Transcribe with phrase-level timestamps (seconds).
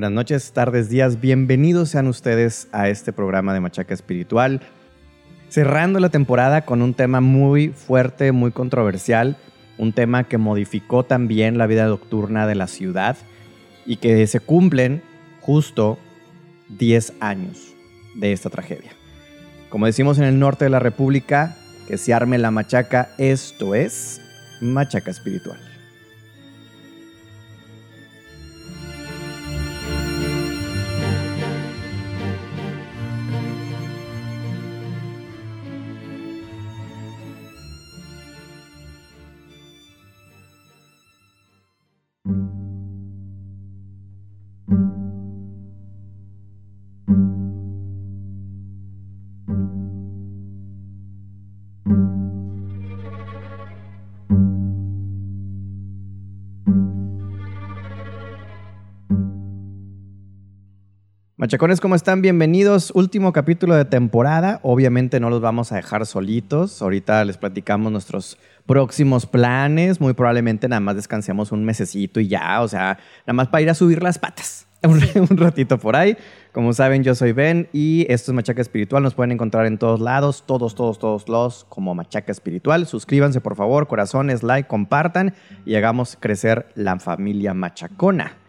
[0.00, 1.20] Buenas noches, tardes, días.
[1.20, 4.62] Bienvenidos sean ustedes a este programa de Machaca Espiritual.
[5.50, 9.36] Cerrando la temporada con un tema muy fuerte, muy controversial,
[9.76, 13.18] un tema que modificó también la vida nocturna de la ciudad
[13.84, 15.02] y que se cumplen
[15.42, 15.98] justo
[16.70, 17.74] 10 años
[18.14, 18.92] de esta tragedia.
[19.68, 24.18] Como decimos en el norte de la República, que se arme la machaca, esto es
[24.62, 25.69] Machaca Espiritual.
[61.50, 62.22] Machacones, ¿cómo están?
[62.22, 62.92] Bienvenidos.
[62.94, 64.60] Último capítulo de temporada.
[64.62, 66.80] Obviamente no los vamos a dejar solitos.
[66.80, 70.00] Ahorita les platicamos nuestros próximos planes.
[70.00, 72.62] Muy probablemente nada más descansemos un mesecito y ya.
[72.62, 74.68] O sea, nada más para ir a subir las patas.
[74.84, 76.16] Un, ratito por ahí.
[76.52, 79.02] Como saben, yo soy Ben y esto es Machaca Espiritual.
[79.02, 82.86] Nos pueden encontrar en todos lados, todos, todos, todos los como Machaca Espiritual.
[82.86, 85.34] Suscríbanse, por favor, corazones, like, compartan
[85.66, 88.39] y hagamos crecer la familia machacona.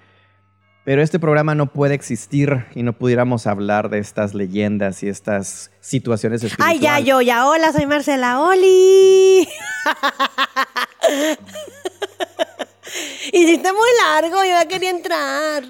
[0.83, 5.69] Pero este programa no puede existir y no pudiéramos hablar de estas leyendas y estas
[5.79, 6.75] situaciones espirituales.
[6.75, 7.47] Ay, ya, yo, ya.
[7.47, 9.47] Hola, soy Marcela Oli.
[13.31, 15.63] Hiciste muy largo, yo ya quería entrar.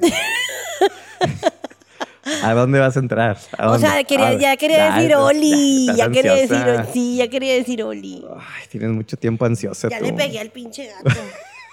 [2.44, 3.38] ¿A dónde vas a entrar?
[3.58, 5.86] O sea, ya quería decir Oli.
[5.96, 6.62] Ya, quería decir,
[6.92, 8.22] sí, ya quería decir Oli.
[8.36, 9.88] Ay, tienes mucho tiempo ansioso.
[9.88, 11.18] Ya le pegué al pinche gato.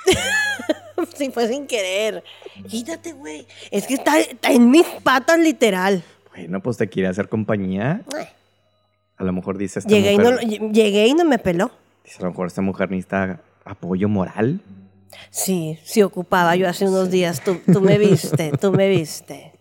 [1.16, 2.24] sí, fue sin querer.
[2.68, 3.46] Quítate, güey.
[3.72, 6.04] Es que está, en mis patas, literal.
[6.34, 8.02] Bueno, pues te quiere hacer compañía.
[9.18, 10.40] A lo mejor dice esta llegué mujer.
[10.44, 11.72] Y no, llegué y no me peló.
[12.04, 14.62] Dice, a lo mejor esta mujer necesita apoyo moral.
[15.30, 17.42] Sí, sí ocupaba yo hace unos días.
[17.44, 19.54] Tú, tú me viste, tú me viste.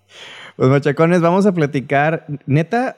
[0.57, 2.27] Pues machacones, vamos a platicar.
[2.47, 2.97] Neta,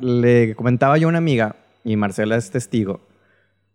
[0.00, 3.00] le comentaba yo a una amiga, y Marcela es testigo,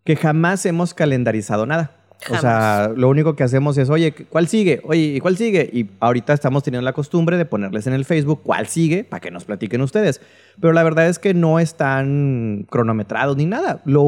[0.04, 1.97] que jamás hemos calendarizado nada.
[2.30, 4.80] O sea, lo único que hacemos es, oye, ¿cuál sigue?
[4.84, 5.70] Oye, ¿y cuál sigue?
[5.72, 9.30] Y ahorita estamos teniendo la costumbre de ponerles en el Facebook cuál sigue para que
[9.30, 10.20] nos platiquen ustedes.
[10.60, 13.80] Pero la verdad es que no están cronometrados ni nada.
[13.84, 14.02] Lo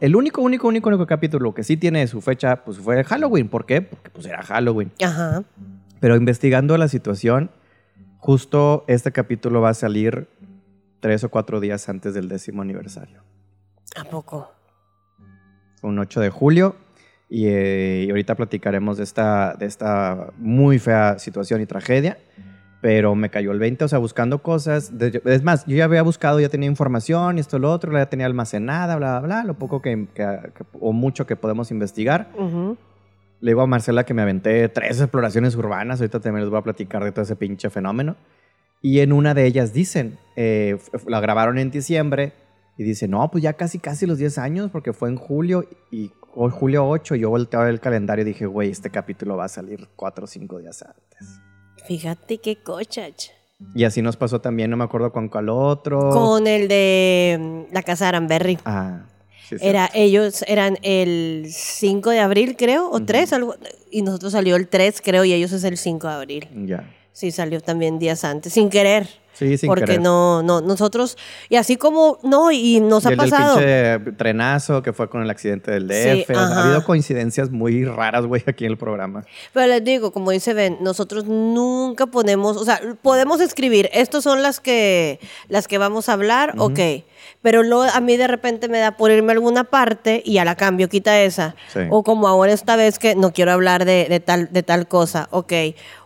[0.00, 3.48] el único, único, único, único capítulo que sí tiene su fecha, pues fue Halloween.
[3.48, 3.82] ¿Por qué?
[3.82, 4.92] Porque pues era Halloween.
[5.02, 5.42] Ajá.
[6.00, 7.50] Pero investigando la situación,
[8.18, 10.28] justo este capítulo va a salir
[11.00, 13.22] tres o cuatro días antes del décimo aniversario.
[13.96, 14.52] ¿A poco?
[15.82, 16.76] Un 8 de julio
[17.30, 22.18] eh, y, ahorita platicaremos de esta, de esta muy fea situación y tragedia.
[22.80, 24.92] Pero me cayó el 20, o sea, buscando cosas.
[25.24, 28.26] es más, yo ya había buscado, ya tenía información y esto, lo otro, ya tenía
[28.26, 30.06] almacenada, bla, bla, bla, lo poco que,
[30.80, 32.28] o mucho que podemos investigar.
[33.40, 36.62] Le digo a Marcela que me aventé tres exploraciones urbanas, ahorita también les voy a
[36.62, 38.14] platicar de todo ese pinche fenómeno.
[38.80, 40.78] Y en una de ellas dicen, eh,
[41.08, 42.32] la grabaron en diciembre,
[42.78, 46.12] y dice, no, pues ya casi, casi los 10 años, porque fue en julio y
[46.34, 49.88] hoy julio 8, yo volteaba el calendario y dije, güey, este capítulo va a salir
[49.96, 51.40] 4 o 5 días antes.
[51.86, 53.28] Fíjate qué cochach.
[53.74, 56.10] Y así nos pasó también, no me acuerdo con cuál otro.
[56.10, 58.58] Con el de mm, la casa de Aranberry.
[58.64, 59.02] Ah.
[59.48, 63.54] Sí, Era, ellos eran el 5 de abril, creo, o 3, algo,
[63.90, 66.48] y nosotros salió el 3, creo, y ellos es el 5 de abril.
[66.66, 66.94] Ya.
[67.12, 69.08] Sí, salió también días antes, sin querer.
[69.38, 71.16] Sí, sin Porque no, no, nosotros,
[71.48, 73.54] y así como, no, y nos ha pasado.
[73.56, 76.30] Pinche trenazo que fue con el accidente del DF.
[76.36, 79.24] ha habido coincidencias muy raras, güey, aquí en el programa.
[79.52, 84.42] Pero les digo, como dice Ben, nosotros nunca ponemos, o sea, podemos escribir, estas son
[84.42, 86.80] las que, las que vamos a hablar, ok.
[87.40, 90.44] Pero luego a mí de repente me da por irme a alguna parte y a
[90.44, 91.54] la cambio quita esa.
[91.90, 95.28] O como ahora esta vez que no quiero hablar de, de, tal, de tal cosa,
[95.30, 95.52] ok.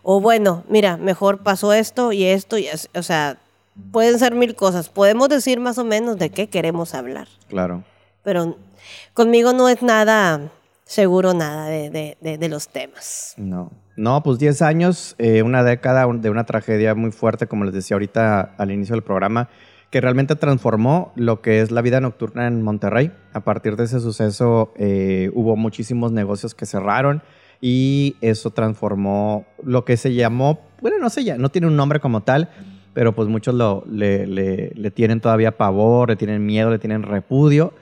[0.03, 3.39] O bueno, mira, mejor pasó esto y esto, y o sea,
[3.93, 4.89] pueden ser mil cosas.
[4.89, 7.29] Podemos decir más o menos de qué queremos hablar.
[7.49, 7.83] Claro.
[8.23, 8.57] Pero
[9.15, 10.51] conmigo no es nada
[10.85, 13.35] seguro, nada de, de, los temas.
[13.37, 13.71] No.
[13.97, 17.95] No, pues 10 años, eh, una década de una tragedia muy fuerte, como les decía
[17.95, 19.49] ahorita al inicio del programa,
[19.93, 23.13] que realmente transformó lo que es la vida nocturna en Monterrey.
[23.35, 27.23] A partir de ese suceso eh, hubo muchísimos negocios que cerraron
[27.61, 32.01] y eso transformó lo que se llamó, bueno, no sé ya, no tiene un nombre
[32.01, 32.49] como tal,
[32.95, 37.75] pero pues muchos lo, le, le, tienen todavía pavor, le tienen miedo, le tienen repudio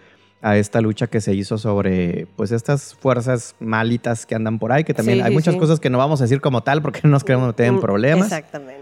[0.43, 4.83] a esta lucha que se hizo sobre pues estas fuerzas malitas que andan por ahí,
[4.83, 5.61] que también Sí, hay sí, muchas sí.
[5.61, 7.81] cosas que no vamos a decir como tal porque no nos queremos meter en Mm,
[7.81, 8.27] problemas.
[8.27, 8.80] Exactamente.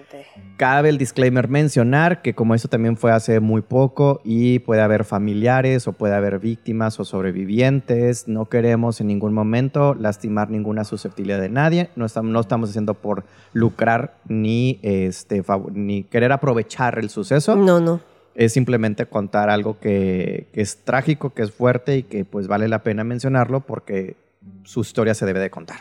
[0.56, 5.04] Cabe el disclaimer mencionar que como esto también fue hace muy poco y puede haber
[5.04, 11.40] familiares o puede haber víctimas o sobrevivientes, no queremos en ningún momento lastimar ninguna susceptibilidad
[11.40, 17.10] de nadie, no estamos, no estamos haciendo por lucrar ni, este, ni querer aprovechar el
[17.10, 18.00] suceso, No, no.
[18.34, 22.68] es simplemente contar algo que, que es trágico, que es fuerte y que pues vale
[22.68, 24.16] la pena mencionarlo porque
[24.64, 25.80] su historia se debe de contar.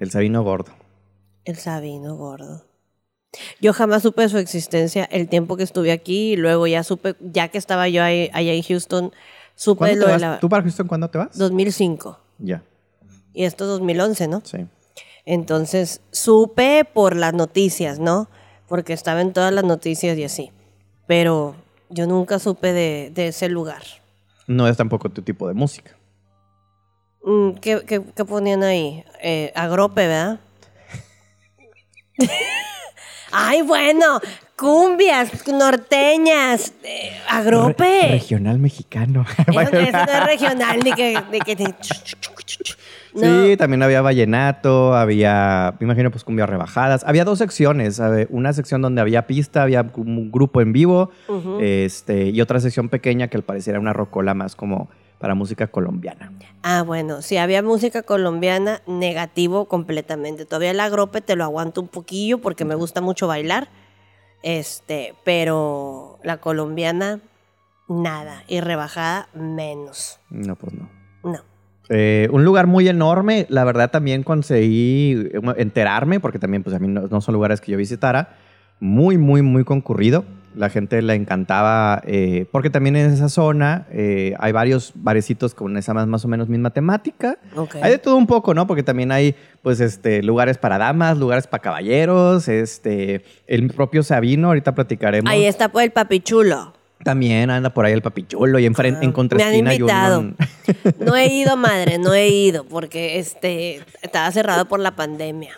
[0.00, 0.72] El Sabino Gordo.
[1.48, 2.66] El Sabino gordo.
[3.58, 7.16] Yo jamás supe de su existencia el tiempo que estuve aquí y luego ya supe,
[7.20, 9.12] ya que estaba yo ahí- allá en Houston,
[9.54, 11.38] supe ¿Cuándo lo de la ¿Tú para Houston cuándo te vas?
[11.38, 12.62] 2005 Ya,
[13.32, 14.42] y esto 2011, ¿no?
[14.44, 14.58] sí.
[15.24, 18.28] Entonces supe por las noticias, ¿no?
[18.68, 20.50] Porque estaba en todas las noticias y así.
[21.06, 21.54] Pero
[21.88, 23.82] yo nunca supe de, de ese lugar.
[24.46, 25.96] No es tampoco tu tipo de música.
[27.24, 29.02] Mm, ¿Qué, qué- qué ponían ahí?
[29.22, 30.40] Eh, agrope, ¿verdad?
[33.30, 34.20] Ay, bueno,
[34.56, 37.84] cumbias, norteñas, eh, agrope.
[38.02, 39.24] Re- regional mexicano.
[39.48, 41.22] Eso, eso no es regional, ni que...
[41.30, 41.64] Ni que ni-
[43.14, 43.44] No.
[43.46, 47.04] Sí, también había vallenato, había, me imagino, pues cumbias rebajadas.
[47.04, 47.96] Había dos secciones.
[47.96, 48.26] ¿sabe?
[48.30, 51.10] Una sección donde había pista, había un grupo en vivo,
[51.60, 54.88] este, y otra sección pequeña que al parecer era una rocola más como
[55.18, 56.32] para música colombiana.
[56.62, 60.44] Ah, bueno, si había música colombiana, negativo completamente.
[60.44, 63.68] Todavía el agrope te lo aguanto un poquillo porque me gusta mucho bailar.
[64.42, 67.20] Este, pero la colombiana,
[67.88, 68.44] nada.
[68.46, 70.20] Y rebajada, menos.
[70.30, 70.88] No, pues no.
[71.24, 71.40] No.
[71.88, 76.78] Eh, un lugar muy enorme, la verdad también conseguí eh, enterarme, porque también pues a
[76.78, 78.36] mí no, no son lugares que yo visitara,
[78.78, 80.24] muy, muy, muy concurrido.
[80.58, 85.76] La gente le encantaba, eh, porque también en esa zona eh, hay varios barecitos con
[85.76, 87.38] esa más, más o menos misma temática.
[87.80, 88.66] Hay de todo un poco, ¿no?
[88.66, 94.48] Porque también hay, pues, este, lugares para damas, lugares para caballeros, este, el propio Sabino,
[94.48, 95.30] ahorita platicaremos.
[95.32, 96.74] Ahí está pues el papichulo.
[97.04, 100.36] También anda por ahí el papichulo y en, fren- en Me contraesquina hay un-.
[100.98, 105.52] No he ido, madre, no he ido porque este estaba cerrado por la pandemia.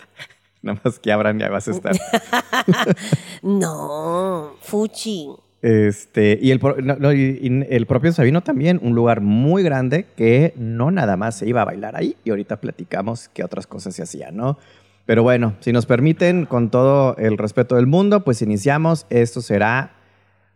[0.63, 1.97] Nada más que abran ya vas a estar.
[3.43, 5.29] No, fuchi.
[5.63, 9.63] Este, y el, pro- no, no, y- y el propio Sabino también, un lugar muy
[9.63, 13.67] grande que no nada más se iba a bailar ahí y ahorita platicamos qué otras
[13.67, 14.59] cosas se hacían, ¿no?
[15.07, 19.07] Pero bueno, si nos permiten, con todo el respeto del mundo, pues iniciamos.
[19.11, 19.93] Esto será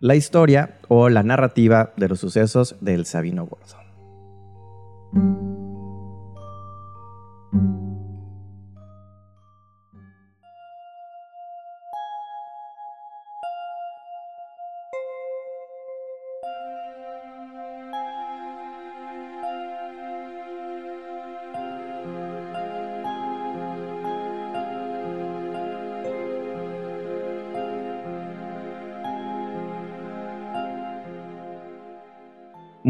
[0.00, 3.84] la historia o la narrativa de los sucesos del Sabino Gordo.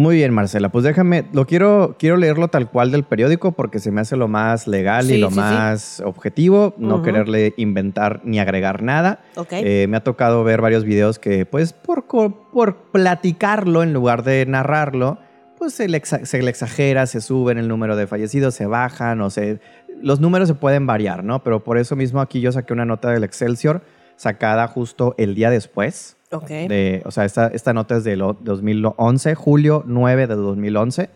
[0.05, 0.69] Muy bien, Marcela.
[0.69, 4.29] Pues déjame, lo quiero, quiero leerlo tal cual del periódico porque se me hace lo
[4.29, 5.41] más legal y lo sí, sí.
[5.41, 9.21] más objetivo, no quererle inventar ni agregar nada.
[9.37, 9.53] Ok.
[9.53, 14.45] Eh, me ha tocado ver varios videos que, pues, por, por platicarlo en lugar de
[14.45, 15.17] narrarlo,
[15.57, 19.31] pues se le, se le exagera, se suben el número de fallecidos, se bajan, o
[19.31, 19.59] se...
[20.03, 21.43] Los números se pueden variar, ¿no?
[21.43, 23.81] Pero por eso mismo aquí yo saqué una nota del Excelsior
[24.17, 26.19] sacada justo el día después.
[26.35, 26.49] Ok.
[26.49, 31.11] De, o sea, esta, esta nota es de lo- 2011, julio 9 de 2011.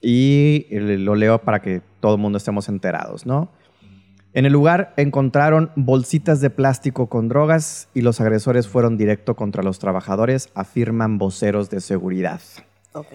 [0.00, 3.50] Y lo leo para que todo el mundo estemos enterados, ¿no?
[4.34, 9.62] En el lugar encontraron bolsitas de plástico con drogas y los agresores fueron directo contra
[9.62, 12.40] los trabajadores, afirman voceros de seguridad.
[12.92, 13.06] Ok.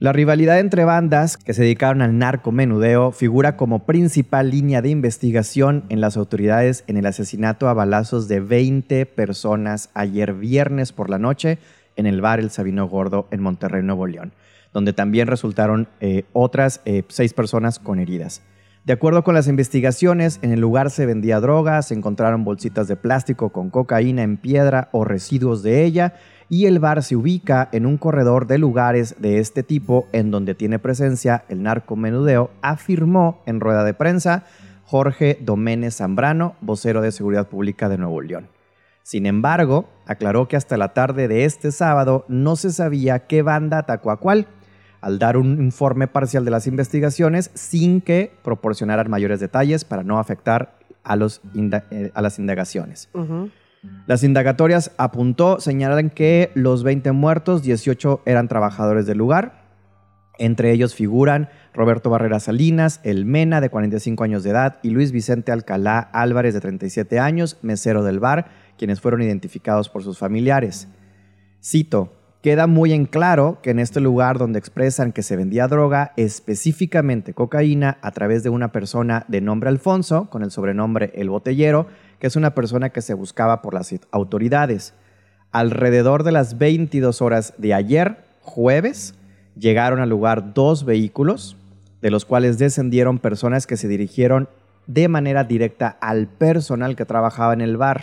[0.00, 5.84] La rivalidad entre bandas que se dedicaron al narcomenudeo figura como principal línea de investigación
[5.88, 11.20] en las autoridades en el asesinato a balazos de 20 personas ayer viernes por la
[11.20, 11.58] noche
[11.94, 14.32] en el bar El Sabino Gordo en Monterrey, Nuevo León,
[14.72, 18.42] donde también resultaron eh, otras eh, seis personas con heridas.
[18.84, 22.96] De acuerdo con las investigaciones, en el lugar se vendía droga, se encontraron bolsitas de
[22.96, 26.14] plástico con cocaína en piedra o residuos de ella,
[26.48, 30.54] y el bar se ubica en un corredor de lugares de este tipo en donde
[30.54, 34.44] tiene presencia el narcomenudeo, afirmó en rueda de prensa
[34.84, 38.48] Jorge Doménez Zambrano, vocero de Seguridad Pública de Nuevo León.
[39.02, 43.78] Sin embargo, aclaró que hasta la tarde de este sábado no se sabía qué banda
[43.78, 44.46] atacó a cuál,
[45.00, 50.18] al dar un informe parcial de las investigaciones sin que proporcionaran mayores detalles para no
[50.18, 53.10] afectar a, eh, las indagaciones.
[54.06, 59.64] Las indagatorias apuntó, señalan que los 20 muertos, 18 eran trabajadores del lugar.
[60.38, 65.12] Entre ellos figuran Roberto Barrera Salinas, El Mena, de 45 años de edad, y Luis
[65.12, 70.88] Vicente Alcalá Álvarez, de 37 años, mesero del bar, quienes fueron identificados por sus familiares.
[71.62, 72.12] Cito,
[72.42, 77.32] queda muy en claro que en este lugar donde expresan que se vendía droga, específicamente
[77.32, 81.86] cocaína, a través de una persona de nombre Alfonso, con el sobrenombre El Botellero,
[82.18, 84.94] que es una persona que se buscaba por las autoridades.
[85.52, 89.14] Alrededor de las 22 horas de ayer, jueves,
[89.58, 91.56] llegaron al lugar dos vehículos,
[92.00, 94.48] de los cuales descendieron personas que se dirigieron
[94.86, 98.02] de manera directa al personal que trabajaba en el bar,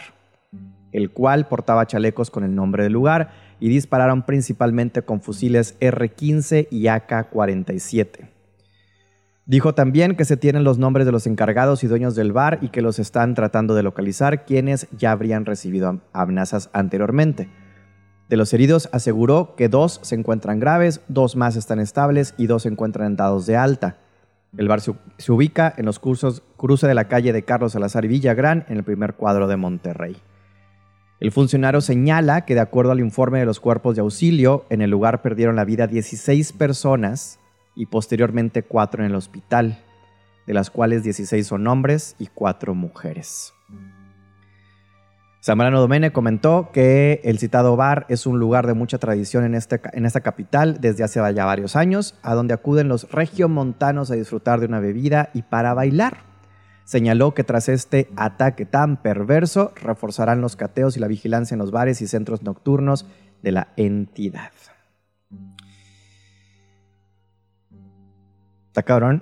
[0.91, 6.68] el cual portaba chalecos con el nombre del lugar y dispararon principalmente con fusiles R-15
[6.72, 8.30] y AK-47.
[9.51, 12.70] Dijo también que se tienen los nombres de los encargados y dueños del bar y
[12.70, 17.50] que los están tratando de localizar quienes ya habrían recibido amenazas anteriormente.
[18.29, 22.62] De los heridos aseguró que dos se encuentran graves, dos más están estables y dos
[22.62, 23.98] se encuentran dados de alta.
[24.55, 24.93] El bar se,
[25.29, 28.86] ubica en los cursos cruce de la calle de Carlos Salazar y Villagrán en el
[28.86, 30.15] primer cuadro de Monterrey.
[31.20, 34.91] El funcionario señala que de acuerdo al informe de los cuerpos de auxilio, en el
[34.91, 37.40] lugar perdieron la vida 16 personas
[37.75, 39.80] y posteriormente cuatro en el hospital,
[40.48, 43.54] de las cuales 16 son hombres y cuatro mujeres.
[45.44, 49.82] Zambrano Domene comentó que el citado bar es un lugar de mucha tradición en, este,
[49.94, 54.60] en esta capital desde hace ya varios años, a donde acuden los regiomontanos a disfrutar
[54.60, 56.18] de una bebida y para bailar.
[56.84, 61.72] Señaló que tras este ataque tan perverso, reforzarán los cateos y la vigilancia en los
[61.72, 63.08] bares y centros nocturnos
[63.42, 64.51] de la entidad.
[68.72, 69.22] ¿Está cabrón?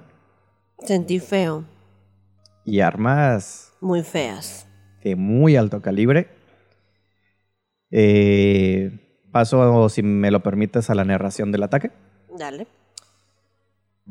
[0.78, 1.66] Sentí feo.
[2.66, 3.74] Y armas.
[3.82, 4.68] Muy feas.
[5.04, 6.28] De muy alto calibre.
[7.90, 11.90] Eh, paso, si me lo permites, a la narración del ataque.
[12.38, 12.68] Dale.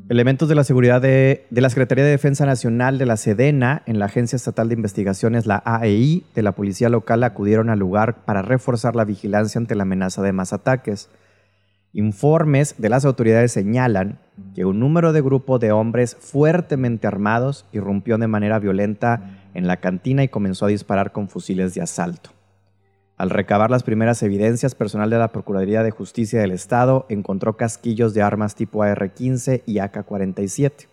[0.08, 4.00] Elementos de la seguridad de, de, la Secretaría de Defensa Nacional de la Sedena en
[4.00, 8.42] la Agencia Estatal de Investigaciones, la AEI, de la Policía Local acudieron al lugar para
[8.42, 11.08] reforzar la vigilancia ante la amenaza de más ataques.
[11.94, 14.18] Informes de las autoridades señalan
[14.54, 19.78] que un número de grupo de hombres fuertemente armados irrumpió de manera violenta en la
[19.78, 22.30] cantina y comenzó a disparar con fusiles de asalto.
[23.16, 28.12] Al recabar las primeras evidencias, personal de la Procuraduría de Justicia del Estado encontró casquillos
[28.12, 30.86] de armas tipo AR-15 y AK-47.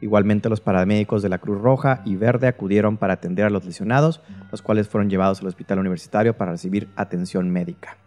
[0.00, 4.22] Igualmente los paramédicos de la Cruz Roja y Verde acudieron para atender a los lesionados,
[4.50, 7.98] los cuales fueron llevados al hospital universitario para recibir atención médica.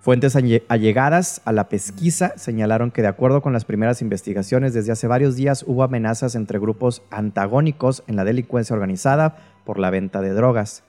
[0.00, 5.06] Fuentes allegadas a la pesquisa señalaron que de acuerdo con las primeras investigaciones, desde hace
[5.06, 10.32] varios días hubo amenazas entre grupos antagónicos en la delincuencia organizada por la venta de
[10.32, 10.84] drogas.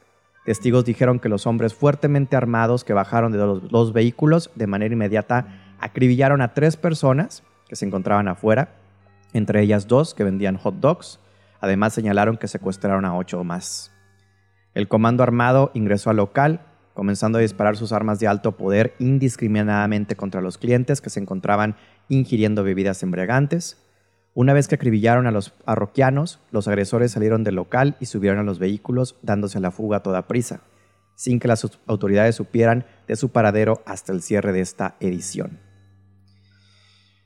[0.46, 5.76] Testigos dijeron que los hombres fuertemente armados que bajaron de los vehículos de manera inmediata
[5.82, 8.70] acribillaron a tres personas que se encontraban afuera,
[9.34, 11.20] entre ellas dos que vendían hot dogs.
[11.60, 13.92] Además señalaron que secuestraron a ocho más.
[14.74, 16.62] El comando armado ingresó al local
[16.94, 21.76] comenzando a disparar sus armas de alto poder indiscriminadamente contra los clientes que se encontraban
[22.10, 23.78] ingiriendo bebidas embriagantes.
[24.34, 28.44] Una vez que acribillaron a los parroquianos, los agresores salieron del local y subieron a
[28.44, 30.62] los vehículos, dándose a la fuga a toda prisa,
[31.16, 35.60] sin que las autoridades supieran de su paradero hasta el cierre de esta edición.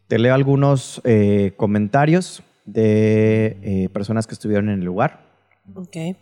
[0.07, 5.25] Te leo algunos eh, comentarios de eh, personas que estuvieron en el lugar.
[5.73, 6.15] Okay.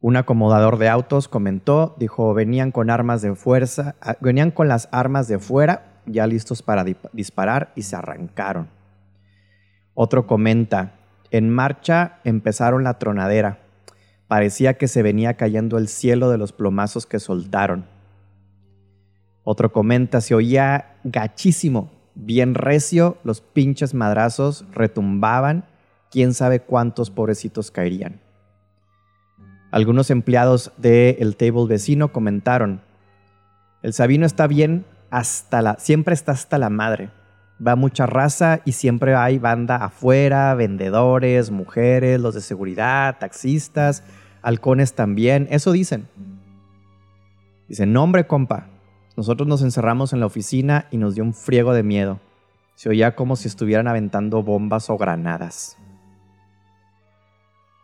[0.00, 4.88] Un acomodador de autos comentó, dijo, venían con armas de fuerza, ah, venían con las
[4.92, 8.68] armas de fuera, ya listos para disparar y se arrancaron.
[9.94, 10.94] Otro comenta,
[11.32, 13.58] en marcha empezaron la tronadera.
[14.28, 17.86] Parecía que se venía cayendo el cielo de los plomazos que soltaron.
[19.42, 25.64] Otro comenta, se oía gachísimo, bien recio, los pinches madrazos retumbaban,
[26.10, 28.20] quién sabe cuántos pobrecitos caerían.
[29.70, 32.80] Algunos empleados del table vecino comentaron,
[33.82, 37.10] el Sabino está bien hasta la, siempre está hasta la madre.
[37.64, 44.04] Va mucha raza y siempre hay banda afuera, vendedores, mujeres, los de seguridad, taxistas,
[44.42, 45.48] halcones también.
[45.50, 46.08] Eso dicen.
[47.68, 48.68] Dicen, no hombre, compa.
[49.16, 52.20] Nosotros nos encerramos en la oficina y nos dio un friego de miedo.
[52.74, 55.76] Se oía como si estuvieran aventando bombas o granadas.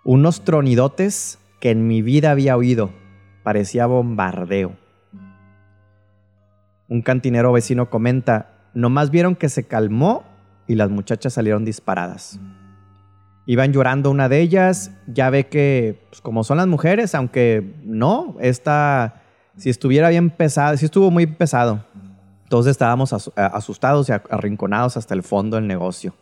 [0.05, 2.91] Unos tronidotes que en mi vida había oído.
[3.43, 4.77] Parecía bombardeo.
[6.91, 10.25] Un cantinero vecino comenta, nomás vieron que se calmó
[10.67, 12.39] y las muchachas salieron disparadas.
[13.47, 18.37] Iban llorando una de ellas, ya ve que, pues, como son las mujeres, aunque no,
[18.41, 19.23] esta,
[19.57, 21.83] si estuviera bien pesado, si estuvo muy pesado.
[22.51, 26.15] Todos estábamos asustados y arrinconados hasta el fondo del negocio.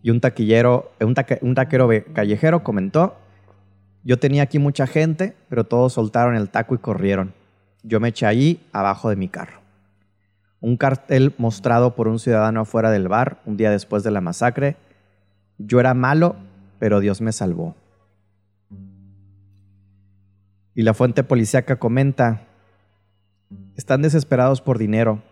[0.00, 3.16] Y un taquillero, un, un taquero callejero comentó,
[4.04, 7.34] yo tenía aquí mucha gente, pero todos soltaron el taco y corrieron.
[7.82, 9.60] Yo me eché allí abajo de mi carro.
[10.60, 14.76] Un cartel mostrado por un ciudadano afuera del bar un día después de la masacre
[15.66, 16.36] yo era malo,
[16.78, 17.76] pero Dios me salvó.
[20.74, 22.42] Y la fuente policíaca comenta,
[23.76, 25.22] están desesperados por dinero.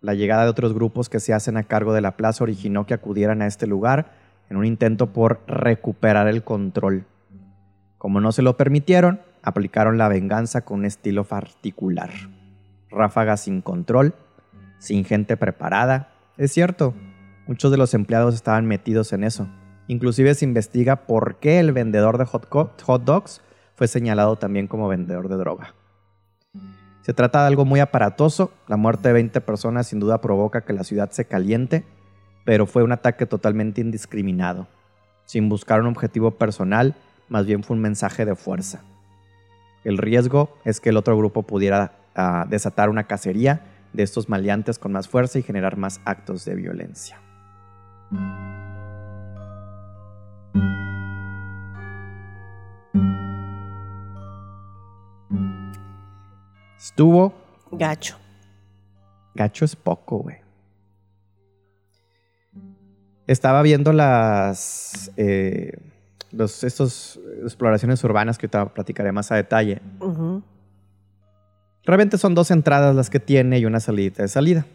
[0.00, 2.94] La llegada de otros grupos que se hacen a cargo de la plaza originó que
[2.94, 4.12] acudieran a este lugar
[4.48, 7.04] en un intento por recuperar el control.
[7.98, 12.10] Como no se lo permitieron, aplicaron la venganza con un estilo particular.
[12.90, 14.14] Ráfagas sin control,
[14.78, 16.12] sin gente preparada.
[16.36, 16.94] Es cierto,
[17.46, 19.48] muchos de los empleados estaban metidos en eso.
[19.88, 22.48] Inclusive se investiga por qué el vendedor de hot,
[23.04, 23.40] dogs
[23.76, 25.74] fue señalado también como vendedor de droga.
[27.02, 28.50] Se trata de algo muy aparatoso.
[28.66, 31.84] La muerte de 20 personas sin duda provoca que la ciudad se caliente,
[32.44, 34.66] pero fue un ataque totalmente indiscriminado,
[35.24, 36.96] sin buscar un objetivo personal,
[37.28, 38.82] más bien fue un mensaje de fuerza.
[39.84, 44.78] El riesgo es que el otro grupo pudiera ah, desatar una cacería de estos maleantes
[44.78, 47.20] con más fuerza y generar más actos de violencia.
[56.76, 57.34] Estuvo.
[57.72, 58.16] Gacho.
[59.34, 60.36] Gacho es poco, güey.
[63.26, 65.10] Estaba viendo las.
[65.16, 65.72] Eh,
[66.32, 69.80] los, estos exploraciones urbanas que te platicaré más a detalle.
[71.84, 74.66] Realmente son dos entradas las que tiene y una salida de salida.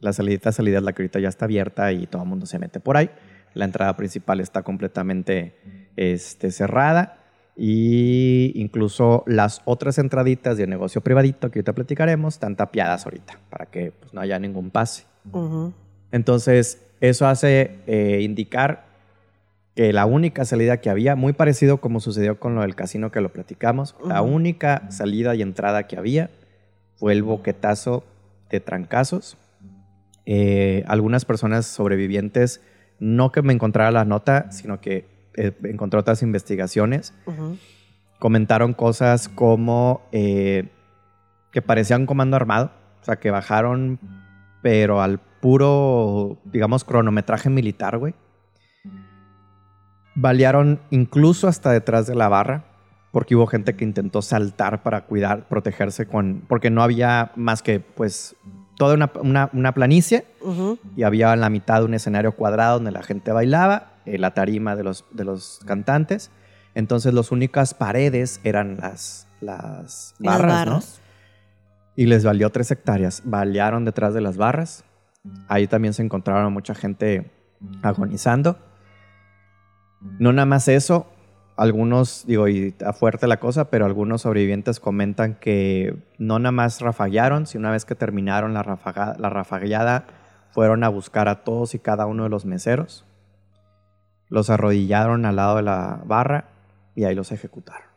[0.00, 2.46] La salida de salida es la que ahorita ya está abierta y todo el mundo
[2.46, 3.10] se mete por ahí.
[3.54, 5.56] La entrada principal está completamente
[5.96, 7.18] este, cerrada
[7.56, 13.66] y incluso las otras entraditas de negocio privadito que ahorita platicaremos están tapiadas ahorita para
[13.66, 15.04] que pues, no haya ningún pase.
[16.10, 18.86] Entonces, eso hace eh, indicar
[19.74, 23.20] que la única salida que había, muy parecido como sucedió con lo del casino que
[23.20, 26.30] lo platicamos, la única salida y entrada que había
[26.96, 28.04] fue el boquetazo
[28.50, 29.36] de trancazos.
[30.26, 32.60] Eh, algunas personas sobrevivientes,
[33.00, 35.06] no que me encontrara la nota, sino que
[35.36, 37.12] eh, encontré otras investigaciones,
[38.20, 40.68] comentaron cosas como eh,
[41.50, 42.70] que parecían un comando armado,
[43.02, 43.98] o sea, que bajaron,
[44.62, 48.14] pero al puro, digamos, cronometraje militar, güey.
[50.14, 52.64] Balearon incluso hasta detrás de la barra,
[53.10, 57.80] porque hubo gente que intentó saltar para cuidar, protegerse con, porque no había más que,
[57.80, 58.36] pues,
[58.76, 60.24] toda una, una, planicie
[60.96, 64.76] y había en la mitad un escenario cuadrado donde la gente bailaba, eh, la tarima
[64.76, 66.30] de los, de los cantantes.
[66.74, 70.80] Entonces, las únicas paredes eran las, las barras, ¿no?
[71.96, 73.22] Y les valió tres hectáreas.
[73.24, 74.84] Balearon detrás de las barras.
[75.46, 77.30] Ahí también se encontraron mucha gente
[77.82, 78.58] agonizando.
[80.18, 81.06] No nada más eso,
[81.56, 86.80] algunos, digo, y está fuerte la cosa, pero algunos sobrevivientes comentan que no nada más
[86.80, 90.06] rafaguearon, sino una vez que terminaron la, rafaga, la rafagueada,
[90.50, 93.04] fueron a buscar a todos y cada uno de los meseros,
[94.28, 96.48] los arrodillaron al lado de la barra
[96.94, 97.88] y ahí los ejecutaron.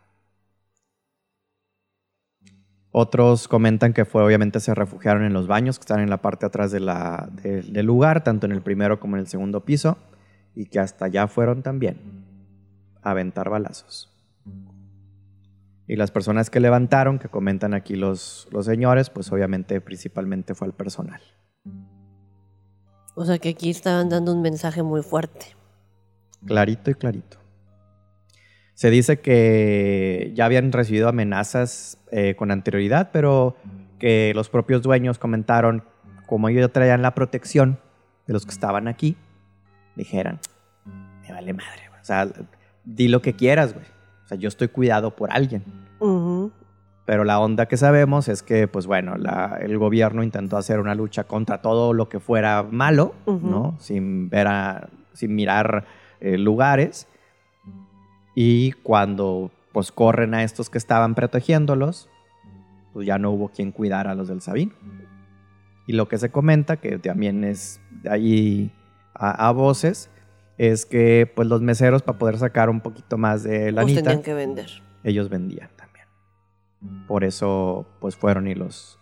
[2.92, 6.46] Otros comentan que fue, obviamente, se refugiaron en los baños que están en la parte
[6.46, 9.98] atrás del lugar, tanto en el primero como en el segundo piso,
[10.58, 12.00] y que hasta allá fueron también
[13.04, 14.12] aventar balazos.
[15.88, 20.66] Y las personas que levantaron, que comentan aquí los, los señores, pues obviamente principalmente fue
[20.66, 21.22] el personal.
[23.14, 25.46] O sea que aquí estaban dando un mensaje muy fuerte.
[26.44, 27.38] Clarito y clarito.
[28.74, 33.56] Se dice que ya habían recibido amenazas eh, con anterioridad, pero
[34.00, 35.84] que los propios dueños comentaron,
[36.26, 37.80] como ellos traían la protección
[38.26, 39.18] de los que estaban aquí,
[39.98, 40.40] dijeran,
[40.86, 41.90] me vale madre.
[42.02, 42.28] O sea,
[42.86, 43.86] di lo que quieras, güey.
[44.24, 45.64] O sea, yo estoy cuidado por alguien.
[47.06, 49.16] Pero la onda que sabemos es que, pues bueno,
[49.60, 53.76] el gobierno intentó hacer una lucha contra todo lo que fuera malo, ¿no?
[53.80, 55.86] Sin, ver a, sin mirar
[56.20, 57.08] eh, lugares.
[58.36, 62.10] Y cuando pues corren a estos que estaban protegiéndolos,
[62.94, 64.74] pues ya no hubo quien cuidara a los del Sabino.
[65.88, 67.80] Y lo que se comenta, que también es
[68.10, 68.72] ahí
[69.20, 70.10] a voces,
[70.58, 74.24] es que pues los meseros para poder sacar un poquito más de la Pues tenían
[74.24, 74.70] que vender.
[75.04, 76.08] Ellos vendían también.
[77.08, 79.00] Por eso pues fueron y los,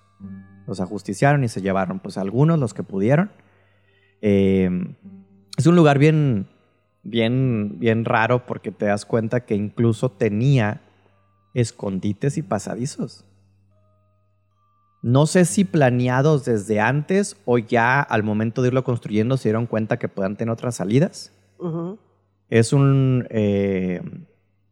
[0.68, 3.32] los ajusticiaron y se llevaron pues algunos, los que pudieron.
[4.22, 4.70] Eh,
[5.58, 6.48] es un lugar bien,
[7.04, 10.82] bien, bien raro porque te das cuenta que incluso tenía
[11.54, 13.26] escondites y pasadizos.
[15.08, 19.68] No sé si planeados desde antes o ya al momento de irlo construyendo se dieron
[19.68, 21.32] cuenta que puedan tener otras salidas.
[22.50, 24.02] Es un, eh,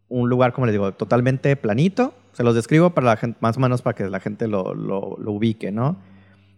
[0.10, 2.15] un lugar, como les digo, totalmente planito.
[2.32, 5.17] Se los describo para la gente, más o menos para que la gente lo, lo-
[5.19, 5.98] lo ubique, ¿no?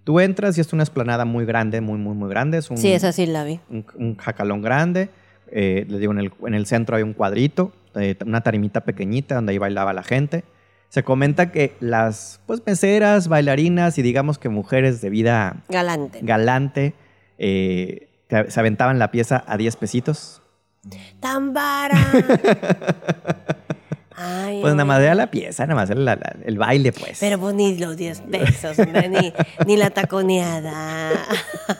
[0.05, 2.59] Tú entras y es una esplanada muy grande, muy, muy, muy grande.
[2.59, 3.59] Es un, Sí, esa sí la vi.
[3.69, 5.09] un, un jacalón grande.
[5.51, 9.35] Eh, les digo, en el, en el centro hay un cuadrito, eh, una tarimita pequeñita
[9.35, 10.45] donde ahí bailaba la gente.
[10.89, 16.19] Se comenta que las pues, meseras, bailarinas y digamos que mujeres de vida Galante.
[16.21, 16.93] galante
[17.37, 20.41] eh, se aventaban la pieza a 10 pesitos.
[21.19, 21.97] ¡Tambara!
[24.17, 27.17] Ay, Pues nada más era la pieza, nada más era la- la- el baile, pues.
[27.19, 29.33] Pero pues ni los 10 pesos, hombre, ni,
[29.65, 31.11] ni la taconeada.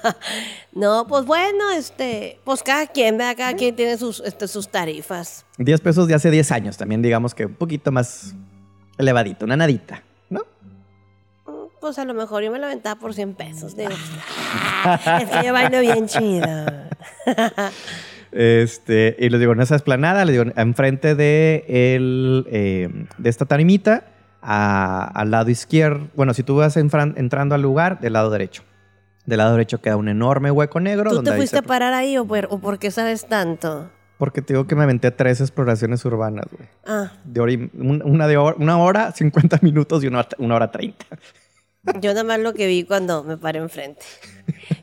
[0.74, 3.36] no, pues bueno, este, pues cada quien, ¿verdad?
[3.38, 5.46] Cada quien tiene sus, este, sus tarifas.
[5.60, 8.36] 10 pesos de hace 10 años, también digamos que un poquito más
[8.98, 10.42] elevadito, una nadita, ¿no?
[11.46, 13.76] Mm, Pues a lo mejor yo me la aventaba por 100 pesos.
[13.76, 13.92] Digo,
[14.86, 16.48] "Ah, es que yo bailo bien chido.
[18.32, 23.46] Este, y les digo, en esa esplanada, les digo, enfrente de, el, eh, de esta
[23.46, 24.06] tarimita,
[24.42, 28.64] a- al lado izquierdo, bueno, si tú vas entrando al lugar, del lado derecho.
[29.26, 31.10] Del lado derecho queda un enorme hueco negro.
[31.10, 33.90] ¿Tú donde te fuiste se- a parar ahí o por, o por qué sabes tanto?
[34.18, 36.68] Porque te digo que me aventé tres exploraciones urbanas, güey.
[36.86, 40.56] Ah, De hora y- un- una de hora, una hora, 50 minutos y una, una
[40.56, 41.06] hora 30.
[42.02, 44.02] yo nada más lo que vi cuando me paré enfrente.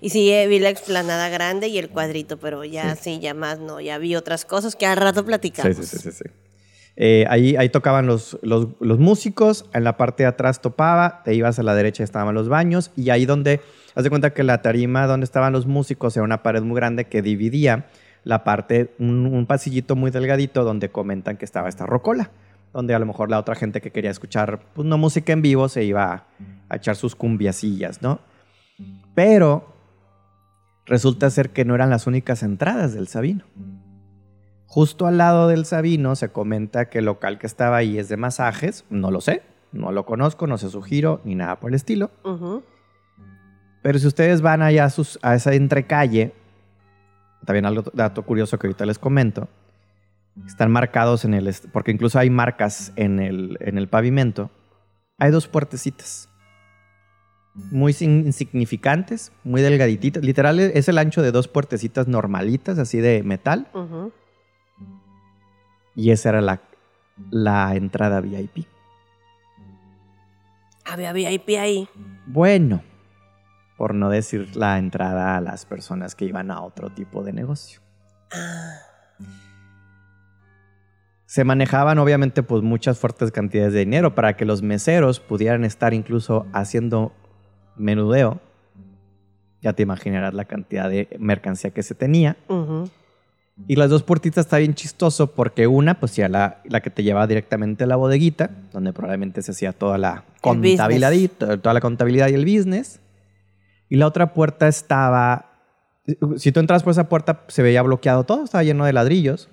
[0.01, 3.59] Y sí, eh, vi la explanada grande y el cuadrito, pero ya sí, ya más
[3.59, 5.77] no, ya vi otras cosas que al rato platicamos.
[5.77, 6.19] Sí, sí, sí, sí.
[6.25, 6.31] sí.
[6.95, 11.35] Eh, ahí, ahí tocaban los, los, los músicos, en la parte de atrás topaba, te
[11.35, 13.63] ibas a la derecha estaban los baños y ahí donde,
[13.95, 17.07] haz de cuenta que la tarima donde estaban los músicos era una pared muy grande
[17.07, 17.87] que dividía
[18.25, 22.31] la parte, un, un pasillito muy delgadito donde comentan que estaba esta rocola,
[22.73, 25.69] donde a lo mejor la otra gente que quería escuchar, pues no música en vivo,
[25.69, 26.25] se iba a,
[26.69, 28.21] a echar sus cumbiacillas, ¿no?
[29.15, 29.75] Pero
[30.87, 33.45] resulta ser que no eran las únicas entradas del Sabino.
[34.67, 38.17] Justo al lado del Sabino se comenta que el local que estaba ahí es de
[38.17, 38.85] masajes.
[38.89, 42.11] No lo sé, no lo conozco, no sé su giro ni nada por el estilo.
[43.83, 46.33] Pero si ustedes van allá a, sus- a esa entrecalle,
[47.45, 49.49] también algo dato curioso que ahorita les comento,
[50.47, 54.51] están marcados en el, porque incluso hay marcas en el, en el pavimento,
[55.19, 56.29] hay dos puertecitas.
[57.55, 60.25] Muy insignificantes, muy delgadititas.
[60.25, 63.69] Literal es el ancho de dos puertecitas normalitas, así de metal.
[65.95, 66.63] Y esa era la,
[67.31, 68.67] la entrada VIP.
[70.87, 71.89] Había VIP ahí.
[72.27, 72.83] Bueno,
[73.83, 77.81] por no decir la entrada a las personas que iban a otro tipo de negocio.
[78.33, 78.79] Ah,
[81.27, 85.95] Se manejaban obviamente pues muchas fuertes cantidades de dinero para que los meseros pudieran estar
[85.95, 87.11] incluso haciendo
[87.75, 88.39] menudeo.
[89.63, 92.37] Ya te imaginarás la cantidad de mercancía que se tenía.
[93.67, 97.03] Y las dos puertitas está bien chistoso porque una, pues ya la, la que te
[97.03, 101.81] llevaba directamente a la bodeguita, donde probablemente se hacía toda la contabilidad, y, toda la
[101.81, 103.02] contabilidad y el business.
[103.93, 105.51] Y la otra puerta estaba,
[106.39, 109.51] si tú entras por esa puerta se veía bloqueado todo, estaba lleno de ladrillos,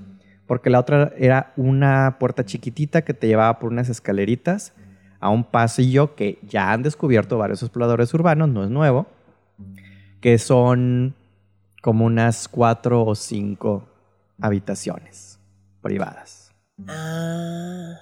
[0.47, 4.71] porque la otra era una puerta chiquitita que te llevaba por unas escaleritas
[5.19, 9.08] a un pasillo que ya han descubierto varios exploradores urbanos, no es nuevo,
[10.21, 11.15] que son
[11.82, 13.89] como unas cuatro o cinco
[14.39, 15.38] habitaciones
[15.82, 16.54] privadas.
[16.88, 17.97] Ah.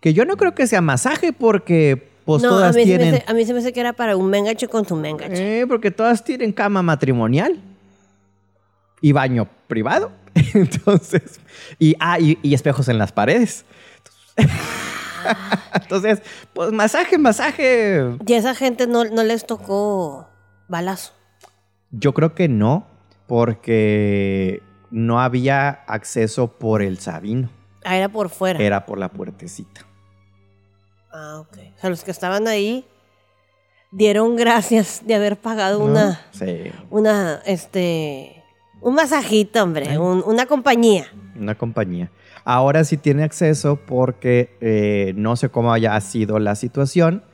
[0.00, 2.98] Que yo no creo que sea masaje porque pues no, a todas mí, se me
[2.98, 3.14] tienen...
[3.14, 5.60] hace- a mí se me hace que era para un mengache con su mengache.
[5.60, 7.58] Eh, porque todas tienen cama matrimonial
[9.00, 10.10] y baño privado.
[10.54, 11.40] Entonces,
[11.78, 13.64] y, ah, y, y espejos en las paredes.
[15.74, 18.16] Entonces, pues masaje, masaje.
[18.26, 20.28] Y a esa gente no, no les tocó
[20.68, 21.12] balazo.
[21.90, 22.86] Yo creo que no,
[23.26, 27.48] porque no había acceso por el Sabino.
[27.84, 28.60] Ah, era por fuera.
[28.62, 29.85] Era por la puertecita.
[31.18, 31.56] Ah, ok.
[31.76, 32.84] O sea, los que estaban ahí
[33.90, 35.86] dieron gracias de haber pagado ¿no?
[35.86, 38.42] una, Sí, una, este,
[38.82, 41.06] un masajito, hombre, un- una compañía.
[41.38, 42.10] una compañía.
[42.44, 47.24] Ahora sí tiene acceso porque eh, no sé cómo haya sido la situación,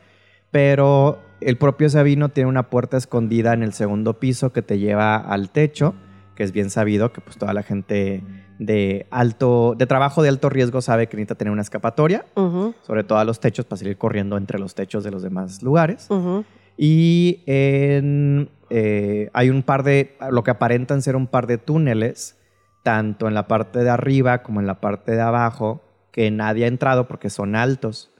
[0.50, 5.16] pero el propio Sabino tiene una puerta escondida en el segundo piso que te lleva
[5.16, 5.94] al techo,
[6.36, 8.22] que es bien sabido que pues toda la gente
[8.66, 12.24] de alto, de trabajo de alto riesgo sabe que necesita tener una escapatoria,
[12.82, 16.08] sobre todo a los techos para salir corriendo entre los techos de los demás lugares.
[16.76, 22.38] Y en, eh, hay un par de, lo que aparentan ser un par de túneles
[22.82, 26.68] tanto en la parte de arriba como en la parte de abajo, que nadie ha
[26.68, 28.10] entrado porque son altos.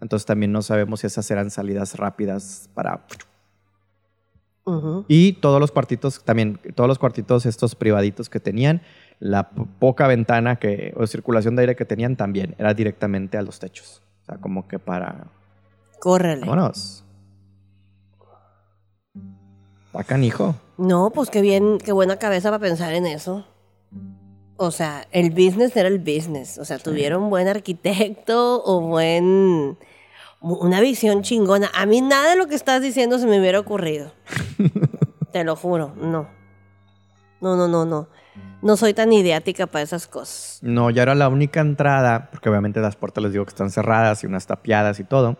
[0.00, 3.04] Entonces también no sabemos si esas eran salidas rápidas para...
[5.08, 8.82] Y todos los cuartitos, también, todos los cuartitos estos privaditos que tenían,
[9.20, 13.42] la po- poca ventana que, o circulación de aire que tenían también era directamente a
[13.42, 14.02] los techos.
[14.22, 15.26] O sea, como que para...
[16.00, 16.40] Córrele.
[16.46, 17.04] Vámonos.
[19.86, 20.54] Está canijo.
[20.76, 23.46] No, pues qué bien, qué buena cabeza para pensar en eso.
[24.56, 26.58] O sea, el business era el business.
[26.58, 29.78] O sea, tuvieron buen arquitecto o buen.
[30.40, 31.70] Una visión chingona.
[31.74, 34.12] A mí nada de lo que estás diciendo se me hubiera ocurrido.
[35.32, 36.28] Te lo juro, no.
[37.40, 38.08] No, no, no, no.
[38.60, 40.58] No soy tan idiática para esas cosas.
[40.62, 44.24] No, ya era la única entrada, porque obviamente las puertas les digo que están cerradas
[44.24, 45.36] y unas tapiadas y todo.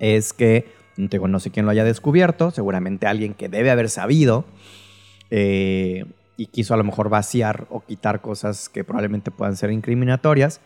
[0.00, 4.44] Es que, digo, no sé quién lo haya descubierto, seguramente alguien que debe haber sabido
[5.30, 6.04] eh,
[6.36, 10.60] y quiso a lo mejor vaciar o quitar cosas que probablemente puedan ser incriminatorias.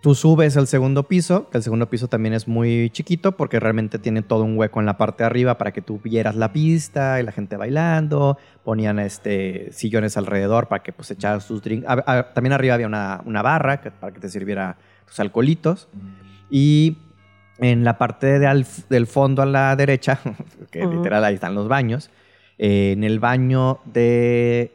[0.00, 3.98] Tú subes al segundo piso, que el segundo piso también es muy chiquito porque realmente
[3.98, 7.20] tiene todo un hueco en la parte de arriba para que tú vieras la pista
[7.20, 8.38] y la gente bailando.
[8.64, 11.86] Ponían este, sillones alrededor para que pues echaras tus drinks.
[11.86, 15.86] A- a- también arriba había una, una barra que- para que te sirviera tus alcoholitos.
[16.48, 16.96] Y
[17.58, 20.18] en la parte de al- del fondo a la derecha,
[20.70, 20.96] que Ujú.
[20.96, 22.08] literal ahí están los baños,
[22.56, 24.72] eh, en el baño de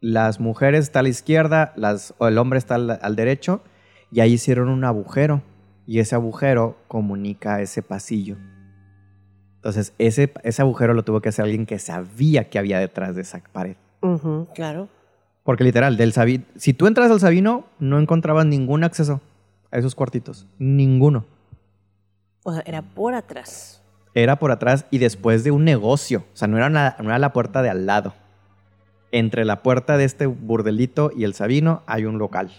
[0.00, 3.62] las mujeres está a la izquierda, las, o el hombre está al, al derecho,
[4.10, 5.42] y ahí hicieron un agujero,
[5.86, 8.36] y ese agujero comunica ese pasillo.
[9.56, 13.22] Entonces, ese, ese agujero lo tuvo que hacer alguien que sabía que había detrás de
[13.22, 13.76] esa pared.
[14.54, 14.88] Claro.
[15.42, 19.20] Porque literal, del Sabi- si tú entras al Sabino, no encontrabas ningún acceso
[19.70, 20.46] a esos cuartitos.
[20.58, 21.24] Ninguno.
[22.44, 23.82] O sea, era por atrás.
[24.14, 26.20] Era por atrás y después de un negocio.
[26.32, 28.14] O sea, no era, una- no era la puerta de al lado.
[29.12, 32.50] Entre la puerta de este burdelito y el Sabino hay un local.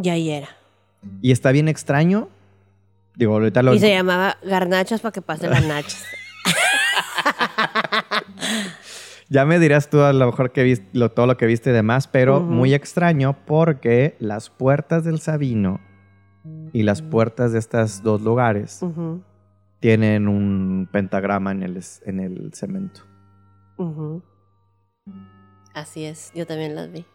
[0.00, 0.48] Y ahí era.
[1.20, 2.28] Y está bien extraño.
[3.16, 3.74] Digo, ahorita lo...
[3.74, 6.04] Y se llamaba garnachas para que pasen las nachas.
[9.28, 11.72] Ya me dirás tú a lo mejor que viste, lo, todo lo que viste y
[11.72, 15.80] demás, pero muy extraño porque las puertas del Sabino
[16.74, 18.80] y las puertas de estos dos lugares
[19.80, 23.00] tienen un pentagrama en el, es- en el cemento.
[25.72, 27.06] Así es, yo también las vi.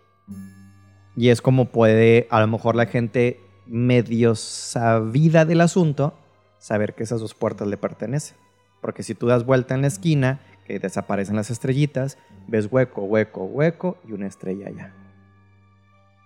[1.18, 6.14] Y es como puede, a lo mejor la gente medio sabida del asunto,
[6.60, 8.38] saber que esas dos puertas le pertenecen.
[8.82, 13.46] Porque si tú das vuelta en la esquina, que desaparecen las estrellitas, ves hueco, hueco,
[13.46, 14.94] hueco y una estrella allá.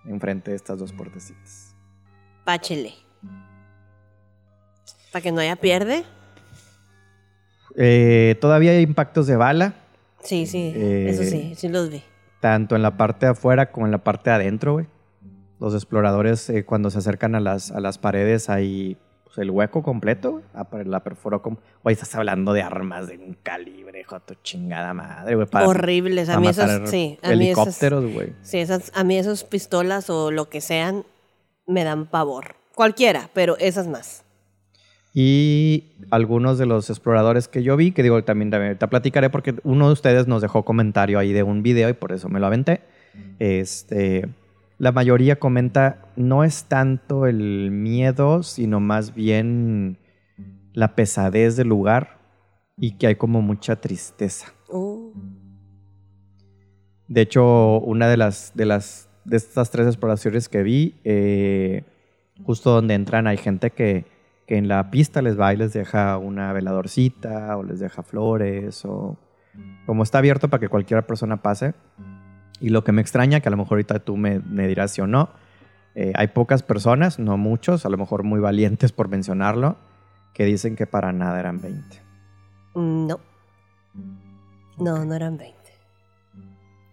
[0.05, 1.73] Enfrente de estas dos puertecitas.
[2.43, 2.93] Páchele.
[5.11, 6.03] Para que no haya pierde.
[7.77, 9.75] Eh, todavía hay impactos de bala,
[10.23, 12.03] Sí, sí, Eh, eso sí, sí los vi.
[12.41, 14.87] Tanto en la parte de afuera como en la parte de adentro, güey.
[15.59, 19.83] Los exploradores, eh, cuando se acercan a las, a las paredes, hay pues, el hueco
[19.83, 20.43] completo, güey.
[20.53, 21.59] Ah, La perforó como.
[21.83, 25.47] Güey, estás hablando de armas de un calibre, tu chingada madre, güey.
[25.47, 26.27] para- Horribles.
[26.29, 28.33] A mí esas, sí, a mí esas, helicópteros, güey.
[28.41, 31.05] sí, esas, a mí esas pistolas o lo que sean
[31.67, 32.55] me dan pavor.
[32.75, 34.23] Cualquiera, pero esas más.
[35.13, 39.55] Y algunos de los exploradores que yo vi, que digo, también también te platicaré porque
[39.63, 42.47] uno de ustedes nos dejó comentario ahí de un video y por eso me lo
[42.47, 42.81] aventé.
[43.39, 44.29] Este,
[44.77, 49.97] la mayoría comenta, no es tanto el miedo, sino más bien
[50.73, 52.19] la pesadez del lugar
[52.77, 54.53] y que hay como mucha tristeza.
[54.69, 55.11] Uh,
[57.09, 61.83] De hecho, una de las de las de estas tres exploraciones que vi, eh,
[62.43, 64.05] justo donde entran hay gente que,
[64.51, 68.83] que en la pista les va y les deja una veladorcita o les deja flores
[68.83, 69.17] o
[69.85, 71.73] como está abierto para que cualquier persona pase.
[72.59, 74.99] Y lo que me extraña, que a lo mejor ahorita tú me, me dirás sí
[74.99, 75.29] o no,
[75.95, 79.77] eh, hay pocas personas, no muchos, a lo mejor muy valientes por mencionarlo,
[80.33, 82.01] que dicen que para nada eran 20.
[82.75, 83.21] no.
[84.77, 85.05] No, Ok.
[85.05, 85.55] no eran 20.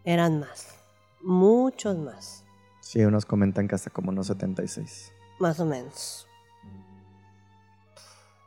[0.05, 0.79] Eran más.
[1.25, 2.45] Muchos más.
[2.83, 5.13] Sí, unos comentan que hasta como unos 76.
[5.41, 6.28] Más o menos.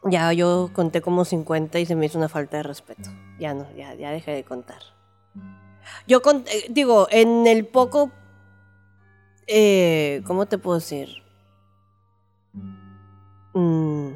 [0.04, 3.10] Ya yo conté como 50 y se me hizo una falta de respeto.
[3.40, 4.80] Ya no, ya, ya dejé de contar.
[6.08, 8.12] Yo con- eh, digo, en el poco,
[9.48, 11.10] eh, ¿cómo te puedo decir?
[13.54, 14.10] Mm,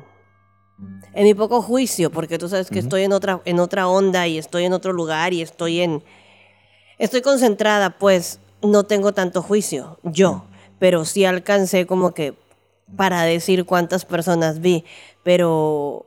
[1.13, 2.85] en mi poco juicio, porque tú sabes que Ujú.
[2.87, 6.03] estoy en otra, en otra onda y estoy en otro lugar y estoy en,
[6.97, 10.45] estoy concentrada, pues no tengo tanto juicio, yo,
[10.79, 12.33] pero sí alcancé como que
[12.97, 14.85] para decir cuántas personas vi,
[15.25, 16.05] pero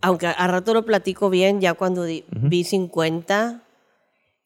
[0.00, 3.62] aunque a rato lo platico bien, ya cuando di- vi 50,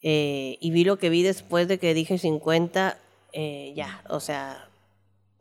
[0.03, 2.99] eh, y vi lo que vi después de que dije 50,
[3.33, 4.69] eh, ya, o sea,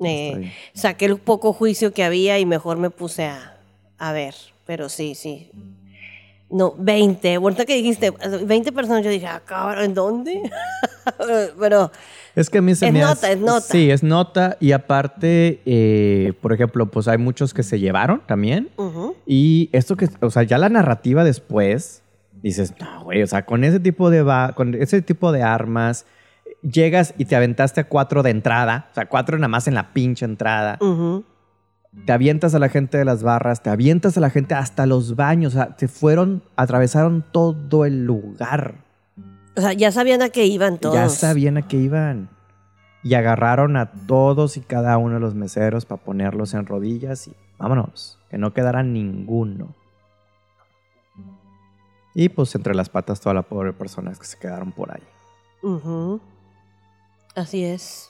[0.03, 0.31] eh,
[0.73, 3.57] saqué el poco juicio que había y mejor me puse a,
[3.97, 4.33] a ver,
[4.65, 5.51] pero sí, sí.
[6.49, 7.35] No, 20.
[7.35, 8.11] Ahorita que dijiste
[8.45, 10.41] 20 personas, yo dije, ah, cabrón, ¿en dónde?
[11.59, 11.91] pero
[12.35, 13.61] Es que a mí se Es me nota, hace- es nota.
[13.61, 14.57] Sí, es nota.
[14.59, 18.69] Y aparte, eh, por ejemplo, pues hay muchos que se llevaron también.
[19.25, 22.03] Y esto que, o sea, ya la narrativa después,
[22.43, 26.05] dices, no, güey, o sea, con ese tipo de, va- con ese tipo de armas,
[26.61, 29.93] llegas y te aventaste a cuatro de entrada, o sea, cuatro nada más en la
[29.93, 30.77] pinche entrada.
[32.05, 35.15] Te avientas a la gente de las barras, te avientas a la gente hasta los
[35.15, 38.75] baños, o sea, se fueron, atravesaron todo el lugar.
[39.57, 40.95] O sea, ya sabían a qué iban todos.
[40.95, 42.29] Ya sabían a qué iban.
[43.03, 47.33] Y agarraron a todos y cada uno de los meseros para ponerlos en rodillas y
[47.57, 49.73] vámonos, que no quedara ninguno.
[52.13, 55.03] Y pues entre las patas toda la pobre personas que se quedaron por ahí.
[55.61, 56.21] Ujú.
[57.35, 58.09] Así es.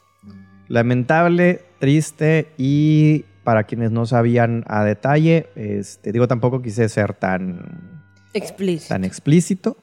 [0.67, 8.01] Lamentable, triste y para quienes no sabían a detalle, este, digo, tampoco quise ser tan
[8.33, 8.93] Explícito.
[8.93, 9.77] tan explícito.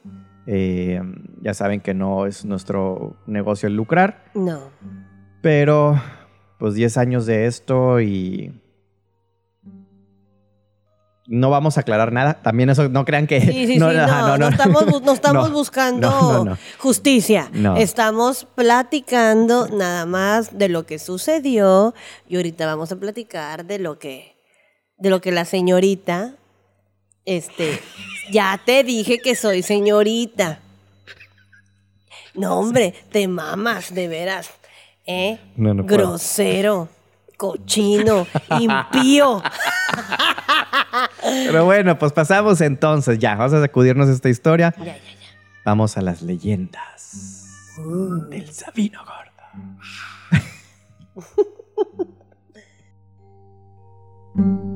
[0.45, 1.01] Eh,
[1.41, 4.25] ya saben que no es nuestro negocio el lucrar.
[4.35, 4.69] No.
[5.41, 5.99] Pero,
[6.59, 8.59] pues 10 años de esto y...
[11.25, 12.35] No vamos a aclarar nada.
[12.41, 13.39] También eso, no crean que...
[13.39, 17.49] Sí, sí, sí, no, ajá, no, estamos, no estamos buscando justicia.
[17.53, 17.77] No.
[17.77, 21.93] Estamos platicando nada más de lo que sucedió
[22.27, 24.35] y ahorita vamos a platicar de lo que,
[24.97, 26.35] de lo que la señorita,
[27.25, 27.79] este,
[28.31, 30.59] ya te dije que soy señorita.
[32.33, 34.49] No, hombre, te mamas, de veras.
[35.05, 35.37] ¿Eh?
[35.55, 35.83] No.
[35.83, 36.89] Grosero,
[37.37, 38.25] cochino,
[38.59, 39.41] impío.
[41.23, 43.35] Pero bueno, pues pasamos entonces ya.
[43.35, 44.73] Vamos a sacudirnos esta historia.
[44.77, 44.99] Ya, ya, ya.
[45.65, 47.47] Vamos a las leyendas
[48.29, 49.23] del Sabino Gordo.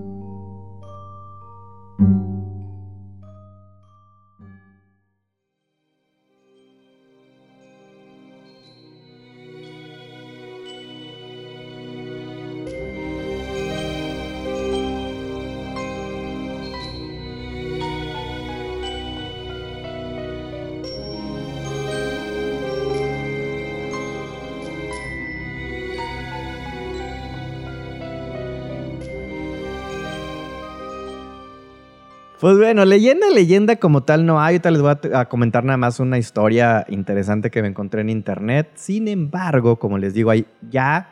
[32.39, 34.56] Pues bueno, leyenda, leyenda como tal no hay.
[34.56, 38.69] Ahorita les voy a, comentar nada más una historia interesante que me encontré en internet.
[38.76, 41.10] Sin embargo, como les digo, ahí ya,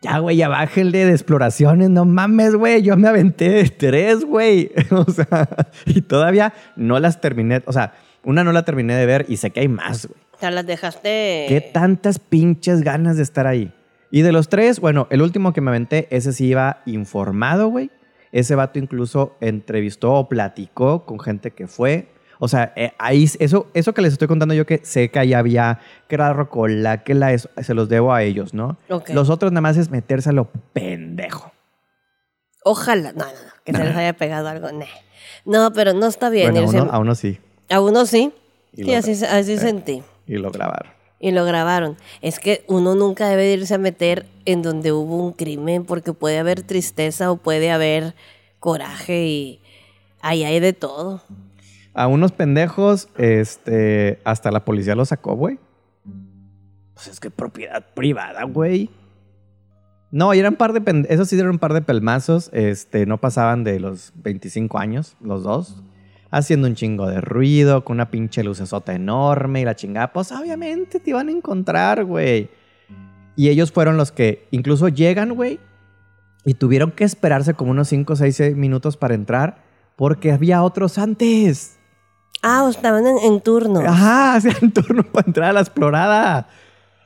[0.00, 1.90] ya, güey, ya bájenle de exploraciones.
[1.90, 2.82] No mames, güey.
[2.82, 4.70] Yo me aventé tres, güey.
[4.90, 5.48] O sea,
[5.84, 7.62] y todavía no las terminé.
[7.66, 10.20] O sea, una no la terminé de ver y sé que hay más, güey.
[10.38, 11.46] Sea, las dejaste.
[11.48, 13.72] Qué tantas pinches ganas de estar ahí.
[14.12, 17.90] Y de los tres, bueno, el último que me aventé, ese sí iba informado, güey.
[18.32, 22.08] Ese vato incluso entrevistó o platicó con gente que fue.
[22.38, 25.32] O sea, eh, ahí, eso, eso que les estoy contando yo que sé que ahí
[25.32, 28.76] había, que Rocola, que la eso, se los debo a ellos, ¿no?
[29.08, 31.50] Los otros nada más es meterse a lo pendejo.
[32.62, 33.12] Ojalá.
[33.12, 33.52] No, no, no.
[33.64, 34.70] Que se les haya pegado algo.
[34.72, 34.84] nah.
[35.44, 36.52] No, pero no está bien.
[36.52, 37.38] Bueno, a irse- uno, a uno sí.
[37.70, 38.32] a uno sí.
[38.74, 39.58] Y Sí, lo- así, así eh.
[39.58, 40.02] sentí.
[40.26, 40.92] Y lo grabaron.
[41.18, 41.96] Y lo grabaron.
[42.20, 46.38] Es que uno nunca debe irse a meter en donde hubo un crimen porque puede
[46.38, 48.14] haber tristeza o puede haber
[48.58, 49.60] coraje y
[50.20, 51.22] ahí hay de todo.
[51.94, 55.58] A unos pendejos, este, hasta la policía los sacó, güey.
[56.94, 58.90] Pues es que propiedad privada, güey.
[60.10, 63.64] No, eran un par de esos sí eran un par de pelmazos, este, no pasaban
[63.64, 65.82] de los 25 años, los dos,
[66.30, 71.00] haciendo un chingo de ruido, con una pinche lucesota enorme y la chingada, pues obviamente
[71.00, 72.50] te iban a encontrar, güey.
[73.36, 75.60] Y ellos fueron los que incluso llegan, güey,
[76.44, 79.64] y tuvieron que esperarse como unos 5 o 6 minutos para entrar
[79.96, 81.78] porque había otros antes.
[82.42, 83.80] Ah, estaban en, en turno.
[83.80, 86.48] Ajá, hacían turno para entrar a la explorada.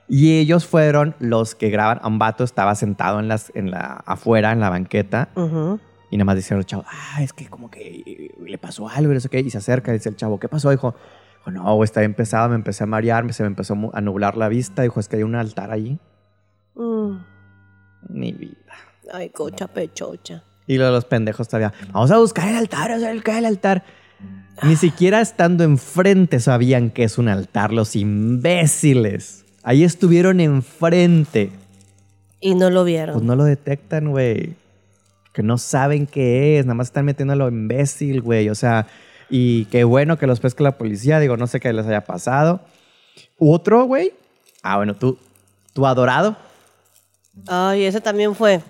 [0.09, 2.01] Y ellos fueron los que graban.
[2.03, 5.29] A un vato estaba sentado en las, en la, afuera, en la banqueta.
[5.37, 5.79] Ujú.
[6.11, 9.13] Y nada más dice el chavo, ah, es que como que eh, le pasó algo
[9.13, 9.41] y no sé qué.
[9.41, 10.71] Y se acerca y dice el chavo, ¿qué pasó?
[10.71, 10.95] Dijo,
[11.47, 14.83] no, está bien pesado, me empecé a marear, se me empezó a nublar la vista.
[14.83, 15.99] Dijo, es que hay un altar allí.
[16.75, 17.17] Mm.
[18.09, 18.75] Mi vida.
[19.13, 20.43] Ay, cocha pechocha.
[20.67, 23.47] Y lo de los pendejos todavía, vamos a buscar el altar, vamos a buscar el
[23.47, 23.85] altar.
[24.63, 29.45] Ni siquiera estando enfrente sabían que es un altar, los imbéciles.
[29.63, 31.51] Ahí estuvieron enfrente.
[32.41, 33.15] Y no lo vieron.
[33.15, 34.55] Pues no lo detectan, güey.
[35.33, 38.49] Que no saben qué es, nada más están metiendo a lo imbécil, güey.
[38.49, 38.87] O sea,
[39.29, 42.61] y qué bueno que los pesca la policía, digo, no sé qué les haya pasado.
[43.39, 44.13] Otro, güey.
[44.63, 45.19] Ah, bueno, tú,
[45.73, 46.37] tu adorado.
[47.47, 48.61] Ay, ese también fue.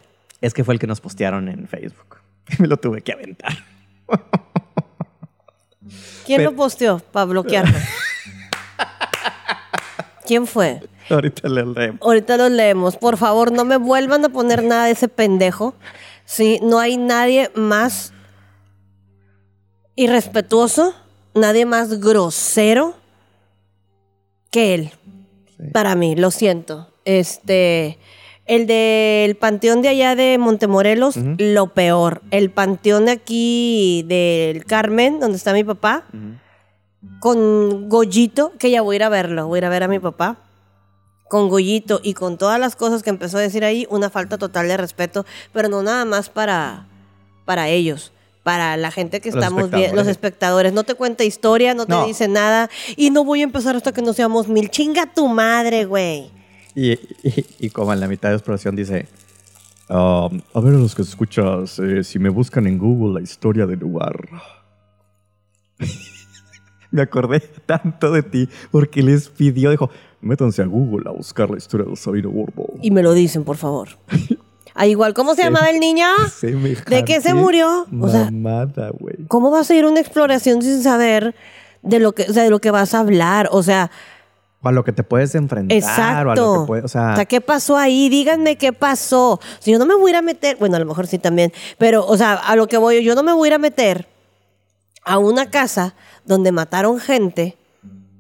[0.41, 2.19] Es que fue el que nos postearon en Facebook.
[2.59, 3.53] Me lo tuve que aventar.
[6.27, 7.77] ¿Quién Pero- lo posteó para bloquearlo?
[10.27, 10.81] ¿Quién fue?
[11.09, 12.01] Ahorita le leemos.
[12.03, 12.97] Ahorita lo leemos.
[12.97, 15.75] Por favor, no me vuelvan a poner nada de ese pendejo.
[16.31, 18.13] Sí, no hay nadie más
[19.97, 20.95] irrespetuoso,
[21.35, 22.95] nadie más grosero
[24.53, 24.91] que él.
[25.73, 26.87] Para mí, lo siento.
[27.05, 27.99] Este,
[28.47, 32.23] el del panteón de allá de Montemorelos, lo peor.
[32.31, 36.05] El panteón de aquí del Carmen, donde está mi papá,
[37.19, 39.89] con Goyito, que ya voy a ir a verlo, voy a ir a ver a
[39.89, 40.37] mi papá.
[41.31, 44.67] Con Goyito y con todas las cosas que empezó a decir ahí, una falta total
[44.69, 46.89] de respeto, pero no nada más para,
[47.45, 48.13] para ellos,
[48.43, 50.73] para la gente que Los estamos viendo, los espectadores.
[50.73, 54.03] No te cuenta historia, no te dice nada, y no voy a empezar hasta que
[54.03, 54.71] no seamos mil.
[54.71, 56.33] Chinga tu madre, güey.
[56.75, 59.07] Y, y- y como en la mitad de la exploración dice,
[59.89, 63.67] um, a ver a los que escuchas, eh, si me buscan en Google la historia
[63.67, 64.17] del lugar.
[66.91, 71.57] Me acordé tanto de ti porque les pidió, dijo, métanse a Google a buscar la
[71.59, 72.67] historia de Sabino Gordo.
[72.83, 73.89] Y me lo dicen, por favor.
[74.73, 76.07] Ah, igual, ¿cómo se llamaba el niño?
[76.89, 77.87] ¿De qué se murió?
[78.01, 79.17] O sea, mamada, güey.
[79.27, 81.35] ¿Cómo vas a ir a una exploración sin saber
[81.83, 83.49] de lo que, o sea, de lo que vas a hablar?
[83.51, 83.91] O sea,
[84.63, 85.77] O a lo que te puedes enfrentar.
[85.77, 86.29] exacto.
[86.29, 88.09] O a lo que puedes, o sea, ¿qué pasó ahí?
[88.09, 89.41] Díganme qué pasó.
[89.59, 91.53] Si yo no me voy a ir a meter, bueno, a lo mejor sí también,
[91.77, 94.07] pero, o sea, a lo que voy, yo no me voy a ir a meter
[95.05, 95.95] a una casa
[96.25, 97.57] donde mataron gente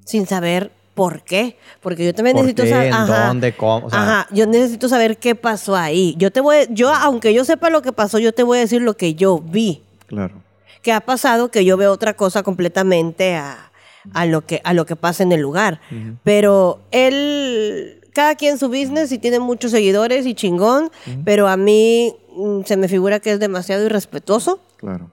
[0.04, 1.56] sin saber por qué.
[1.80, 2.70] Porque yo también ¿Por necesito qué?
[2.70, 2.92] saber.
[2.92, 3.52] ¿En dónde?
[3.56, 3.86] ¿Cómo?
[3.86, 6.14] O sea- ajá, yo necesito saber qué pasó ahí.
[6.18, 8.82] Yo te voy, yo, aunque yo sepa lo que pasó, yo te voy a decir
[8.82, 9.82] lo que yo vi.
[10.06, 10.42] claro.
[10.82, 13.70] que ha pasado que yo veo otra cosa completamente a,
[14.14, 15.80] a lo, que, a lo que pasa en el lugar.
[16.24, 20.90] Pero él, cada quien su business y tiene muchos seguidores y chingón,
[21.24, 24.60] pero a mí mm, se me figura que es demasiado irrespetuoso.
[24.78, 25.10] Claro.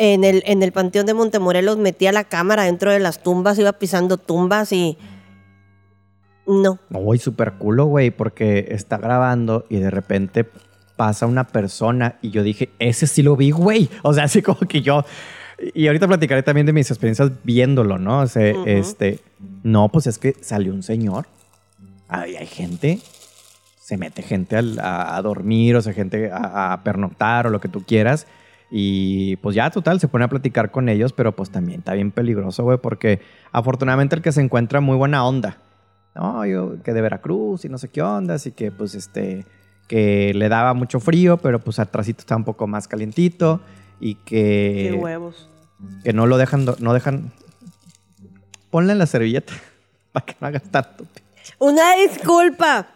[0.00, 3.72] En el, en el Panteón de Montemorelos metía la cámara dentro de las tumbas, iba
[3.72, 4.96] pisando tumbas y...
[6.46, 6.78] No.
[6.88, 10.46] Güey, súper culo, güey, porque está grabando y de repente
[10.96, 13.90] pasa una persona y yo dije, ese sí lo vi, güey.
[14.02, 15.04] O sea, así como que yo...
[15.74, 18.20] Y ahorita platicaré también de mis experiencias viéndolo, ¿no?
[18.20, 18.68] O sea, Ujú.
[18.68, 19.18] este...
[19.64, 21.26] No, pues es que salió un señor.
[22.06, 23.00] Ahí hay gente.
[23.80, 27.68] Se mete gente a, a dormir, o sea, gente a, a pernoctar o lo que
[27.68, 28.28] tú quieras.
[28.70, 32.10] Y pues ya, total, se pone a platicar con ellos, pero pues también está bien
[32.10, 35.58] peligroso, güey, porque afortunadamente el que se encuentra muy buena onda.
[36.14, 39.46] No, yo que de Veracruz y no sé qué onda, así que pues este,
[39.86, 43.60] que le daba mucho frío, pero pues atrásito está un poco más calientito
[44.00, 45.48] y que, huevos.
[46.04, 47.32] que no lo dejan, no dejan,
[48.70, 49.54] ponle en la servilleta
[50.12, 51.06] para que no hagas tanto.
[51.58, 52.88] Una disculpa.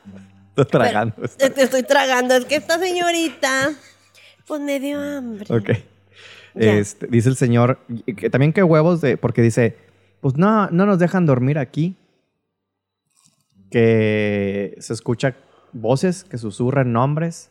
[0.51, 1.15] Estoy tragando.
[1.39, 2.37] Te estoy tragando.
[2.37, 3.71] Es que esta señorita,
[4.53, 5.47] pues me dio hambre.
[5.55, 5.71] Ok.
[6.55, 7.79] Este, dice el señor,
[8.17, 9.77] que también qué huevos de, porque dice,
[10.21, 11.97] pues no, no nos dejan dormir aquí.
[13.71, 15.35] Que se escucha
[15.73, 17.51] voces que susurran nombres.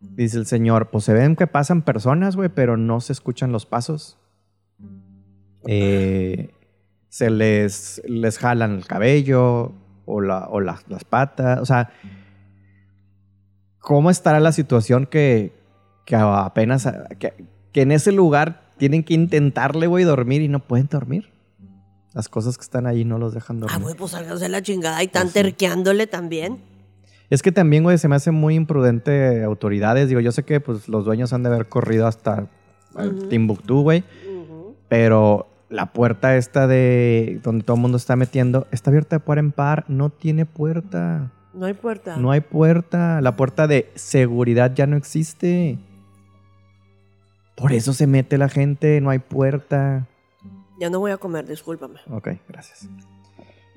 [0.00, 3.66] Dice el señor, pues se ven que pasan personas, güey, pero no se escuchan los
[3.66, 4.16] pasos.
[5.66, 6.50] Eh,
[7.10, 9.72] se les, les jalan el cabello
[10.06, 11.60] o, la- o la- las patas.
[11.60, 11.90] O sea,
[13.78, 15.52] ¿cómo estará la situación que,
[16.06, 16.88] que apenas,
[17.18, 17.34] que,
[17.72, 21.30] que en ese lugar tienen que intentarle, güey, dormir y no pueden dormir?
[22.14, 23.76] Las cosas que están ahí no los dejan dormir.
[23.78, 26.62] Ah, güey, pues de la chingada y están Pues terqueándole también.
[27.28, 30.08] Es que también, güey, se me hace muy imprudente autoridades.
[30.08, 32.46] Digo, yo sé que pues, los dueños han de haber corrido hasta
[32.98, 33.10] eh.
[33.28, 34.04] Timbuktu, güey.
[34.88, 39.38] Pero la puerta esta de donde todo el mundo está metiendo está abierta de par
[39.38, 39.84] en par.
[39.88, 41.32] No tiene puerta.
[41.52, 42.16] No hay puerta.
[42.16, 43.20] No hay puerta.
[43.20, 45.78] La puerta de seguridad ya no existe.
[47.56, 49.00] Por eso se mete la gente.
[49.00, 50.06] No hay puerta.
[50.78, 52.00] Ya no voy a comer, discúlpame.
[52.10, 52.88] Ok, gracias.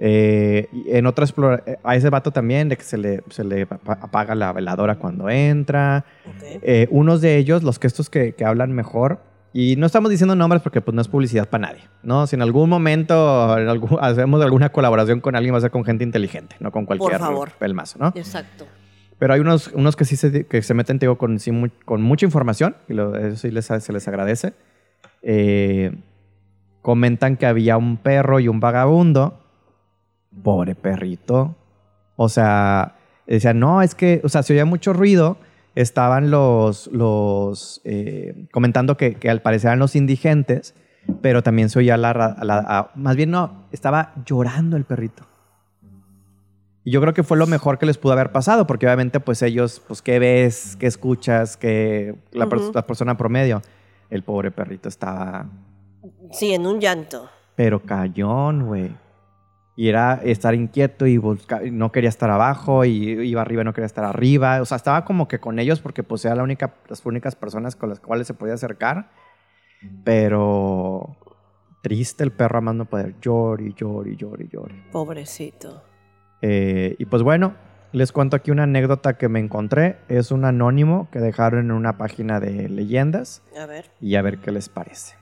[0.01, 1.25] Eh, en otra
[1.65, 4.95] eh, a ese vato también de que se le, se le apa- apaga la veladora
[4.95, 6.05] cuando entra.
[6.25, 6.59] Ok.
[6.61, 9.19] Eh, unos de ellos, los que estos que, que hablan mejor,
[9.51, 12.27] y no estamos diciendo nombres porque pues no es publicidad para nadie, ¿no?
[12.27, 15.83] Si en algún momento en algún- hacemos alguna colaboración con alguien va a ser con
[15.83, 17.19] gente inteligente, no con cualquier
[17.59, 18.13] pelmazo, ¿no?
[18.15, 18.65] Exacto.
[19.19, 21.37] Pero hay unos, unos que sí se, que se meten, te digo, con,
[21.85, 24.53] con mucha información, y lo- eso sí les, se les agradece.
[25.21, 25.91] Eh,
[26.81, 29.39] comentan que había un perro y un vagabundo.
[30.43, 31.55] Pobre perrito.
[32.15, 32.95] O sea,
[33.27, 35.37] decían, no, es que, o sea, se oía mucho ruido.
[35.75, 40.73] Estaban los, los eh, comentando que, que al parecer eran los indigentes
[41.21, 45.23] pero también se oía la, más bien no, estaba llorando el perrito.
[46.89, 49.43] Y yo creo que fue lo mejor que les pudo haber pasado, porque obviamente pues
[49.43, 53.61] ellos, pues qué ves, qué escuchas, que la, persona promedio,
[54.09, 55.45] el pobre perrito estaba,
[56.31, 57.29] Sí, en un llanto.
[57.55, 58.97] pero cayón, güey.
[59.75, 63.65] Y era estar inquieto y busca- y no quería estar abajo y iba arriba y
[63.65, 64.59] no quería estar arriba.
[64.59, 67.75] O sea, estaba como que con ellos porque pues era la única, las únicas personas
[67.75, 69.11] con las cuales se podía acercar.
[70.03, 71.15] Pero
[71.83, 73.13] triste el perro a más no poder.
[73.21, 74.83] Llori, llori, llori, llori.
[74.91, 75.83] Pobrecito.
[76.41, 77.53] Eh, y pues bueno,
[77.91, 79.97] les cuento aquí una anécdota que me encontré.
[80.09, 83.85] Es un anónimo que dejaron en una página de leyendas A ver.
[83.99, 85.15] y a ver qué les parece.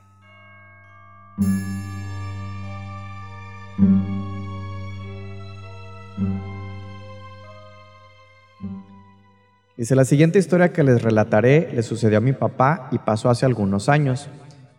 [9.76, 13.46] Dice, la siguiente historia que les relataré le sucedió a mi papá y pasó hace
[13.46, 14.28] algunos años.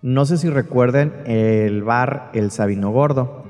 [0.03, 3.45] No sé si recuerden el bar El Sabino Gordo,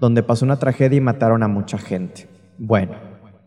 [0.00, 2.28] donde pasó una tragedia y mataron a mucha gente.
[2.58, 2.92] Bueno,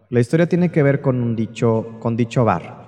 [0.09, 2.81] la historia tiene que ver con un dicho, con dicho bar.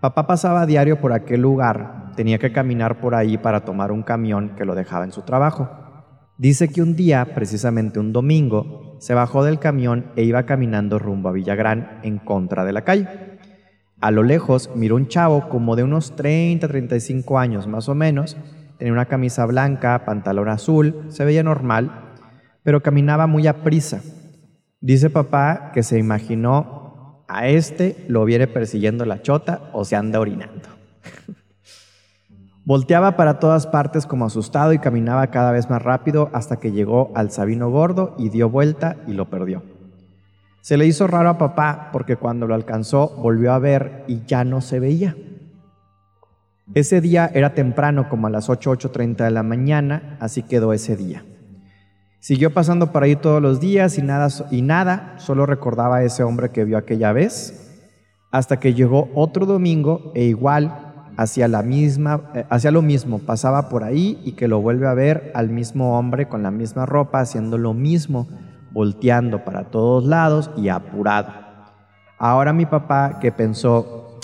[0.00, 4.02] Papá pasaba a diario por aquel lugar, tenía que caminar por ahí para tomar un
[4.02, 5.70] camión que lo dejaba en su trabajo.
[6.36, 11.28] Dice que un día, precisamente un domingo, se bajó del camión e iba caminando rumbo
[11.28, 13.08] a Villagrán en contra de la calle.
[14.00, 18.36] A lo lejos miró un chavo como de unos 30, 35 años más o menos,
[18.78, 22.03] tenía una camisa blanca, pantalón azul, se veía normal,
[22.64, 24.00] pero caminaba muy a prisa.
[24.80, 30.18] Dice papá que se imaginó a este lo viene persiguiendo la chota o se anda
[30.18, 30.68] orinando.
[32.64, 37.12] Volteaba para todas partes como asustado y caminaba cada vez más rápido hasta que llegó
[37.14, 39.62] al Sabino Gordo y dio vuelta y lo perdió.
[40.62, 44.44] Se le hizo raro a papá porque cuando lo alcanzó volvió a ver y ya
[44.44, 45.14] no se veía.
[46.72, 50.96] Ese día era temprano, como a las 8, 8.30 de la mañana, así quedó ese
[50.96, 51.22] día.
[52.24, 56.22] Siguió pasando por ahí todos los días y nada, y nada, solo recordaba a ese
[56.22, 57.84] hombre que vio aquella vez,
[58.30, 63.68] hasta que llegó otro domingo e igual hacía, la misma, eh, hacía lo mismo, pasaba
[63.68, 67.20] por ahí y que lo vuelve a ver al mismo hombre con la misma ropa
[67.20, 68.26] haciendo lo mismo,
[68.72, 71.30] volteando para todos lados y apurado.
[72.16, 74.18] Ahora mi papá que pensó,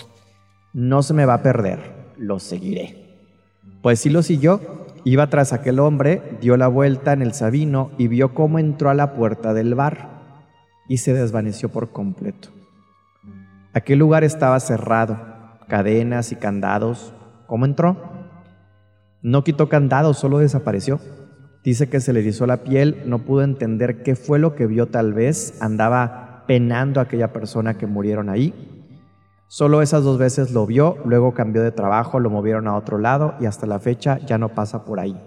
[0.73, 2.97] no se me va a perder, lo seguiré.
[3.83, 8.09] Pues sí lo siguió, iba tras aquel hombre, dio la vuelta en el Sabino y
[8.09, 10.09] vio cómo entró a la puerta del bar
[10.89, 12.49] y se desvaneció por completo.
[13.73, 15.19] Aquel lugar estaba cerrado,
[15.69, 17.15] cadenas y candados.
[17.47, 17.97] ¿Cómo entró?
[19.23, 21.01] No quitó candados, solo desapareció.
[21.63, 24.87] Dice que se le erizó la piel, no pudo entender qué fue lo que vio
[24.87, 28.80] tal vez, andaba penando a aquella persona que murieron ahí.
[29.53, 33.35] Solo esas dos veces lo vio, luego cambió de trabajo, lo movieron a otro lado
[33.41, 35.21] y hasta la fecha ya no pasa por ahí.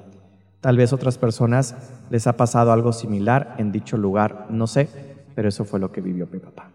[0.62, 1.76] Tal vez otras personas
[2.10, 4.88] les ha pasado algo similar en dicho lugar, no sé,
[5.36, 6.72] pero eso fue lo que vivió mi papá.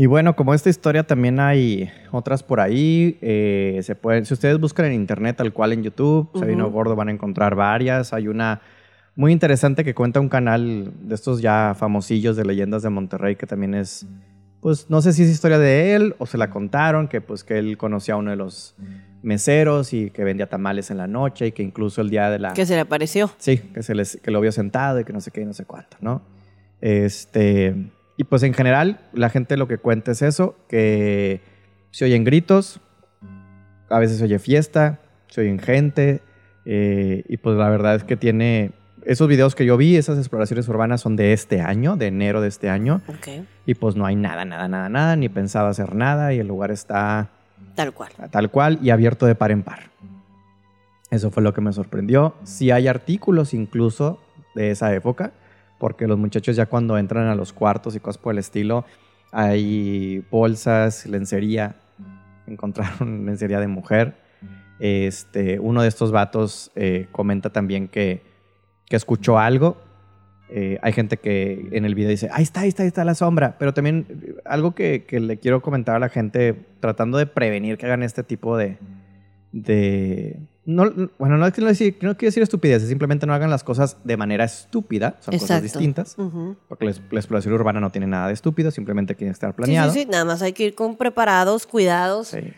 [0.00, 3.18] Y bueno, como esta historia también hay otras por ahí.
[3.20, 6.72] eh, se pueden, si ustedes buscan en internet, tal cual en YouTube, Sabino Ujú.
[6.72, 8.12] Gordo, van a encontrar varias.
[8.12, 8.60] Hay una
[9.16, 13.48] muy interesante que cuenta un canal de estos ya famosillos de leyendas de Monterrey, que
[13.48, 14.06] también es,
[14.60, 17.58] pues no sé si es historia de él o se la contaron, que pues que
[17.58, 18.76] él conocía a uno de los
[19.24, 22.52] meseros y que vendía tamales en la noche y que incluso el día de la...
[22.52, 23.32] Que se le apareció.
[23.38, 25.54] Sí, que, se les, que lo vio sentado y que no sé qué y no
[25.54, 26.22] sé cuánto, ¿no?
[26.80, 27.74] Este,
[28.18, 31.40] y pues en general la gente lo que cuenta es eso, que
[31.90, 32.80] se oyen gritos,
[33.88, 36.20] a veces se oye fiesta, se oyen gente,
[36.66, 38.72] eh, y pues la verdad es que tiene...
[39.04, 42.48] Esos videos que yo vi, esas exploraciones urbanas son de este año, de enero de
[42.48, 43.28] este año, Ok.
[43.64, 46.70] y pues no hay nada, nada, nada, nada, ni pensaba hacer nada, y el lugar
[46.70, 47.30] está
[47.74, 48.10] Tal cual.
[48.30, 49.78] tal cual y abierto de par en par.
[51.10, 52.34] Eso fue lo que me sorprendió.
[52.42, 54.20] Sí hay artículos incluso
[54.54, 55.32] de esa época,
[55.78, 58.84] porque los muchachos ya cuando entran a los cuartos y cosas por el estilo,
[59.32, 61.76] hay bolsas, lencería,
[62.46, 64.16] encontraron lencería de mujer.
[64.80, 68.22] Este, uno de estos vatos eh, comenta también que,
[68.86, 69.76] que escuchó algo.
[70.50, 73.14] Eh, hay gente que en el video dice, ahí está, ahí está, ahí está la
[73.14, 73.56] sombra.
[73.58, 77.76] Pero también eh, algo que, que le quiero comentar a la gente, tratando de prevenir
[77.76, 78.78] que hagan este tipo de...
[79.52, 80.38] de
[80.70, 83.64] no, bueno, no, es que no, decir, no quiero decir estupideces, simplemente no hagan las
[83.64, 86.14] cosas de manera estúpida, son cosas distintas.
[86.68, 89.56] Porque la, la exploración urbana no tiene nada de estúpido, simplemente tiene que estar Sí,
[89.56, 89.92] planeado.
[89.92, 90.06] sí, sí.
[90.10, 92.28] Nada más hay que ir con preparados, cuidados.
[92.28, 92.52] Sí.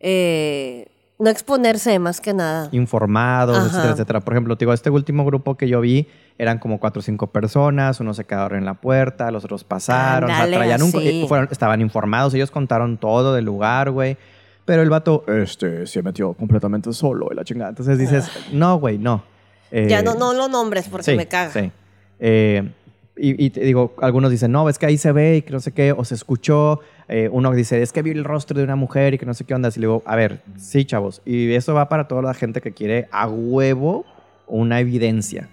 [0.00, 0.88] eh,
[1.18, 2.68] No exponerse más que nada.
[2.72, 3.66] informados, Ajá.
[3.68, 4.20] etcétera, etcétera.
[4.20, 6.08] Por ejemplo, te digo, este último grupo que yo vi
[6.38, 10.24] eran como cuatro o cinco personas, unos se quedaron en la puerta, los otros pasaron,
[10.30, 11.22] o sea, Ándale, traían un co- así.
[11.22, 14.16] eh, fueron- estaban informados, ellos contaron todo del lugar, güey.
[14.64, 17.70] Pero el vato, este, se metió completamente solo y la chingada.
[17.70, 19.24] Entonces dices, no, güey, no.
[19.70, 21.50] Eh, ya no, no lo nombres porque sí, me caga.
[21.50, 21.72] Sí.
[22.20, 22.70] Eh,
[23.16, 25.60] y, y te digo, algunos dicen, no, es que ahí se ve y que no
[25.60, 26.80] sé qué, o se escuchó.
[27.08, 29.44] Eh, uno dice, es que vi el rostro de una mujer y que no sé
[29.44, 29.68] qué onda.
[29.68, 31.22] Y le digo, a ver, sí, chavos.
[31.24, 34.06] Y eso va para toda la gente que quiere a huevo
[34.46, 35.50] una evidencia.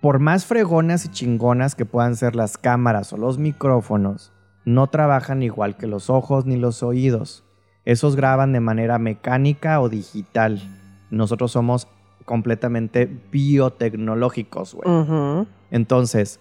[0.00, 4.32] Por más fregonas y chingonas que puedan ser las cámaras o los micrófonos,
[4.64, 7.44] no trabajan igual que los ojos ni los oídos.
[7.84, 10.62] Esos graban de manera mecánica o digital.
[11.10, 11.88] Nosotros somos
[12.24, 15.46] completamente biotecnológicos, güey.
[15.70, 16.40] Entonces,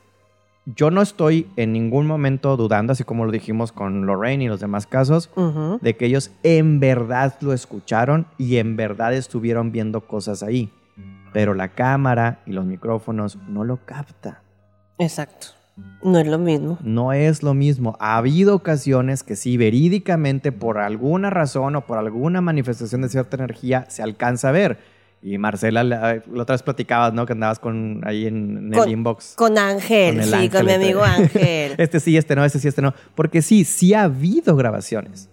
[0.66, 4.60] yo no estoy en ningún momento dudando, así como lo dijimos con Lorraine y los
[4.60, 5.30] demás casos,
[5.82, 10.72] de que ellos en verdad lo escucharon y en verdad estuvieron viendo cosas ahí.
[11.34, 14.44] Pero la cámara y los micrófonos no lo capta.
[15.00, 15.48] Exacto.
[16.04, 16.78] No es lo mismo.
[16.84, 17.96] No es lo mismo.
[18.00, 23.38] Ha habido ocasiones que sí, verídicamente, por alguna razón o por alguna manifestación de cierta
[23.38, 24.80] energía, se alcanza a ver.
[25.24, 27.28] Y Marcela, la, la otra vez platicabas, ¿no?
[27.28, 29.36] Que andabas con ahí en, en Con- el inbox.
[29.36, 30.84] Con Ángel, Con sí, ángel con mi este.
[30.86, 31.74] amigo Ángel.
[31.78, 32.94] Este sí, este no, este sí, este no.
[33.14, 35.30] Porque sí, sí ha habido grabaciones.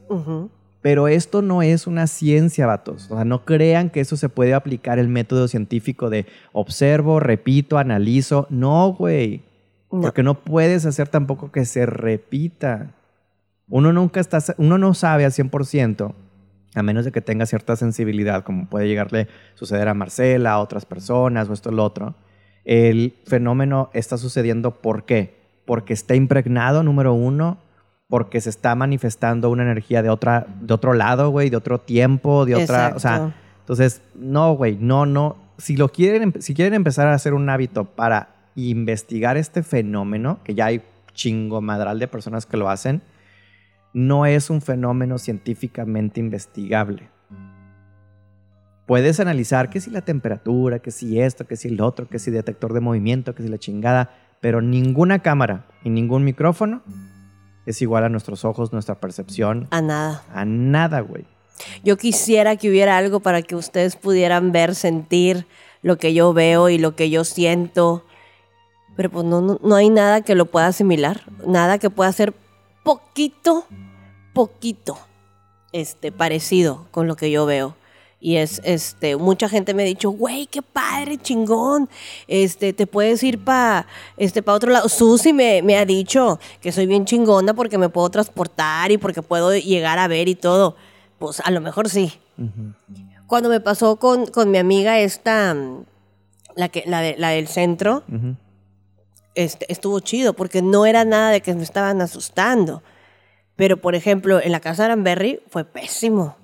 [0.83, 3.11] Pero esto no es una ciencia, vatos.
[3.11, 7.79] O sea, no crean que eso se puede aplicar el método científico de observo, repito,
[7.79, 8.47] analizo.
[8.51, 9.43] No, güey.
[9.91, 10.03] No.
[10.03, 12.91] Porque no puedes hacer tampoco que se repita.
[13.69, 16.15] Uno nunca está, uno no sabe al 100%,
[16.75, 20.59] a menos de que tenga cierta sensibilidad, como puede llegarle a suceder a Marcela, a
[20.61, 22.15] otras personas o esto o lo otro.
[22.65, 25.39] El fenómeno está sucediendo ¿por qué?
[25.65, 27.59] Porque está impregnado, número uno,
[28.09, 32.47] porque se está manifestando una energía de, otra, de otro lado, güey, de otro tiempo,
[32.47, 32.93] de otra...
[32.95, 33.35] O sea, Exacto.
[33.61, 35.37] entonces, no, güey, no, no.
[35.59, 40.55] Si lo quieren, si quieren empezar a hacer un hábito para investigar este fenómeno, que
[40.55, 40.83] ya hay
[41.13, 43.03] chingo madral de personas que lo hacen,
[43.93, 47.09] no es un fenómeno científicamente investigable.
[48.87, 52.31] Puedes analizar que si la temperatura, que si esto, que si el otro, que si
[52.31, 56.83] detector de movimiento, que si la chingada, pero ninguna cámara y ningún micrófono
[57.67, 60.23] es igual a nuestros ojos, nuestra percepción, A nada.
[60.33, 61.27] a nada, güey.
[61.85, 65.47] Yo quisiera que hubiera algo para que ustedes pudieran ver, sentir
[65.83, 68.05] lo que yo veo y lo que yo siento.
[68.99, 71.23] Pero pues no, no, no hay nada que lo pueda asimilar.
[71.47, 72.35] Nada que pueda ser
[72.83, 73.65] poquito,
[74.35, 74.99] poquito
[75.73, 77.77] este, parecido con lo que yo veo.
[78.21, 81.89] Y es, este, mucha gente me ha dicho, güey, qué padre, chingón.
[82.27, 83.87] Este, te puedes ir para
[84.17, 84.89] este, pa otro lado.
[84.89, 89.23] Susi me, me ha dicho que soy bien chingona porque me puedo transportar y porque
[89.23, 90.75] puedo llegar a ver y todo.
[91.21, 92.13] Pues a lo mejor sí.
[93.29, 95.55] Cuando me pasó con, con mi amiga esta,
[96.57, 98.03] la, que, la, de- la del centro.
[99.39, 102.83] Este, estuvo chido porque no era nada de que me estaban asustando.
[103.55, 106.37] Pero, por ejemplo, en la casa de Aranberry fue pésimo.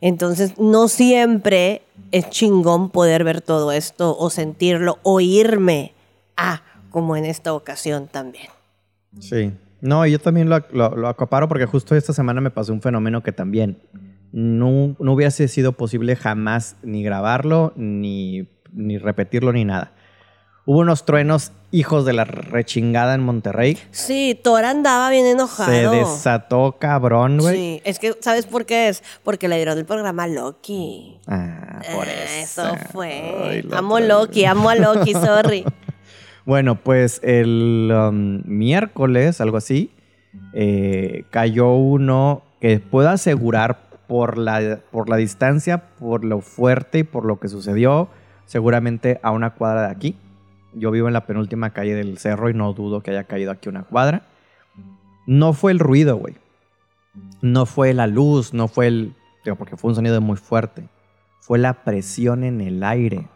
[0.00, 5.94] Entonces, no siempre es chingón poder ver todo esto o sentirlo, oírme.
[6.36, 8.48] Ah, como en esta ocasión también.
[9.18, 9.52] Sí.
[9.80, 11.16] No, yo también lo, lo, lo
[11.48, 13.78] porque justo esta semana me pasó un fenómeno que también
[14.30, 19.92] no, no hubiese sido posible jamás ni grabarlo, ni, ni repetirlo, ni nada.
[20.64, 23.76] Hubo unos truenos hijos de la rechingada en Monterrey.
[23.90, 25.70] Sí, Tora andaba bien enojado.
[25.72, 27.56] Se desató cabrón, güey.
[27.56, 29.02] Sí, es que, ¿sabes por qué es?
[29.24, 31.18] Porque le dieron el programa Loki.
[31.26, 32.62] Ah, por Ah, eso.
[32.62, 33.34] eso fue.
[33.42, 35.64] Ay, amo otra- Loki, amo a Loki, sorry.
[36.44, 39.90] Bueno, pues el um, miércoles, algo así,
[40.54, 47.02] eh, cayó uno que puedo asegurar por la, por la distancia, por lo fuerte y
[47.04, 48.08] por lo que sucedió,
[48.46, 50.16] seguramente a una cuadra de aquí.
[50.74, 53.68] Yo vivo en la penúltima calle del cerro y no dudo que haya caído aquí
[53.68, 54.22] una cuadra.
[55.26, 56.36] No fue el ruido, güey.
[57.40, 59.14] No fue la luz, no fue el...
[59.44, 60.88] Digo, porque fue un sonido muy fuerte.
[61.40, 63.28] Fue la presión en el aire.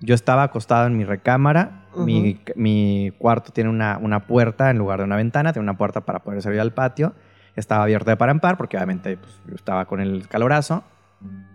[0.00, 1.88] Yo estaba acostado en mi recámara.
[1.96, 5.52] mi, mi cuarto tiene una, una puerta en lugar de una ventana.
[5.52, 7.12] Tiene una puerta para poder salir al patio.
[7.56, 10.84] Estaba abierta de par en par porque obviamente pues, yo estaba con el calorazo.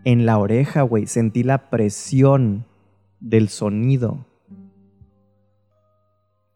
[0.04, 2.66] En la oreja, güey, sentí la presión
[3.20, 4.26] del sonido.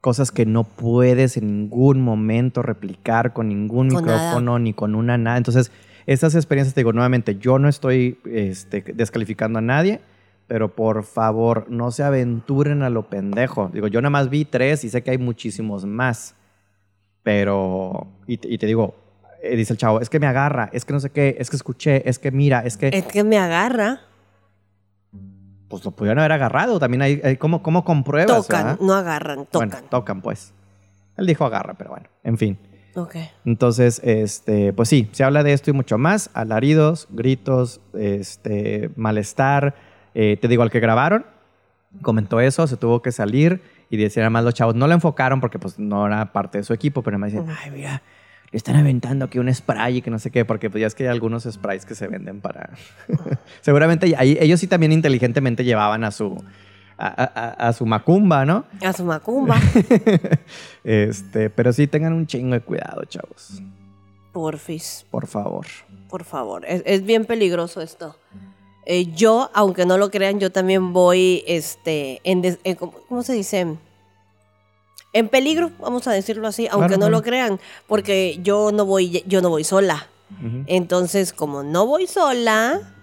[0.01, 4.17] Cosas que no puedes en ningún momento replicar con ningún Con nada.
[4.17, 5.37] micrófono ni con una nada.
[5.37, 5.71] Entonces,
[6.05, 9.99] estas experiencias, te digo nuevamente, yo no estoy este, descalificando a nadie,
[10.47, 13.69] pero por favor, no se aventuren a lo pendejo.
[13.73, 16.35] Digo, yo nada más vi tres y sé que hay muchísimos más.
[17.21, 18.95] Pero, y te, y te digo,
[19.43, 21.57] eh, dice el chavo, es que me agarra, es que no sé qué, es que
[21.57, 22.87] escuché, es que mira, es que...
[22.87, 24.01] Es que me agarra.
[25.69, 26.79] Pues lo pudieron haber agarrado.
[26.79, 28.47] También hay, hay como, como compruebas.
[28.47, 28.79] Tocan, ¿verdad?
[28.81, 29.69] no agarran, tocan.
[29.69, 30.53] Bueno, tocan, pues.
[31.15, 32.57] Él dijo agarra, pero bueno, en fin.
[32.95, 33.15] Ok.
[33.45, 36.29] Entonces, este, pues sí, se habla de esto y mucho más.
[36.33, 39.75] Alaridos, gritos, este, malestar.
[40.15, 41.25] Eh, te digo, al que grabaron,
[42.01, 45.59] comentó eso, se tuvo que salir y decían además los chavos, no lo enfocaron porque
[45.59, 48.01] pues no era parte de su equipo, pero me dicen, ay, mira,
[48.51, 50.95] le están aventando aquí un spray y que no sé qué, porque pues ya es
[50.95, 52.71] que hay algunos sprays que se venden para...
[53.61, 56.41] Seguramente ahí, ellos sí también inteligentemente llevaban a su...
[57.01, 58.65] A, a- a su macumba, ¿no?
[58.85, 59.55] A su macumba.
[60.83, 63.61] Este, pero sí tengan un chingo de cuidado, chavos.
[64.31, 65.65] Porfis, Por favor.
[66.09, 66.65] por favor.
[66.65, 68.15] Es, es bien peligroso esto.
[68.85, 73.23] Eh, yo, aunque no lo crean, yo también voy, este, en des- en- ¿cómo, cómo
[73.23, 73.75] se dice?
[75.13, 77.17] En peligro, vamos a decirlo así, aunque Claro, no claro.
[77.17, 80.07] lo crean, porque yo no voy, yo no voy sola.
[80.67, 82.93] Entonces, como no voy sola,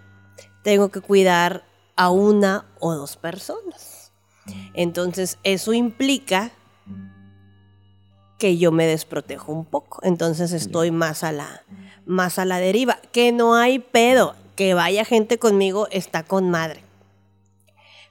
[0.63, 1.65] tengo que cuidar
[1.97, 4.13] a una o dos personas.
[4.75, 6.53] Entonces, eso implica
[8.39, 9.99] que yo me desprotejo un poco.
[10.05, 11.63] Entonces, estoy más a la
[12.07, 16.86] más a la deriva, que no hay pedo, que vaya gente conmigo está con madre.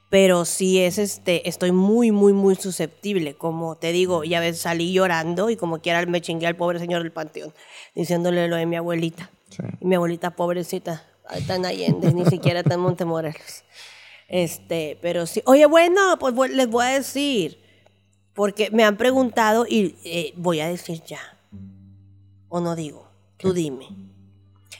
[0.08, 3.34] Pero sí es este, estoy muy, muy, muy susceptible.
[3.34, 7.02] Como te digo, ya ves, salí llorando y como quiera me chingué al pobre señor
[7.02, 7.52] del panteón,
[7.94, 9.30] diciéndole lo de mi abuelita.
[9.50, 9.62] Sí.
[9.80, 11.04] Y mi abuelita pobrecita,
[11.48, 13.64] en Allende, ni siquiera está en Montemorelos.
[14.28, 15.42] Este, pero sí.
[15.46, 17.58] Oye, bueno, pues les voy a decir,
[18.34, 21.20] porque me han preguntado y eh, voy a decir ya.
[22.48, 24.05] O no digo, tú dime.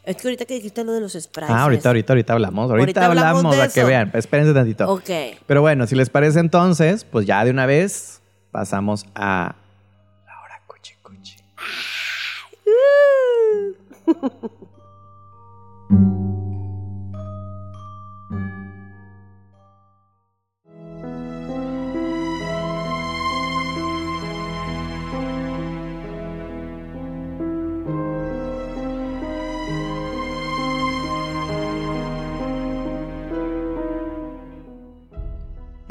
[0.07, 1.50] Es que ahorita que dijiste lo de los sprays.
[1.50, 2.70] Ah, ahorita, ahorita, ahorita hablamos.
[2.70, 4.12] Ahorita, Ahorita hablamos hablamos, a que vean.
[4.14, 4.88] Espérense tantito.
[4.88, 5.11] Ok.
[5.46, 9.57] Pero bueno, si les parece entonces, pues ya de una vez pasamos a
[10.24, 11.36] la hora cuchi cuchi.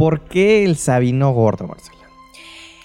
[0.06, 2.08] ¿Por qué el Sabino gordo, Marcela?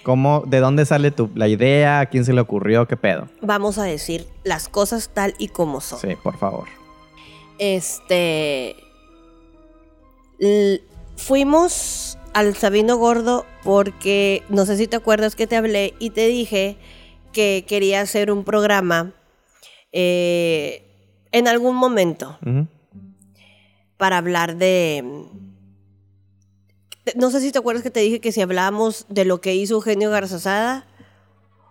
[0.05, 2.01] ¿Cómo, ¿De dónde sale tu, la idea?
[2.01, 2.89] ¿A quién se le ocurrió?
[2.89, 3.29] ¿Qué pedo?
[3.43, 5.99] Vamos a decir las cosas tal y como son.
[5.99, 6.69] Sí, por favor.
[7.59, 8.75] Este.
[11.19, 16.27] fuimos al Sabino Gordo porque no sé si te acuerdas que te hablé y te
[16.27, 16.79] dije
[17.35, 19.13] que quería hacer un programa
[19.93, 20.87] eh,
[21.33, 22.39] en algún momento
[23.99, 25.05] para hablar de.
[27.17, 29.75] No sé si te acuerdas que te dije que si hablábamos de lo que hizo
[29.75, 30.87] Eugenio Garzazada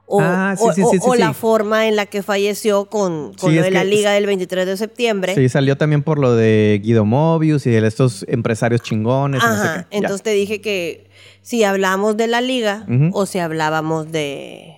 [0.06, 2.86] o, Ah, sí, o- sí, o- sí, sí, o la forma en la que falleció
[2.86, 5.36] con, con lo de la liga del 23 de septiembre.
[5.36, 9.42] Sí, salió también por lo de Guido Mobius y de estos empresarios chingones.
[9.44, 9.98] y no sé Ajá, qué.
[9.98, 11.10] Entonces te dije que
[11.44, 14.78] si hablamos de la liga o si hablábamos de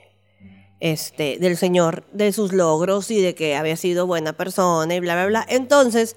[0.81, 5.13] este del señor, de sus logros y de que había sido buena persona y bla
[5.15, 5.45] bla bla.
[5.47, 6.15] Entonces,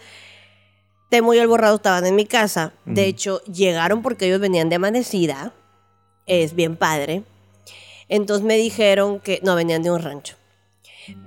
[1.08, 2.72] Temo y el borrado estaban en mi casa.
[2.84, 5.52] De hecho, llegaron porque ellos venían de amanecida.
[6.26, 7.22] Es bien padre.
[8.08, 10.36] Entonces me dijeron que no venían de un rancho.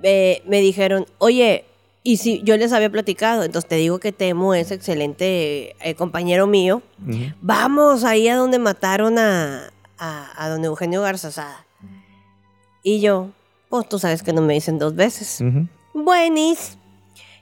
[0.02, 1.64] Eh, me dijeron, oye,
[2.02, 6.46] y si yo les había platicado, entonces te digo que Temo es excelente eh, compañero
[6.46, 6.82] mío.
[7.40, 11.64] Vamos ahí a donde mataron a, a, a don Eugenio Garzazada.
[12.82, 13.30] Y yo,
[13.68, 15.42] pues tú sabes que no me dicen dos veces.
[15.92, 16.77] Buenis.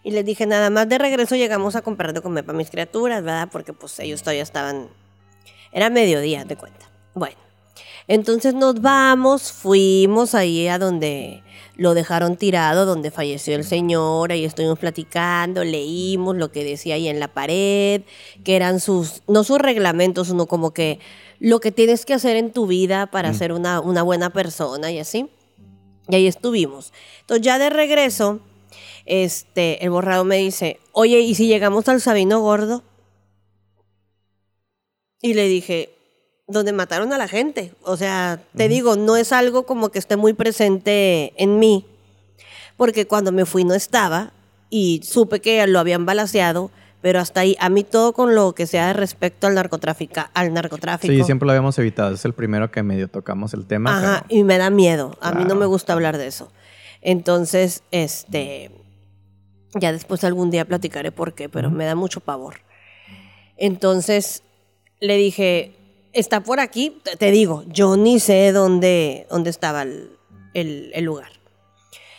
[0.06, 3.24] Y les dije, nada más de regreso llegamos a comprar de comer para mis criaturas,
[3.24, 3.48] ¿verdad?
[3.50, 4.86] Porque pues ellos todavía estaban...
[5.72, 6.88] Era mediodía, de cuenta.
[7.12, 7.34] Bueno,
[8.06, 11.42] entonces nos vamos, fuimos ahí a donde
[11.74, 17.08] lo dejaron tirado, donde falleció el señor, ahí estuvimos platicando, leímos lo que decía ahí
[17.08, 18.02] en la pared,
[18.44, 21.00] que eran sus, no sus reglamentos, sino como que
[21.40, 25.00] lo que tienes que hacer en tu vida para ser una, una buena persona y
[25.00, 25.26] así.
[26.08, 26.92] Y ahí estuvimos.
[27.22, 28.38] Entonces ya de regreso,
[29.06, 32.82] este, el borrado me dice, oye, ¿y si llegamos al Sabino Gordo?
[35.22, 35.96] Y le dije,
[36.46, 37.72] donde mataron a la gente.
[37.82, 41.86] O sea, te digo, no es algo como que esté muy presente en mí,
[42.76, 44.32] porque cuando me fui no estaba
[44.70, 48.66] y supe que lo habían balaseado, pero hasta ahí, a mí todo con lo que
[48.66, 51.12] sea respecto al, narcotráfico al narcotráfico.
[51.12, 52.14] Sí, siempre lo habíamos evitado.
[52.14, 53.96] Es el primero que medio tocamos el tema.
[53.96, 55.16] Ajá, pero- y me da miedo.
[55.20, 56.50] A mí no me gusta hablar de eso.
[57.02, 58.72] Entonces, este,
[59.78, 62.56] ya después algún día platicaré por qué, pero me da mucho pavor.
[63.56, 64.42] Entonces,
[65.00, 65.74] le dije,
[66.12, 70.10] está por aquí, te, te digo, yo ni sé dónde, dónde estaba el,
[70.54, 71.30] el- el lugar.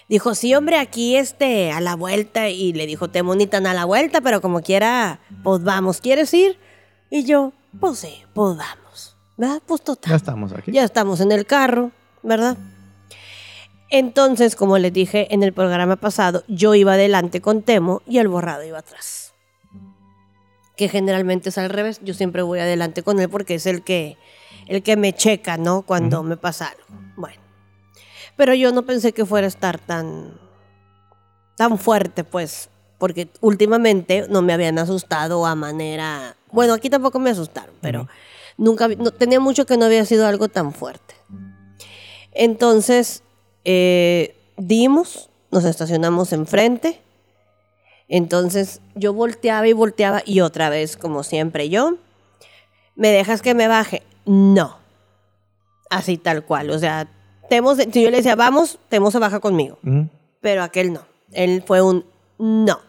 [0.10, 2.48] Dijo, sí, hombre, aquí este, a la vuelta.
[2.50, 6.34] Y le dijo, Temo, ni tan a la vuelta, pero como quiera, pues vamos, ¿quieres
[6.34, 6.58] ir?
[7.10, 9.18] Y yo, pues sí, pues vamos.
[9.36, 9.62] ¿Verdad?
[9.68, 10.10] Pues total.
[10.12, 10.72] Ya estamos aquí.
[10.72, 11.92] Ya estamos en el carro,
[12.24, 12.58] ¿verdad?
[13.90, 18.28] Entonces, como les dije en el programa pasado, yo iba adelante con Temo y el
[18.28, 19.34] borrado iba atrás.
[20.76, 22.02] Que generalmente es al revés.
[22.04, 24.18] Yo siempre voy adelante con él porque es el que,
[24.68, 25.84] el que me checa, ¿no?
[25.84, 26.84] Cuando me pasa algo.
[27.16, 27.42] Bueno.
[28.36, 30.40] Pero yo no pensé que fuera a estar tan,
[31.56, 32.70] tan fuerte, pues,
[33.00, 36.36] porque últimamente no me habían asustado a manera...
[36.52, 38.08] Bueno, aquí tampoco me asustaron, pero
[38.58, 38.88] nunca...
[38.90, 41.16] No, tenía mucho que no había sido algo tan fuerte.
[42.32, 43.24] Entonces,
[43.70, 47.02] eh, dimos, nos estacionamos enfrente.
[48.08, 51.98] Entonces, yo volteaba y volteaba y otra vez, como siempre, yo,
[52.96, 54.04] ¿me dejas que me baje?
[54.26, 54.78] No.
[55.90, 56.70] Así tal cual.
[56.72, 57.10] O sea,
[57.50, 59.78] Temo, si yo le decía, vamos, Temo se baja conmigo.
[60.40, 61.02] Pero aquel no.
[61.34, 62.06] Él fue un
[62.38, 62.80] no.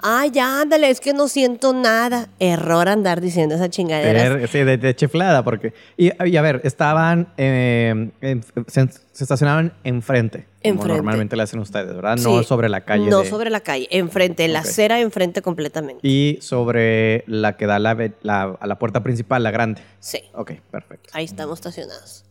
[0.00, 2.28] Ay, ya, ándale, es que no siento nada.
[2.38, 4.46] Error andar diciendo esa chingadera.
[4.46, 5.72] Sí, de, de chiflada, porque...
[5.96, 7.28] Y, y a ver, estaban...
[7.36, 10.46] eh, en- se, se estacionaban enfrente.
[10.62, 10.94] Como Enfrente.
[10.96, 12.16] normalmente le hacen ustedes, ¿verdad?
[12.18, 13.06] No sobre la calle.
[13.10, 16.06] No de- sobre la calle, enfrente, en la acera enfrente completamente.
[16.06, 19.80] Y sobre la que da la, la- a la puerta principal, la grande.
[20.00, 21.08] Sí, Ok, perfecto.
[21.12, 22.24] ahí estamos estacionados.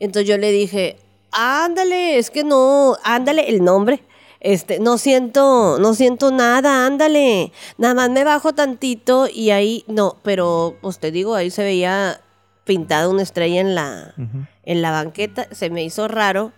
[0.00, 0.96] Entonces yo le dije,
[1.30, 4.00] ándale, es que no, ándale el nombre.
[4.44, 7.50] Este, no siento, no siento nada, ándale.
[7.78, 12.20] Nada más me bajo tantito y ahí, no, pero pues te digo, ahí se veía
[12.64, 14.14] pintada una estrella en la,
[14.62, 15.48] en la banqueta.
[15.50, 16.52] Se me hizo raro,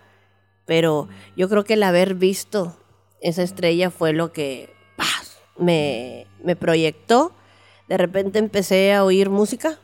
[0.64, 2.76] pero yo creo que el haber visto
[3.20, 4.74] esa estrella fue lo que.
[5.56, 7.30] Me, me proyectó.
[7.88, 9.78] De repente empecé a oír música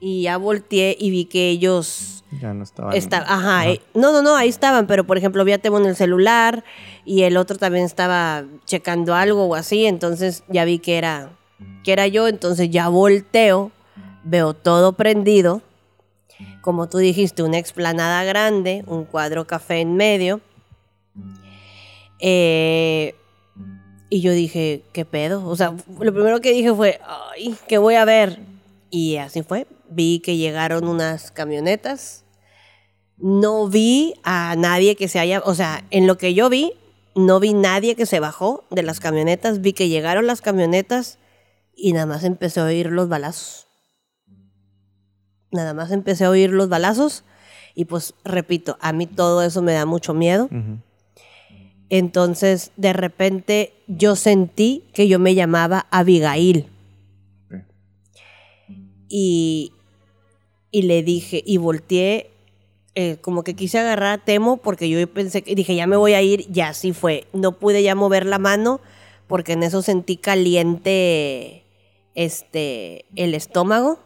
[0.00, 2.94] y ya volteé y vi que ellos Ya no estaban...
[2.94, 5.86] esta- ajá, eh, no, no, no, ahí estaban, pero por ejemplo vi a Temo en
[5.86, 6.64] el celular
[7.04, 11.30] y el otro también estaba checando algo o así, entonces ya vi que era,
[11.84, 13.70] que era yo, entonces ya volteo,
[14.24, 15.62] veo todo prendido,
[16.62, 20.40] como tú dijiste, una explanada grande, un cuadro café en medio,
[22.20, 23.14] eh,
[24.10, 25.46] y yo dije, ¿qué pedo?
[25.46, 27.00] O sea, lo primero que dije fue,
[27.32, 28.38] ay, ¿qué voy a ver?
[28.94, 32.22] Y así fue, vi que llegaron unas camionetas,
[33.16, 36.74] no vi a nadie que se haya, o sea, en lo que yo vi,
[37.16, 41.18] no vi nadie que se bajó de las camionetas, vi que llegaron las camionetas
[41.74, 43.66] y nada más empecé a oír los balazos.
[45.50, 47.24] Nada más empecé a oír los balazos
[47.74, 50.48] y pues repito, a mí todo eso me da mucho miedo.
[51.88, 56.70] Entonces, de repente yo sentí que yo me llamaba Abigail.
[59.08, 59.72] Y,
[60.70, 62.30] y le dije, y volteé,
[62.94, 66.14] eh, como que quise agarrar a Temo porque yo pensé que dije, ya me voy
[66.14, 67.26] a ir, y así fue.
[67.32, 68.80] No pude ya mover la mano
[69.26, 71.64] porque en eso sentí caliente
[72.14, 73.98] este, el estómago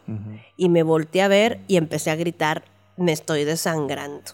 [0.57, 2.63] y me volteé a ver y empecé a gritar,
[2.97, 4.31] me estoy desangrando.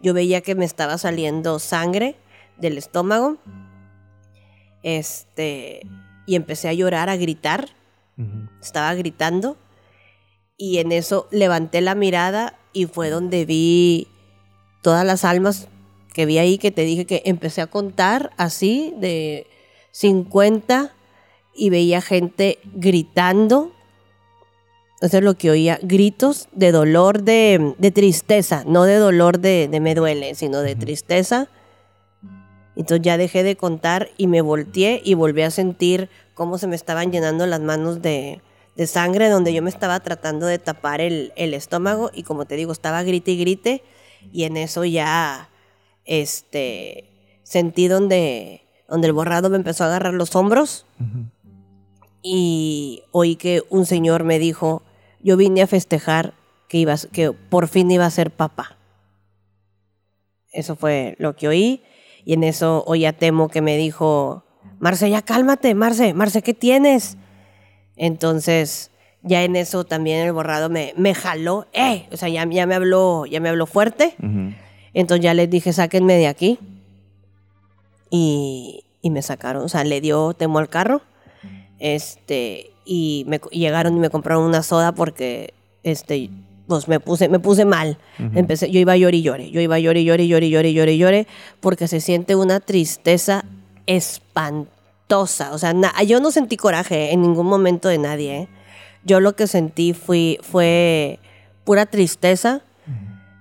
[0.00, 2.16] Yo veía que me estaba saliendo sangre
[2.56, 3.36] del estómago.
[4.84, 5.82] Este,
[6.26, 7.68] y empecé a llorar, a gritar
[8.60, 9.56] estaba gritando
[10.58, 14.08] y en eso levanté la mirada y fue donde vi
[14.82, 15.68] todas las almas
[16.12, 19.46] que vi ahí que te dije que empecé a contar así de
[19.92, 20.92] 50
[21.54, 23.72] y veía gente gritando.
[25.00, 29.68] Eso es lo que oía, gritos de dolor, de, de tristeza, no de dolor de,
[29.68, 31.48] de me duele, sino de tristeza.
[32.74, 36.74] Entonces ya dejé de contar y me volteé y volví a sentir cómo se me
[36.74, 38.40] estaban llenando las manos de,
[38.78, 42.54] de sangre, donde yo me estaba tratando de tapar el, el estómago y como te
[42.54, 43.82] digo, estaba grite y grite
[44.32, 45.48] y en eso ya
[46.04, 47.10] este,
[47.42, 50.86] sentí donde, donde el borrado me empezó a agarrar los hombros
[52.22, 54.82] y oí que un señor me dijo,
[55.20, 56.34] yo vine a festejar
[56.68, 58.76] que, ibas, que por fin iba a ser papá.
[60.52, 61.82] Eso fue lo que oí.
[62.24, 64.44] Y en eso oí a Temo que me dijo,
[64.78, 67.16] Marce, ya cálmate, Marce, Marce, ¿qué tienes?
[67.98, 68.90] Entonces,
[69.22, 72.06] ya en eso también el borrado me, me jaló, ¡eh!
[72.12, 74.14] O sea, ya, ya, me habló, ya me habló fuerte.
[74.94, 76.58] Entonces ya les dije, sáquenme de aquí.
[78.10, 81.02] Y, y me sacaron, o sea, le dio Temo al carro.
[81.78, 86.30] Este, y me y llegaron y me compraron una soda porque, este,
[86.66, 87.98] pues me puse, me puse mal.
[88.18, 88.38] Ujú.
[88.38, 90.72] Empecé, yo iba a llorar y llore, yo iba a llorar y llore, llore, llore,
[90.72, 91.26] llore, llore,
[91.60, 93.44] porque se siente una tristeza
[93.86, 94.77] espantosa.
[95.16, 95.74] O sea,
[96.06, 98.36] yo no sentí coraje en ningún momento de nadie.
[98.36, 98.48] ¿eh?
[99.04, 101.18] Yo lo que sentí fui, fue
[101.64, 102.60] pura tristeza.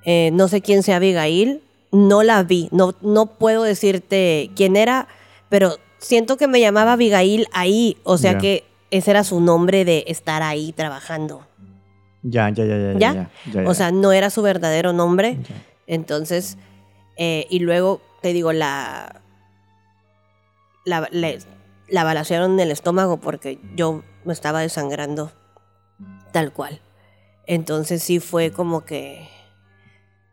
[0.06, 1.62] Eh, no sé quién sea Abigail,
[1.92, 5.08] no la vi, no, no puedo decirte quién era,
[5.50, 10.06] pero siento que me llamaba Abigail ahí, o sea que ese era su nombre de
[10.08, 11.46] estar ahí trabajando.
[12.24, 12.92] Ya, ya, ya, ya.
[12.94, 13.14] ¿Ya?
[13.14, 13.70] ya, ya, ya.
[13.70, 15.40] O sea, no era su verdadero nombre.
[15.48, 15.56] Ya.
[15.88, 16.58] Entonces,
[17.18, 19.22] eh, y luego, te digo, la,
[20.86, 21.40] la, le-
[21.90, 25.32] la balacearon en el estómago porque yo me estaba desangrando
[26.32, 26.82] tal cual.
[27.46, 29.28] Entonces sí fue como que...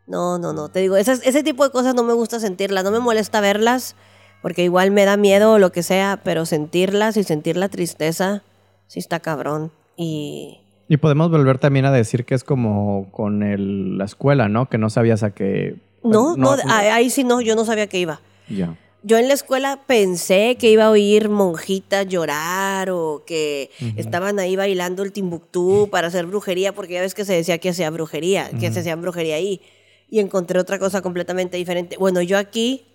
[0.07, 0.69] No, no, no.
[0.69, 2.83] Te digo, esas- ese tipo de cosas no me gusta sentirlas.
[2.83, 3.95] No me molesta verlas
[4.41, 8.43] porque igual me da miedo o lo que sea, pero sentirlas y sentir la tristeza
[8.87, 9.71] sí está cabrón.
[9.97, 10.59] Y...
[10.87, 14.69] Y podemos volver también a decir que es como con el- la escuela, ¿no?
[14.69, 15.77] Que no sabías a qué.
[16.03, 18.19] No, no, ahí ahí sí no, yo no sabía que iba.
[18.47, 18.75] Ya.
[19.07, 24.55] Yo en la escuela pensé que iba a oír monjitas llorar o que estaban ahí
[24.55, 28.49] bailando el Timbuktu para hacer brujería, porque ya ves que se decía que hacía brujería,
[28.49, 29.61] que se hacía brujería ahí.
[30.09, 31.97] Y encontré otra cosa completamente diferente.
[31.97, 32.87] Bueno, yo aquí,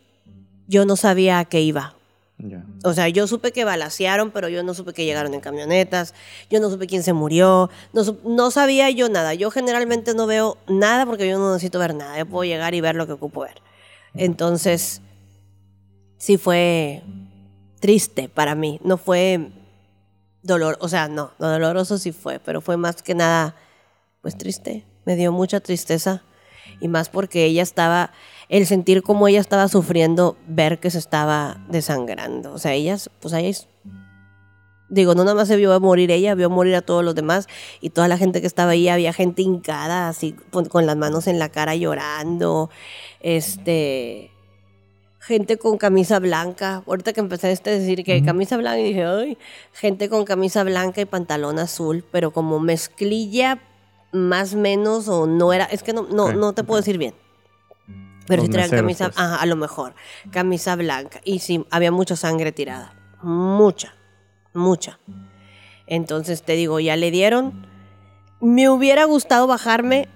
[0.66, 1.94] yo no sabía a qué iba.
[2.38, 2.64] Ya.
[2.82, 6.14] O sea, yo supe que balacearon, pero yo no supe que llegaron en camionetas,
[6.50, 9.34] yo no supe quién se murió, no, no sabía yo nada.
[9.34, 12.80] Yo generalmente no veo nada porque yo no necesito ver nada, yo puedo llegar y
[12.80, 13.62] ver lo que ocupo ver.
[14.14, 15.02] Entonces,
[16.20, 17.02] sí fue
[17.80, 19.50] triste para mí, no fue
[20.42, 23.56] dolor, o sea, no, lo doloroso sí fue, pero fue más que nada,
[24.20, 26.22] pues triste, me dio mucha tristeza
[26.78, 28.12] y más porque ella estaba,
[28.50, 32.52] el sentir como ella estaba sufriendo, ver que se estaba desangrando.
[32.52, 33.66] O sea, ella, pues es-
[34.90, 37.48] digo, no nada más se vio morir ella, vio morir a todos los demás
[37.80, 41.26] y toda la gente que estaba ahí, había gente hincada, así con, con las manos
[41.28, 42.68] en la cara llorando,
[43.20, 44.29] este...
[45.20, 46.82] Gente con camisa blanca.
[46.86, 49.38] Ahorita que empecé a este decir que camisa blanca, y dije, ay,
[49.72, 53.60] gente con camisa blanca y pantalón azul, pero como mezclilla
[54.12, 57.14] más menos o no era, es que no, no, no te puedo decir bien.
[58.26, 59.18] Pero Los sí traían camisa, pues.
[59.18, 59.94] ajá, a lo mejor,
[60.30, 61.20] camisa blanca.
[61.24, 62.94] Y sí, había mucha sangre tirada.
[63.22, 63.94] Mucha,
[64.54, 64.98] mucha.
[65.86, 67.66] Entonces te digo, ya le dieron.
[68.40, 70.08] Me hubiera gustado bajarme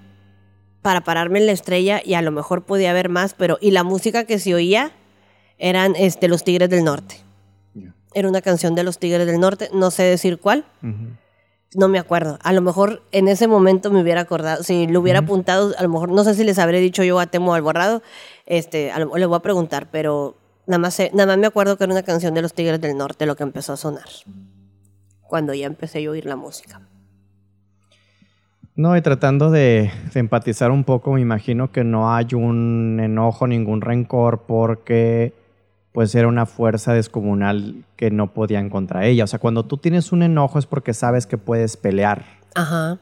[0.84, 3.84] para pararme en la estrella y a lo mejor podía haber más, pero y la
[3.84, 4.92] música que se oía
[5.56, 7.16] eran este, los Tigres del Norte.
[8.12, 10.66] Era una canción de los Tigres del Norte, no sé decir cuál,
[11.74, 12.38] no me acuerdo.
[12.42, 15.88] A lo mejor en ese momento me hubiera acordado, si lo hubiera apuntado, a lo
[15.88, 18.02] mejor no sé si les habré dicho yo a Temo al borrado,
[18.44, 21.78] este, a lo- le voy a preguntar, pero nada más, sé- nada más me acuerdo
[21.78, 24.04] que era una canción de los Tigres del Norte lo que empezó a sonar.
[25.22, 26.82] Cuando ya empecé yo a oír la música.
[28.76, 33.46] No, y tratando de, de empatizar un poco, me imagino que no hay un enojo,
[33.46, 35.32] ningún rencor, porque
[35.92, 39.22] pues era una fuerza descomunal que no podían contra ella.
[39.24, 42.24] O sea, cuando tú tienes un enojo es porque sabes que puedes pelear,
[42.56, 42.98] Ajá.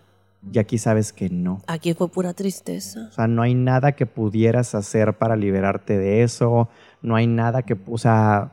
[0.53, 1.63] y aquí sabes que no.
[1.67, 3.07] Aquí fue pura tristeza.
[3.09, 6.69] O sea, no hay nada que pudieras hacer para liberarte de eso,
[7.01, 8.53] no hay nada que, o sea,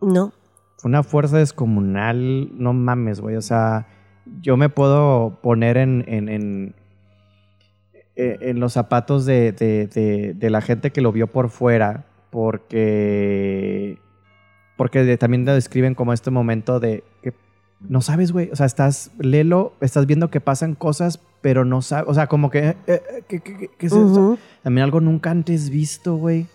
[0.00, 0.32] No.
[0.76, 3.34] fue una fuerza descomunal, no mames, güey.
[3.34, 3.88] O sea,
[4.42, 6.74] yo me puedo poner en, en, en,
[8.16, 12.04] eh, en los zapatos de, de- de- de la gente que lo vio por fuera,
[12.30, 13.98] porque,
[14.76, 17.32] porque también lo describen como este momento de que
[17.80, 18.50] no sabes, güey.
[18.52, 22.50] O sea, estás, lelo, estás viendo que pasan cosas, pero no sabes, o sea, como
[22.50, 24.02] que, eh, eh, ¿qué, qué- qué- qué es eso?
[24.04, 24.38] Ujú.
[24.62, 26.46] También algo nunca antes visto, güey.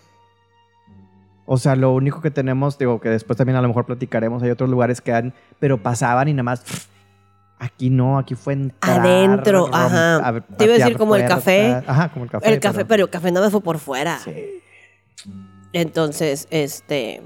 [1.48, 4.50] O sea, lo único que tenemos, digo, que después también a lo mejor platicaremos, hay
[4.50, 6.90] otros lugares que han, pero pasaban y nada más.
[7.66, 10.18] Aquí no, aquí fue entrar, Adentro, ajá.
[10.28, 11.82] a- Te iba a decir como el café.
[11.88, 12.54] Ajá, como el café.
[12.54, 14.20] el café, pero el café no me fue por fuera.
[14.24, 14.32] Sí.
[15.74, 17.22] Entonces, este.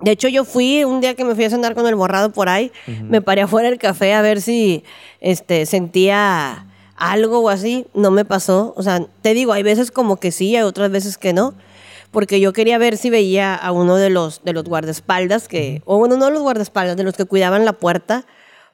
[0.00, 2.48] De hecho, yo fui un día que me fui a cenar con el borrado por
[2.48, 2.70] ahí.
[3.02, 4.84] Me paré afuera del café a ver si
[5.20, 6.66] este, sentía
[6.96, 7.86] algo o así.
[7.94, 8.72] No me pasó.
[8.76, 11.54] O sea, te digo, hay veces como que sí, hay otras veces que no.
[12.12, 15.82] Porque yo quería ver si veía a uno de los, de los guardaespaldas que.
[15.84, 18.24] O bueno, no de los guardaespaldas, de los que cuidaban la puerta.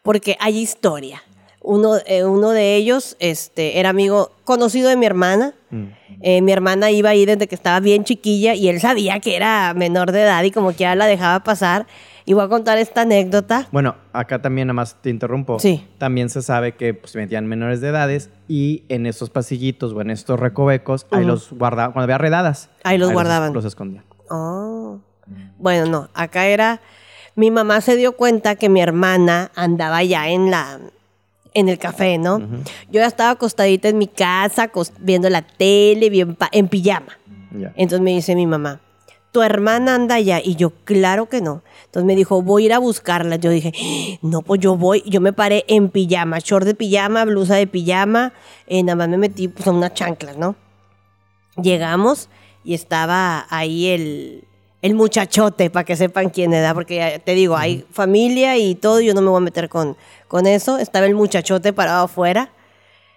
[0.05, 1.22] Porque hay historia.
[1.62, 5.55] Uno, eh, uno de ellos este, era amigo conocido de mi hermana.
[5.70, 5.84] Mm.
[6.20, 9.72] Eh, mi hermana iba ahí desde que estaba bien chiquilla y él sabía que era
[9.74, 11.86] menor de edad y como que ya la dejaba pasar.
[12.26, 13.66] Y voy a contar esta anécdota.
[13.72, 15.59] Bueno, acá también nada más te interrumpo.
[15.59, 15.86] Sí.
[15.96, 20.02] También se sabe que pues, se metían menores de edades y en estos pasillitos o
[20.02, 22.68] en estos recovecos ahí los guardaban, cuando había redadas.
[22.82, 23.55] Ahí los guardaban.
[23.55, 24.05] Los escondían.
[24.28, 25.00] Oh.
[25.59, 26.82] Bueno, no, acá era.
[27.37, 30.80] Mi mamá se dio cuenta que mi hermana andaba ya en la.
[31.57, 32.41] En el café, ¿no?
[32.91, 37.16] Yo ya estaba acostadita en mi casa, viendo la tele, bien en pijama.
[37.76, 38.80] Entonces me dice mi mamá,
[39.30, 40.41] ¿tu hermana anda allá?
[40.43, 41.62] Y yo, claro que no.
[41.85, 43.37] Entonces me dijo, voy a ir a buscarla.
[43.37, 43.72] Yo dije,
[44.20, 45.05] no, pues yo voy.
[45.07, 48.32] Yo me paré en pijama, short de pijama, blusa de pijama.
[48.66, 50.57] eh, nada más me metí pues, a unas chanclas, ¿no?
[51.62, 52.28] Llegamos
[52.64, 54.45] y estaba ahí el,
[54.85, 59.01] el muchachote, para que sepan quién era, porque ya te digo, hay familia y todo,
[59.01, 59.97] yo no me voy a meter con,
[60.28, 60.76] con eso.
[60.76, 62.51] Estaba el muchachote parado afuera.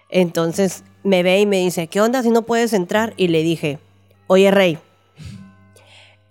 [0.08, 3.12] Entonces me ve y me dice, ¿qué onda si no puedes entrar?
[3.18, 3.80] Y le dije,
[4.28, 4.78] oye Rey,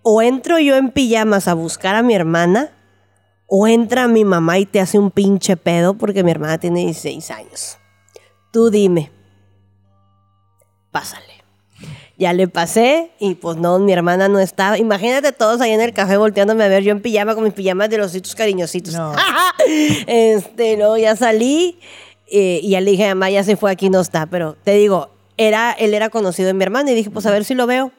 [0.02, 2.72] o entro yo en pijamas a buscar a mi hermana,
[3.46, 7.30] o entra mi mamá y te hace un pinche pedo porque mi hermana tiene 16
[7.30, 7.78] años.
[8.52, 9.12] Tú dime.
[10.90, 11.27] Pásale.
[12.20, 14.78] Ya le pasé y pues no, mi hermana no estaba.
[14.80, 17.90] Imagínate todos ahí en el café volteándome a ver yo en pijama con mis pijamas
[17.92, 18.94] de los ositos cariñositos.
[18.96, 19.14] No.
[20.08, 21.80] este, luego ya salí
[22.32, 24.26] eh, y ya le dije, mamá, ya se fue, aquí no está.
[24.26, 27.44] Pero te digo, era, él era conocido de mi hermana y dije, pues a ver
[27.44, 27.92] si lo veo.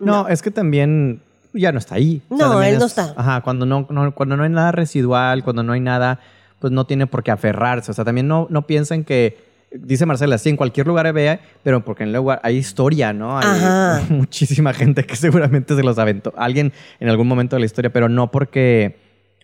[0.00, 1.22] No, es que también
[1.52, 2.22] ya no está ahí.
[2.28, 3.14] O sea, No, él no es- está.
[3.16, 6.20] Ajá, cuando no, no- cuando no hay nada residual, cuando no hay nada,
[6.60, 7.90] pues no tiene por qué aferrarse.
[7.90, 9.38] O sea, también no, no piensen que,
[9.72, 13.38] dice Marcela, sí, en cualquier lugar vea, pero porque en el lugar hay historia, ¿no?
[13.38, 14.02] Hay Ajá.
[14.10, 16.32] muchísima gente que seguramente se los aventó.
[16.36, 18.96] Alguien en algún momento de la historia, pero no porque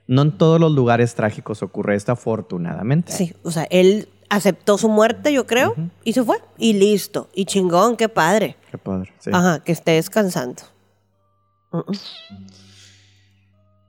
[0.07, 3.13] no en todos los lugares trágicos ocurre esto, afortunadamente.
[3.13, 6.39] Sí, o sea, él aceptó su muerte, yo creo, y se fue.
[6.59, 7.29] Y listo.
[7.35, 8.57] Y chingón, qué padre.
[8.71, 9.13] Qué padre.
[9.19, 9.31] sí.
[9.33, 10.63] Ajá, que esté descansando.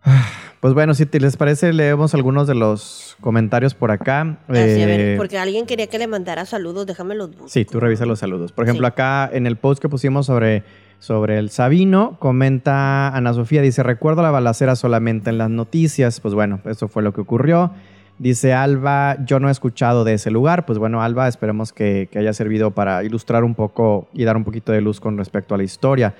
[0.61, 4.21] Pues bueno, si te les parece, leemos algunos de los comentarios por acá.
[4.47, 7.49] Así, a ver, Eh, porque alguien quería que le mandara saludos, déjame los busco.
[7.49, 8.51] Sí, tú revisa los saludos.
[8.51, 8.91] Por ejemplo, Sí.
[8.91, 10.63] acá en el post que pusimos sobre,
[10.97, 16.19] sobre el Sabino, comenta Ana Sofía, dice, recuerdo la balacera solamente en las noticias.
[16.19, 17.69] Pues bueno, eso fue lo que ocurrió.
[18.17, 20.65] Dice Alba, yo no he escuchado de ese lugar.
[20.65, 24.43] Pues bueno, Alba, esperemos que, que haya servido para ilustrar un poco y dar un
[24.45, 26.15] poquito de luz con respecto a la historia.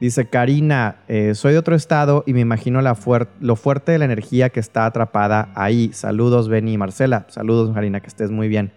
[0.00, 2.96] Dice Karina, eh, soy de otro estado y me imagino la
[3.40, 5.90] lo fuerte de la energía que está atrapada ahí.
[5.92, 7.26] Saludos, Benny y Marcela.
[7.28, 8.72] Saludos, Karina, que estés muy bien.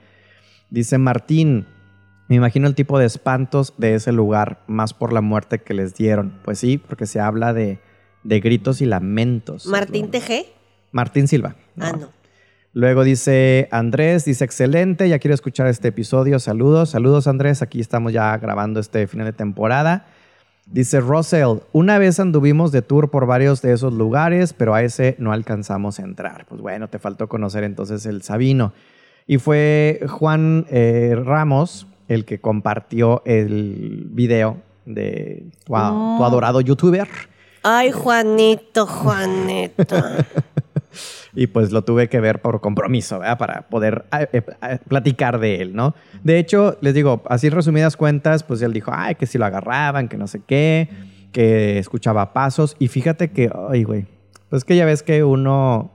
[0.70, 1.66] Dice Martín,
[2.28, 5.96] me imagino el tipo de espantos de ese lugar, más por la muerte que les
[5.96, 6.42] dieron.
[6.44, 7.80] Pues sí, porque se habla de,
[8.24, 9.66] de gritos y lamentos.
[9.66, 10.46] Martín TG.
[10.92, 11.56] Martín Silva.
[11.80, 12.10] Ah, no.
[12.74, 16.40] Luego dice Andrés, dice excelente, ya quiero escuchar este episodio.
[16.40, 20.08] Saludos, saludos Andrés, aquí estamos ya grabando este final de temporada.
[20.66, 25.16] Dice Russell, una vez anduvimos de tour por varios de esos lugares, pero a ese
[25.20, 26.46] no alcanzamos a entrar.
[26.48, 28.74] Pues bueno, te faltó conocer entonces el Sabino.
[29.28, 37.08] Y fue Juan eh, Ramos el que compartió el video de tu, tu adorado youtuber.
[37.62, 39.96] Ay, Juanito, Juanito.
[41.36, 43.38] Y pues lo tuve que ver por compromiso, ¿verdad?
[43.38, 45.96] Para poder eh, eh, eh, platicar de él, ¿no?
[46.24, 50.10] De hecho, les digo, así resumidas cuentas, pues él dijo, ay, que si lo agarraban,
[50.10, 50.90] que no sé qué,
[51.32, 52.76] que escuchaba pasos.
[52.78, 54.06] Y fíjate que, ay, güey,
[54.50, 55.92] pues que ya ves que uno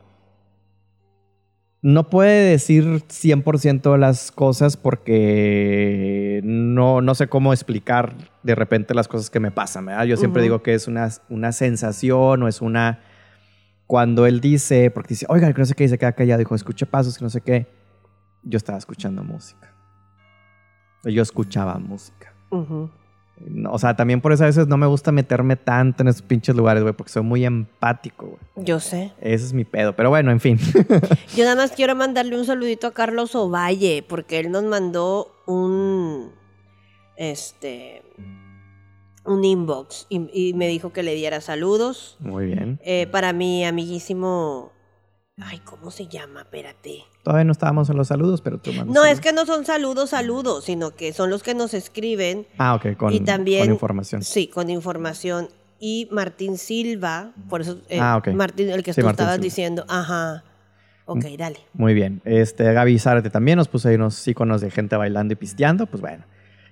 [1.81, 9.07] no puede decir 100% las cosas porque no, no sé cómo explicar de repente las
[9.07, 10.05] cosas que me pasan, ¿verdad?
[10.05, 13.01] Yo siempre digo que es una, una sensación o es una
[13.89, 16.55] cuando él dice, porque dice, oiga, que no sé qué, y se queda callado, dijo,
[16.55, 17.67] escuché pasos, que no sé qué.
[18.43, 19.75] Yo estaba escuchando música.
[21.05, 22.35] Yo escuchaba música.
[22.51, 26.55] O sea, también por eso a veces no me gusta meterme tanto en esos pinches
[26.55, 28.67] lugares, güey, porque soy muy empático, güey.
[28.67, 29.13] Yo sé.
[29.23, 29.97] Ese es mi pedo.
[29.97, 30.59] Pero bueno, en fin.
[31.35, 36.31] Yo nada más quiero mandarle un saludito a Carlos Ovalle, porque él nos mandó un.
[37.17, 38.03] Este.
[39.29, 42.17] Un inbox y, y me dijo que le diera saludos.
[42.21, 42.81] muy bien.
[42.85, 44.73] Eh, para mi amiguísimo.
[45.41, 46.41] Ay, ¿cómo se llama?
[46.41, 47.05] Espérate.
[47.23, 50.65] Todavía no estábamos en los saludos, pero tú No, es que no son saludos, saludos,
[50.65, 52.47] sino que son los que nos escriben.
[52.59, 53.65] Ah, ok, con, y también.
[53.67, 54.23] con información.
[54.23, 55.49] Sí, con información.
[55.79, 57.79] Y Martín Silva, por eso.
[57.89, 58.29] eh, Ah, ok.
[58.35, 59.45] Martín, el que Sí, tú Martín estabas Silva.
[59.45, 59.85] diciendo.
[59.89, 60.43] Ajá.
[61.07, 61.59] Ok, dale.
[61.73, 62.21] Muy bien.
[62.25, 66.01] Este, Gaby Zárate también nos puso ahí unos iconos de gente bailando y pisteando, pues
[66.01, 66.25] bueno.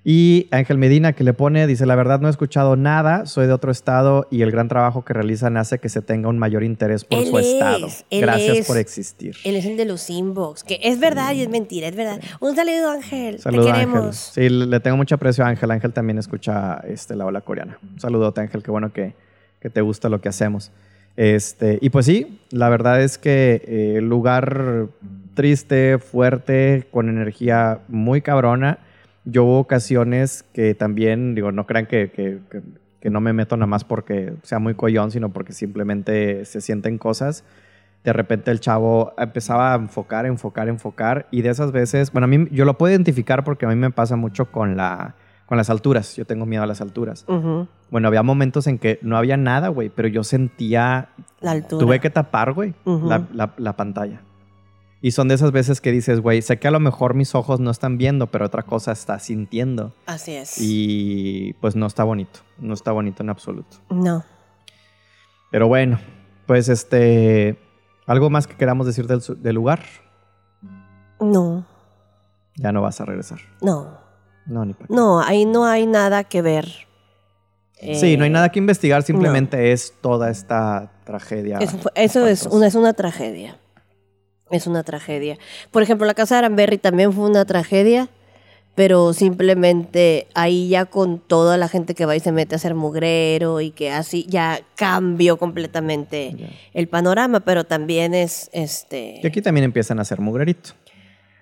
[0.09, 3.53] Y Ángel Medina que le pone, dice, la verdad no he escuchado nada, soy de
[3.53, 7.05] otro estado y el gran trabajo que realizan hace que se tenga un mayor interés
[7.05, 7.89] por Él su es, estado.
[8.13, 8.67] Gracias es.
[8.69, 9.35] por existir.
[9.43, 12.21] Él es el de los inbox, que es verdad y es mentira, es verdad.
[12.39, 13.41] Un saludo, Ángel.
[13.41, 13.89] Saludos Te Ángel.
[13.89, 14.17] queremos.
[14.33, 15.73] Sí, le tengo mucho aprecio a Ángel.
[15.73, 17.77] Ángel también escucha este, la ola coreana.
[17.83, 19.17] Un saludote Ángel, qué bueno que,
[19.59, 20.71] que te gusta lo que hacemos.
[21.17, 24.87] Este, y pues sí, la verdad es que eh, lugar
[25.35, 28.79] triste, fuerte, con energía muy cabrona.
[29.27, 32.63] Yo hubo ocasiones que también, digo, no crean que, que- que-
[33.01, 36.97] que no me meto nada más porque sea muy collón, sino porque simplemente se sienten
[36.99, 37.45] cosas.
[38.05, 41.27] De repente el chavo empezaba a enfocar, enfocar, enfocar.
[41.31, 43.91] Y de esas veces, bueno, a mí yo lo puedo identificar porque a mí me
[43.91, 45.15] pasa mucho con, la,
[45.47, 46.17] con las alturas.
[46.17, 47.25] Yo tengo miedo a las alturas.
[47.29, 51.09] Ujú, Bueno, había momentos en que no había nada, güey, pero yo sentía
[51.41, 51.85] La altura.
[51.85, 53.09] Tuve que tapar, güey, Ujú.
[53.09, 54.21] la, la- la pantalla.
[55.07, 57.61] Y son de esas veces que dices, güey, sé que a lo mejor mis ojos
[57.61, 59.93] no están viendo, pero otra cosa está sintiendo.
[60.05, 60.57] Así es.
[60.59, 63.77] Y pues no está bonito, no está bonito en absoluto.
[63.89, 64.25] No.
[65.53, 66.01] Pero bueno,
[66.49, 67.57] pues este,
[68.05, 69.79] ¿algo más que queramos decir del, lugar?
[71.21, 71.65] No.
[72.57, 73.39] Ya no vas a regresar.
[73.63, 73.99] No.
[74.45, 74.93] No, ni para qué.
[74.93, 76.65] No, ahí no hay nada que ver.
[77.81, 81.59] Sí, no hay Eh, nada que investigar, simplemente es toda esta tragedia.
[81.59, 83.61] Eso, fue- eso es, una, es una tragedia.
[84.51, 85.39] Es una tragedia.
[85.71, 88.09] Por ejemplo, la casa de Aranberry también fue una tragedia,
[88.77, 92.75] pero simplemente ahí ya con toda la gente que va y se mete a hacer
[92.75, 96.37] mugrero y que así ya cambió completamente
[96.75, 99.21] el panorama, pero también es este.
[99.23, 100.71] Y aquí también empiezan a hacer mugrerito.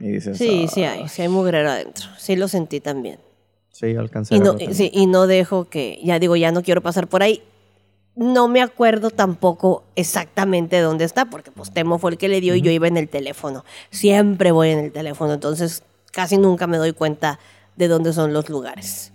[0.00, 2.06] Y dices, Sí, "Ah, sí hay, sí hay mugrero adentro.
[2.18, 3.18] Sí lo sentí también.
[3.70, 7.08] Sí, alcancé Y no, sí, y no dejo que, ya digo, ya no quiero pasar
[7.08, 7.42] por ahí.
[8.16, 12.54] No me acuerdo tampoco exactamente dónde está, porque pues Temo fue el que le dio
[12.54, 13.64] y yo iba en el teléfono.
[13.90, 15.82] Siempre voy en el teléfono, entonces
[16.12, 17.40] casi nunca me doy cuenta
[17.76, 19.12] de dónde son los lugares.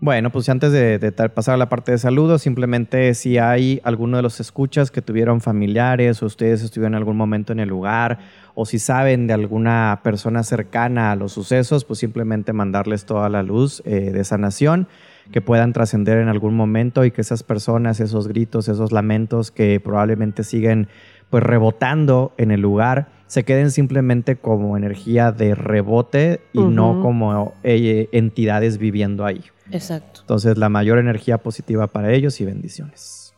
[0.00, 4.22] Bueno, pues antes de, pasar a la parte de saludos, simplemente si hay alguno de
[4.22, 8.20] los escuchas que tuvieron familiares o ustedes estuvieron en algún momento en el lugar
[8.54, 13.42] o si saben de alguna persona cercana a los sucesos, pues simplemente mandarles toda la
[13.42, 14.86] luz eh, de sanación
[15.32, 19.78] que puedan trascender en algún momento y que esas personas, esos gritos, esos lamentos que
[19.80, 20.88] probablemente siguen
[21.30, 27.52] pues rebotando en el lugar, se queden simplemente como energía de rebote y no como
[27.62, 29.44] eh, entidades viviendo ahí.
[29.70, 30.20] Exacto.
[30.22, 33.34] Entonces, la mayor energía positiva para ellos y bendiciones.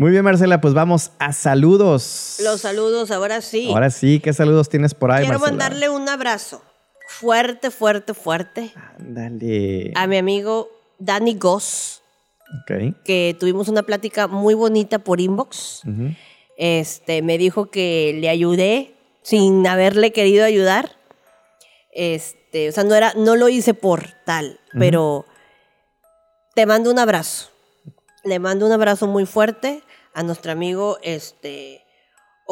[0.00, 2.38] Muy bien, Marcela, pues vamos a saludos.
[2.42, 3.68] Los saludos, ahora sí.
[3.68, 5.58] Ahora sí, ¿qué saludos tienes por ahí, Quiero Marcela?
[5.58, 6.62] mandarle un abrazo
[7.06, 9.92] fuerte, fuerte, fuerte Ándale.
[9.94, 12.00] a mi amigo Danny Goss,
[12.62, 12.94] Ok.
[13.04, 15.82] que tuvimos una plática muy bonita por inbox.
[16.56, 20.96] Este, me dijo que le ayudé sin haberle querido ayudar.
[21.92, 25.26] Este, o sea, no era, no lo hice por tal, pero
[26.54, 27.50] te mando un abrazo.
[28.24, 29.82] Le mando un abrazo muy fuerte
[30.14, 31.84] a nuestro amigo este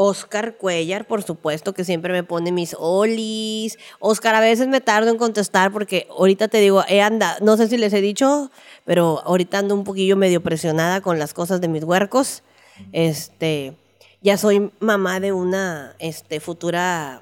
[0.00, 3.76] Oscar Cuellar, por supuesto, que siempre me pone mis olis.
[3.98, 7.66] Oscar, a veces me tardo en contestar porque ahorita te digo, eh, anda, no sé
[7.66, 8.52] si les he dicho,
[8.84, 12.44] pero ahorita ando un poquillo medio presionada con las cosas de mis huercos.
[12.92, 13.74] Este,
[14.22, 17.20] ya soy mamá de una este, futura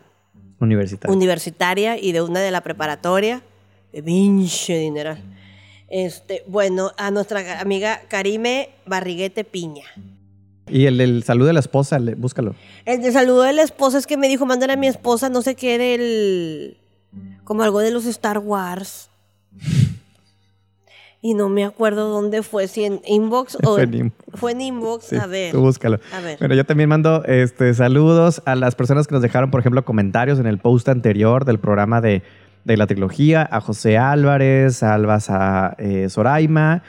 [0.61, 1.17] Universitario.
[1.17, 3.41] universitaria y de una de la preparatoria.
[3.91, 5.19] De pinche dineral.
[5.89, 9.87] Este, bueno, a nuestra amiga Karime Barriguete Piña.
[10.69, 12.55] Y el, el saludo de la esposa, le- búscalo.
[12.85, 15.43] El de saludo de la esposa es que me dijo, mándale a mi esposa, no
[15.43, 16.77] sé qué, del...
[17.45, 19.09] Como algo de los Star Wars.
[21.23, 23.75] Y no me acuerdo dónde fue, si en inbox o...
[23.75, 24.15] Fue en inbox.
[24.35, 25.53] Fue en inbox, Sí, a ver.
[25.53, 25.99] Tú búscalo.
[26.13, 26.39] A ver.
[26.39, 30.39] Bueno, yo también mando este, saludos a las personas que nos dejaron, por ejemplo, comentarios
[30.39, 32.23] en el post anterior del programa de,
[32.65, 36.83] de la trilogía, a José Álvarez, a Albas a eh, Soraima,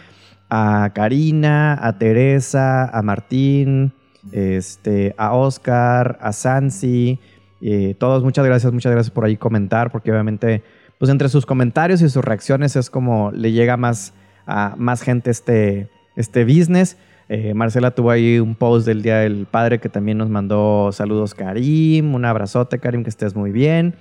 [0.49, 3.93] a Karina, a Teresa, a Martín,
[4.31, 7.19] este, a Oscar, a Sansi,
[7.61, 10.63] eh, todos muchas gracias, muchas gracias por ahí comentar, porque obviamente,
[10.99, 14.13] pues entre sus comentarios y sus reacciones es como le llega más
[14.45, 16.97] a más gente este, este business.
[17.29, 21.33] Eh, Marcela tuvo ahí un post del Día del Padre que también nos mandó saludos
[21.33, 23.95] Karim, un abrazote Karim, que estés muy bien.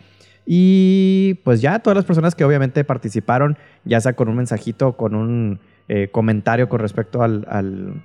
[0.46, 5.16] Y pues ya todas las personas que obviamente participaron, ya sea con un mensajito, con
[5.16, 5.58] un
[5.88, 8.04] eh, comentario con respecto al,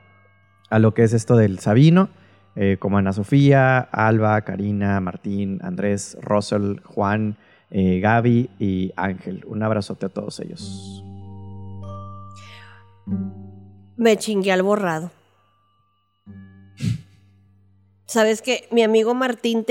[0.70, 2.10] a lo que es esto del Sabino,
[2.56, 7.38] eh, como Ana Sofía, Alba, Karina, Martín, Andrés, Russell, Juan,
[7.70, 9.46] eh, Gaby y Ángel.
[9.46, 11.04] Un abrazote a todos ellos.
[13.98, 15.12] Me chingué al borrado.
[18.06, 18.68] ¿Sabes qué?
[18.72, 19.64] Mi amigo Martín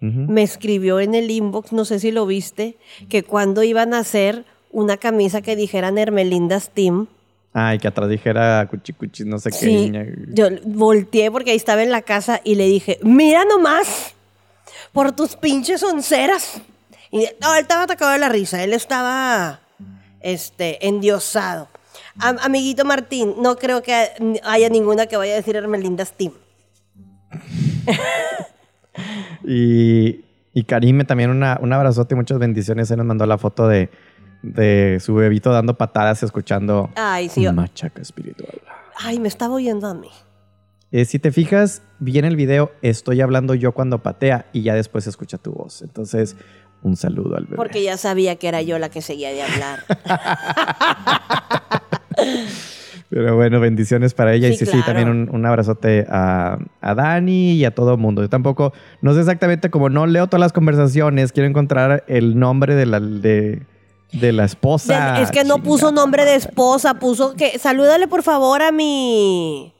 [0.00, 2.76] Me escribió en el inbox, no sé si lo viste,
[3.10, 7.06] que cuando iban a hacer una camisa que dijeran Hermelindas Team.
[7.52, 9.56] Ay, que atrás dijera cuchi cuchi, no sé qué.
[9.58, 10.06] Sí, niña.
[10.28, 14.14] yo volteé porque ahí estaba en la casa y le dije, mira nomás,
[14.92, 16.60] por tus pinches onceras,
[17.10, 19.60] Y no, él estaba atacado de la risa, él estaba
[20.20, 21.68] este, endiosado.
[22.20, 23.92] Am- amiguito Martín, no creo que
[24.44, 26.32] haya ninguna que vaya a decir Hermelinda Steam.
[29.44, 32.90] Y, y Karime también una, un abrazote y muchas bendiciones.
[32.90, 33.90] Él nos mandó la foto de,
[34.42, 37.48] de su bebito dando patadas escuchando Ay, sí.
[37.50, 38.60] Machaca Espiritual.
[38.96, 40.10] Ay, me estaba oyendo a mí.
[40.92, 45.04] Eh, si te fijas bien el video, estoy hablando yo cuando patea y ya después
[45.04, 45.82] se escucha tu voz.
[45.82, 46.36] Entonces,
[46.82, 47.56] un saludo al bebé.
[47.56, 49.84] Porque ya sabía que era yo la que seguía de hablar.
[53.10, 54.46] Pero bueno, bendiciones para ella.
[54.48, 58.22] y Sí, sí, también un, un abrazote a, a Dani y a todo el mundo.
[58.22, 58.72] Yo tampoco,
[59.02, 63.00] no sé exactamente, como no leo todas las conversaciones, quiero encontrar el nombre de la,
[63.00, 63.62] de,
[64.12, 65.14] de la esposa.
[65.14, 67.58] De- es que no puso nombre de esposa, puso que.
[67.58, 69.72] Salúdale por favor a mi.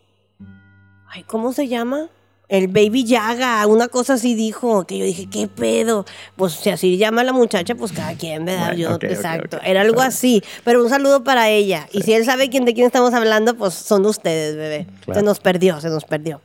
[1.08, 2.06] Ay, ¿cómo se llama?
[2.50, 6.04] El Baby Yaga, una cosa así dijo, que yo dije, ¿qué pedo?
[6.34, 8.74] Pues si así llama la muchacha, pues cada quien, ¿verdad?
[8.74, 9.60] Bueno, yo exacto.
[9.64, 11.86] Era algo así, pero un saludo para ella.
[11.92, 14.88] Y si él sabe quién de quién estamos hablando, pues son ustedes, bebé.
[15.14, 16.40] Se nos perdió, se nos perdió.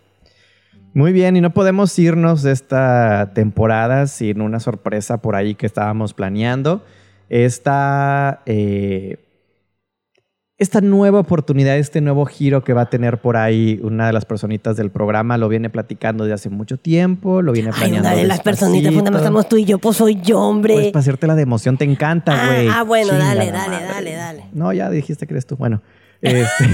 [0.94, 5.66] Muy bien, y no podemos irnos de esta temporada sin una sorpresa por ahí que
[5.66, 6.86] estábamos planeando.
[7.30, 9.25] Esta, eh,
[10.58, 14.24] esta nueva oportunidad, este nuevo giro que va a tener por ahí una de las
[14.26, 18.08] personitas del programa, lo viene platicando de hace mucho tiempo, lo viene Ay, planeando.
[18.10, 20.74] una de las personitas, estamos tú y yo, pues soy yo, hombre.
[20.76, 22.68] Pues para hacerte la de emoción te encanta, Ah, güey.
[22.70, 23.86] ah, bueno, dale, dale, madre.
[23.86, 24.44] dale, dale.
[24.54, 25.58] No, ya dijiste que eres tú.
[25.58, 25.82] Bueno,
[26.22, 26.70] este,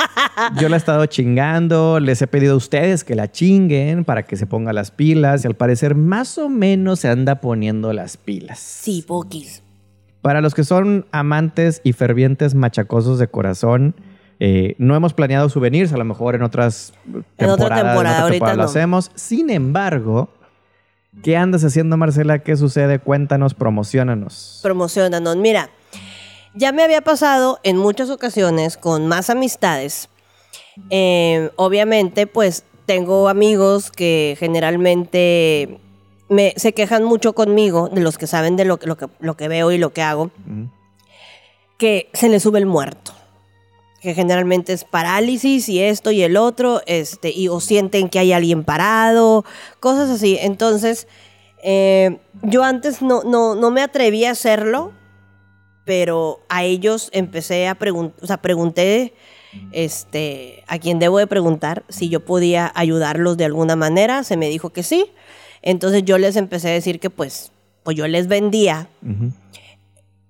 [0.58, 4.36] yo la he estado chingando, les he pedido a ustedes que la chinguen para que
[4.36, 8.58] se ponga las pilas y al parecer más o menos se anda poniendo las pilas.
[8.58, 9.62] Sí, poquis.
[10.26, 13.94] Para los que son amantes y fervientes machacosos de corazón,
[14.40, 16.92] eh, no hemos planeado souvenirs, a lo mejor en otras
[17.38, 18.68] En otra temporadas, temporada, ahorita temporada lo no.
[18.68, 19.12] hacemos.
[19.14, 20.28] Sin embargo,
[21.22, 22.40] ¿qué andas haciendo, Marcela?
[22.40, 22.98] ¿Qué sucede?
[22.98, 24.58] Cuéntanos, promocionanos.
[24.64, 25.36] promocionanos.
[25.36, 25.70] Mira,
[26.56, 30.08] ya me había pasado en muchas ocasiones con más amistades.
[30.90, 35.78] Eh, obviamente, pues tengo amigos que generalmente
[36.28, 39.36] me, se quejan mucho conmigo, de los que saben de lo, que- lo, que, lo
[39.36, 40.64] que veo y lo que hago, Mm.
[41.78, 43.12] que se les sube el muerto.
[44.00, 48.32] Que generalmente es parálisis y esto y el otro, este, y o sienten que hay
[48.32, 49.44] alguien parado,
[49.80, 50.38] cosas así.
[50.40, 51.08] Entonces,
[51.62, 54.92] eh, yo antes no, no, no me atreví a hacerlo,
[55.84, 59.14] pero a ellos empecé a preguntar, o sea, pregunté
[59.72, 64.48] este, a quien debo de preguntar si yo podía ayudarlos de alguna manera, se me
[64.48, 65.06] dijo que sí.
[65.62, 67.50] Entonces yo les empecé a decir que pues,
[67.82, 68.88] pues yo les vendía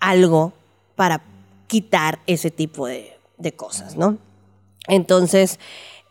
[0.00, 0.52] algo
[0.94, 1.22] para
[1.66, 4.18] quitar ese tipo de, de cosas, ¿no?
[4.88, 5.58] Entonces,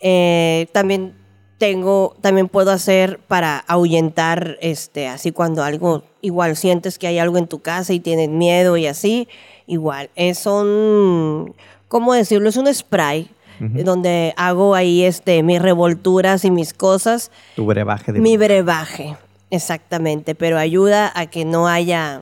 [0.01, 1.13] eh, también
[1.57, 7.37] tengo, también puedo hacer para ahuyentar, este, así cuando algo, igual sientes que hay algo
[7.37, 9.27] en tu casa y tienes miedo y así,
[9.65, 11.55] igual, es un,
[11.87, 12.49] ¿cómo decirlo?
[12.49, 13.29] Es un spray
[13.60, 18.19] donde hago ahí, este, mis revolturas y mis cosas, Tu brebaje de...
[18.19, 19.15] mi brebaje,
[19.52, 22.22] exactamente, pero ayuda a que no haya...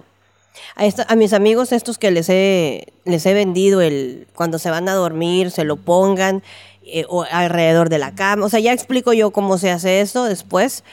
[0.75, 4.69] A, esta- a mis amigos estos que les he, les he vendido el cuando se
[4.69, 6.43] van a dormir, se lo pongan
[6.85, 8.45] eh, o alrededor de la cama.
[8.45, 10.83] O sea, ya explico yo cómo se hace esto después.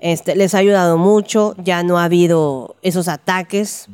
[0.00, 3.86] Este, les ha ayudado mucho, ya no ha habido esos ataques.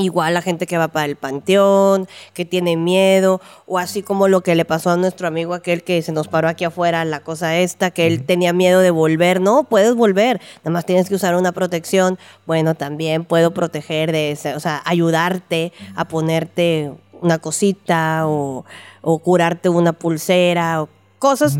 [0.00, 4.40] Igual la gente que va para el panteón, que tiene miedo, o así como lo
[4.40, 7.58] que le pasó a nuestro amigo aquel que se nos paró aquí afuera, la cosa
[7.58, 9.42] esta, que él tenía miedo de volver.
[9.42, 12.18] No, puedes volver, nada más tienes que usar una protección.
[12.46, 18.64] Bueno, también puedo proteger de ese, o sea, ayudarte a ponerte una cosita o,
[19.02, 21.58] o curarte una pulsera o cosas.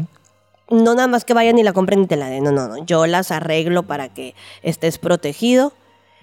[0.71, 2.85] No nada más que vayan y la compren y te la den, no, no, no.
[2.87, 5.75] Yo las arreglo para que estés protegido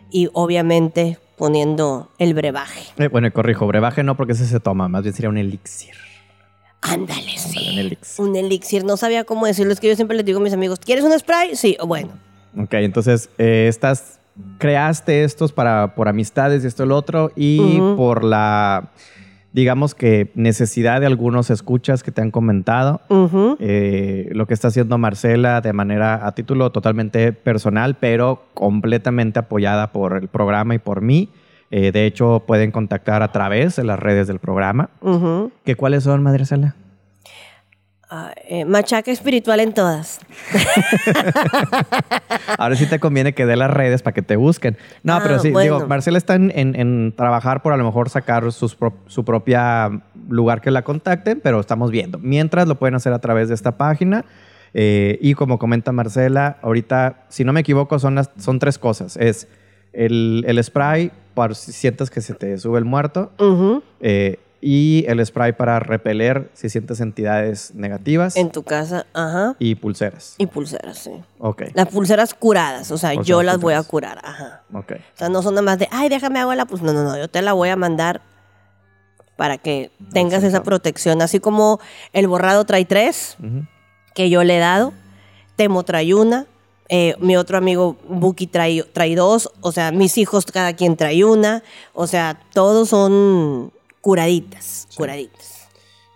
[0.09, 2.81] y obviamente poniendo el brebaje.
[2.97, 5.93] Eh, bueno, corrijo, brebaje no porque ese se toma, más bien sería un elixir.
[6.81, 7.69] Ándale, sí.
[7.73, 8.25] Un elixir.
[8.25, 9.73] Un elixir, no sabía cómo decirlo.
[9.73, 11.55] Es que yo siempre les digo a mis amigos, ¿quieres un spray?
[11.55, 12.09] Sí, o bueno.
[12.57, 14.19] Ok, entonces eh, estas
[14.57, 18.91] creaste estos para por amistades y esto y lo otro y por la
[19.57, 23.01] digamos que necesidad de algunos escuchas que te han comentado.
[23.59, 29.91] Eh, lo que está haciendo Marcela de manera a título totalmente personal, pero completamente apoyada
[29.91, 31.29] por el programa y por mí.
[31.71, 34.91] Eh, de hecho, pueden contactar a través de las redes del programa.
[35.65, 36.45] ¿Qué cuáles son, Madre
[38.09, 40.21] Ah, eh, machaca espiritual en todas.
[42.57, 44.77] Ahora sí te conviene que dé las redes para que te busquen.
[45.03, 45.75] No, Ah, pero sí, bueno.
[45.77, 49.25] digo, Marcela está en, en- en trabajar por a lo mejor sacar sus pro- su
[49.25, 49.89] propia
[50.29, 52.17] lugar que la contacten, pero estamos viendo.
[52.19, 54.25] Mientras lo pueden hacer a través de esta página.
[54.73, 59.17] Eh, y como comenta Marcela, ahorita, si no me equivoco, son, las, son tres cosas.
[59.17, 59.47] Es
[59.93, 63.31] el, el spray, para si sientes que se te sube el muerto.
[64.01, 68.35] Eh, y el spray para repeler si sientes entidades negativas.
[68.35, 69.55] En tu casa, ajá.
[69.59, 70.35] y pulseras.
[70.37, 71.11] Y pulseras, sí.
[71.39, 74.63] Ok, Las pulseras curadas, o sea, yo las voy a curar, ajá.
[74.73, 74.93] ok.
[74.93, 77.17] O sea, no son nada más de, ay, déjame hago la pues no, no, no,
[77.17, 78.21] yo te la voy a mandar
[79.35, 81.21] para que tengas esa protección.
[81.21, 81.79] Así como
[82.11, 83.37] el borrado trae tres,
[84.15, 84.93] que yo le he dado,
[85.55, 86.47] Temo trae una,
[86.89, 91.23] eh, mi otro amigo Buki trae, trae dos, o sea, mis hijos cada quien trae
[91.23, 91.63] una,
[91.93, 93.71] o sea, todos son
[94.07, 95.67] curaditas, curaditas.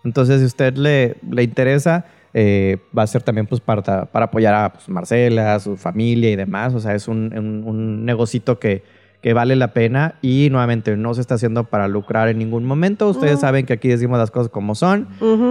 [0.05, 4.25] Entonces, si a usted le, le interesa, eh, va a ser también pues, para, para
[4.27, 6.73] apoyar a pues, Marcela, a su familia y demás.
[6.73, 8.85] O sea, es un, un, un negocito que,
[9.21, 13.09] que vale la pena y nuevamente no se está haciendo para lucrar en ningún momento.
[13.09, 15.09] Ustedes saben que aquí decimos las cosas como son.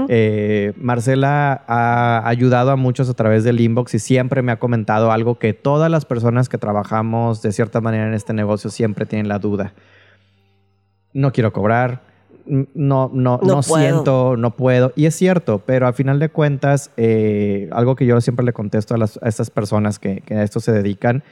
[0.09, 5.13] Eh, Marcela ha ayudado a muchos a través del inbox y siempre me ha comentado
[5.13, 9.29] algo que todas las personas que trabajamos de cierta manera en este negocio siempre tienen
[9.29, 9.75] la duda.
[11.13, 12.09] No quiero cobrar,
[12.75, 14.93] no, no, No no, siento, no puedo.
[14.97, 18.95] Y es cierto, pero a final de cuentas, eh, algo que yo siempre le contesto
[18.95, 21.23] a, las- a estas personas que, que a esto se dedican,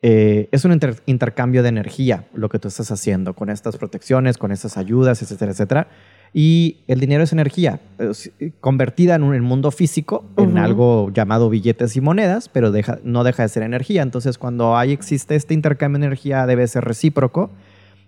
[0.00, 4.38] eh, es un inter- intercambio de energía lo que tú estás haciendo con estas protecciones,
[4.38, 5.88] con estas ayudas, etcétera, etcétera.
[6.32, 10.58] Y el dinero es energía, eh, convertida en un en mundo físico, en Ujú.
[10.58, 14.02] algo llamado billetes y monedas, pero deja- no deja de ser energía.
[14.02, 17.50] Entonces, cuando hay, existe este intercambio de energía, debe ser recíproco.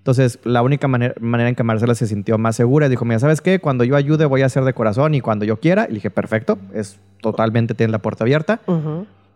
[0.00, 3.42] Entonces, la única manera, manera en que Marcela se sintió más segura, dijo, mira, ¿sabes
[3.42, 3.60] qué?
[3.60, 5.86] Cuando yo ayude voy a hacer de corazón y cuando yo quiera.
[5.90, 8.60] Y dije, perfecto, es totalmente, tiene la puerta abierta.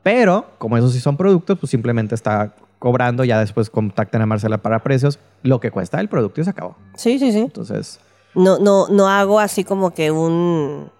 [0.03, 4.59] Pero, como esos sí son productos, pues simplemente está cobrando, ya después contactan a Marcela
[4.59, 6.77] para precios, lo que cuesta el producto y se acabó.
[6.97, 7.41] Sí, sí, sí.
[7.41, 8.01] Entonces,
[8.35, 10.91] No, no, no hago así como que un...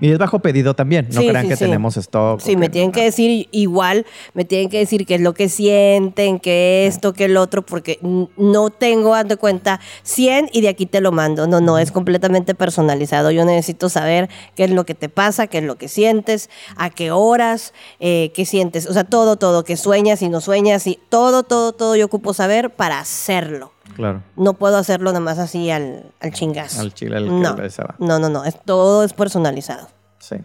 [0.00, 1.64] y es bajo pedido también, no Sí, crean sí, que sí.
[1.64, 2.40] tenemos stock.
[2.40, 6.40] Sí, me tienen que decir igual, me tienen que decir qué es lo que sienten,
[6.40, 10.86] qué esto, qué el otro, porque no tengo, haz de cuenta, 100 y de aquí
[10.86, 11.46] te lo mando.
[11.46, 13.30] No, no, es completamente personalizado.
[13.30, 16.90] Yo necesito saber qué es lo que te pasa, qué es lo que sientes, a
[16.90, 18.86] qué horas, eh, qué sientes.
[18.86, 22.32] O sea, todo, todo, que sueñas y no sueñas, y todo, todo, todo yo ocupo
[22.32, 23.73] saber para hacerlo.
[23.94, 26.80] Claro, No puedo hacerlo nada más así al, al chingazo.
[26.80, 27.94] al chile el no, que se va.
[27.98, 29.88] no, no, no, es, todo es personalizado.
[30.18, 30.36] Sí.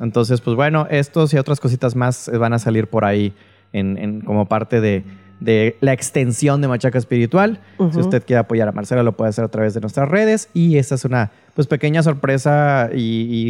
[0.00, 3.34] Entonces, pues bueno, estos y otras cositas más eh, van a salir por ahí
[3.72, 5.04] en, en- como parte de,
[5.40, 7.60] de la extensión de Machaca Espiritual.
[7.92, 10.48] Si usted quiere apoyar a Marcela, lo puede hacer a través de nuestras redes.
[10.52, 12.98] Y esta es una pues pequeña sorpresa y,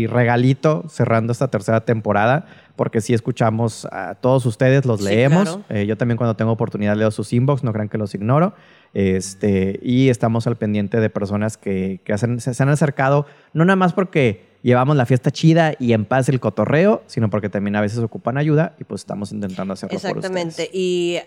[0.02, 2.46] y regalito cerrando esta tercera temporada,
[2.76, 5.42] porque sí escuchamos a todos ustedes, los Sí, leemos.
[5.44, 5.64] claro.
[5.70, 8.54] Eh, yo también cuando tengo oportunidad leo sus inbox, no crean que los ignoro.
[8.94, 13.64] Este, y estamos al pendiente de personas que, que hacen- se, se han acercado, no
[13.64, 17.76] nada más porque llevamos la fiesta chida y en paz el cotorreo, sino porque también
[17.76, 20.70] a veces ocupan ayuda y pues estamos intentando hacerlo Exactamente.
[20.72, 21.18] Y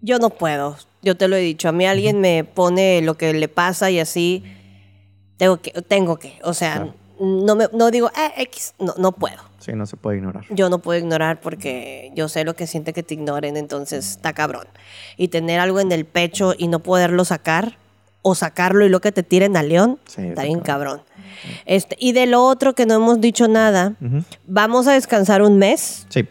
[0.00, 0.76] yo no puedo.
[1.02, 1.68] Yo te lo he dicho.
[1.68, 4.42] A mí alguien me pone lo que le pasa y así.
[5.36, 6.38] Tengo que, tengo que.
[6.42, 6.94] O sea, Claro.
[7.20, 8.74] no, me, no digo, ah, X.
[8.78, 9.36] No, no puedo.
[9.64, 10.44] Sí, no se puede ignorar.
[10.50, 14.32] Yo no puedo ignorar porque yo sé lo que siente que te ignoren, entonces está
[14.34, 14.66] cabrón.
[15.16, 17.78] Y tener algo en el pecho y no poderlo sacar,
[18.26, 21.02] o sacarlo y lo que te tiren al león, Sí, está bien cabrón.
[21.66, 23.94] Este, y de lo otro que no hemos dicho nada,
[24.46, 26.06] vamos a descansar un mes.
[26.08, 26.26] Sí.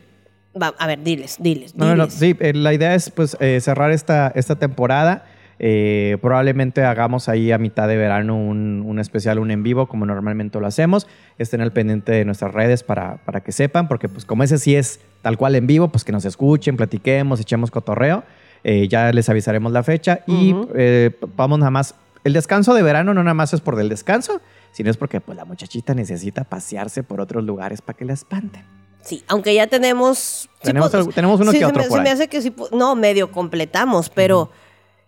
[0.60, 1.76] Va- a ver, diles, diles.
[1.76, 2.20] No, no, no, diles.
[2.20, 5.26] sí, eh, la idea es pues eh, cerrar esta, esta temporada.
[5.60, 10.06] Eh, probablemente hagamos ahí a mitad de verano un, un especial, un en vivo, como
[10.06, 11.08] normalmente lo hacemos.
[11.38, 14.76] Estén al pendiente de nuestras redes para, para que sepan, porque pues como ese sí
[14.76, 18.24] es tal cual en vivo, pues que nos escuchen, platiquemos, echemos cotorreo.
[18.66, 20.70] Eh, ya les avisaremos la fecha y Ujú.
[20.76, 21.96] eh, vamos nada más.
[22.24, 24.40] El descanso de verano no nada más es por el descanso,
[24.72, 28.64] sino es porque pues la muchachita necesita pasearse por otros lugares para que la espanten.
[29.02, 30.18] Sí, aunque ya tenemos...
[30.18, 32.14] sí Tenemos algo- tenemos uno sí, que otro me, por se me ahí.
[32.16, 32.56] hace que sí...
[32.72, 34.50] No, medio completamos, pero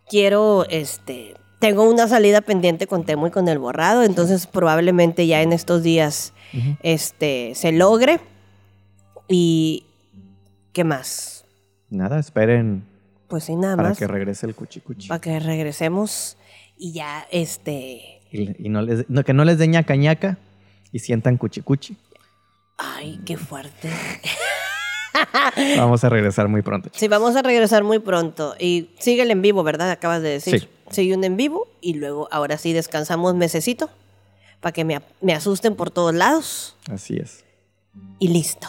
[0.09, 1.35] quiero, este...
[1.59, 5.83] Tengo una salida pendiente con Temo y con el borrado, entonces probablemente ya en estos
[5.83, 6.33] días
[6.83, 8.19] este, se logre.
[9.27, 9.85] Y...
[10.73, 11.45] ¿Qué más?
[11.89, 12.83] Nada, esperen
[13.29, 13.97] Pues sí, nada para más.
[13.97, 15.07] que regrese el cuchicuchi.
[15.07, 16.37] Para que regresemos
[16.77, 18.21] y ya, este...
[18.31, 20.37] Y, y no les, no, que no les dé ñaca ñaca
[20.91, 21.95] y sientan cuchicuchi.
[22.77, 23.89] Ay, qué fuerte.
[25.77, 26.89] Vamos a regresar muy pronto.
[26.89, 26.99] chicos.
[26.99, 28.55] Sí, vamos a regresar muy pronto.
[28.59, 29.89] Y sigue el en vivo, ¿verdad?
[29.91, 30.61] Acabas de decir.
[30.61, 30.69] Sí.
[30.91, 33.89] Sigue un en vivo y luego, ahora sí, descansamos mesecito
[34.59, 36.75] para que me, me asusten por todos lados.
[36.91, 37.43] Así es.
[38.19, 38.67] Y listo.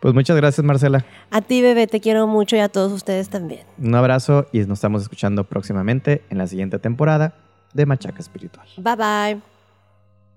[0.00, 1.04] Pues muchas gracias, Marcela.
[1.30, 3.64] A ti, bebé, te quiero mucho y a todos ustedes también.
[3.78, 7.34] Un abrazo y nos estamos escuchando próximamente en la siguiente temporada
[7.72, 8.66] de Machaca Espiritual.
[8.78, 9.40] Bye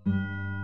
[0.06, 0.55] bye.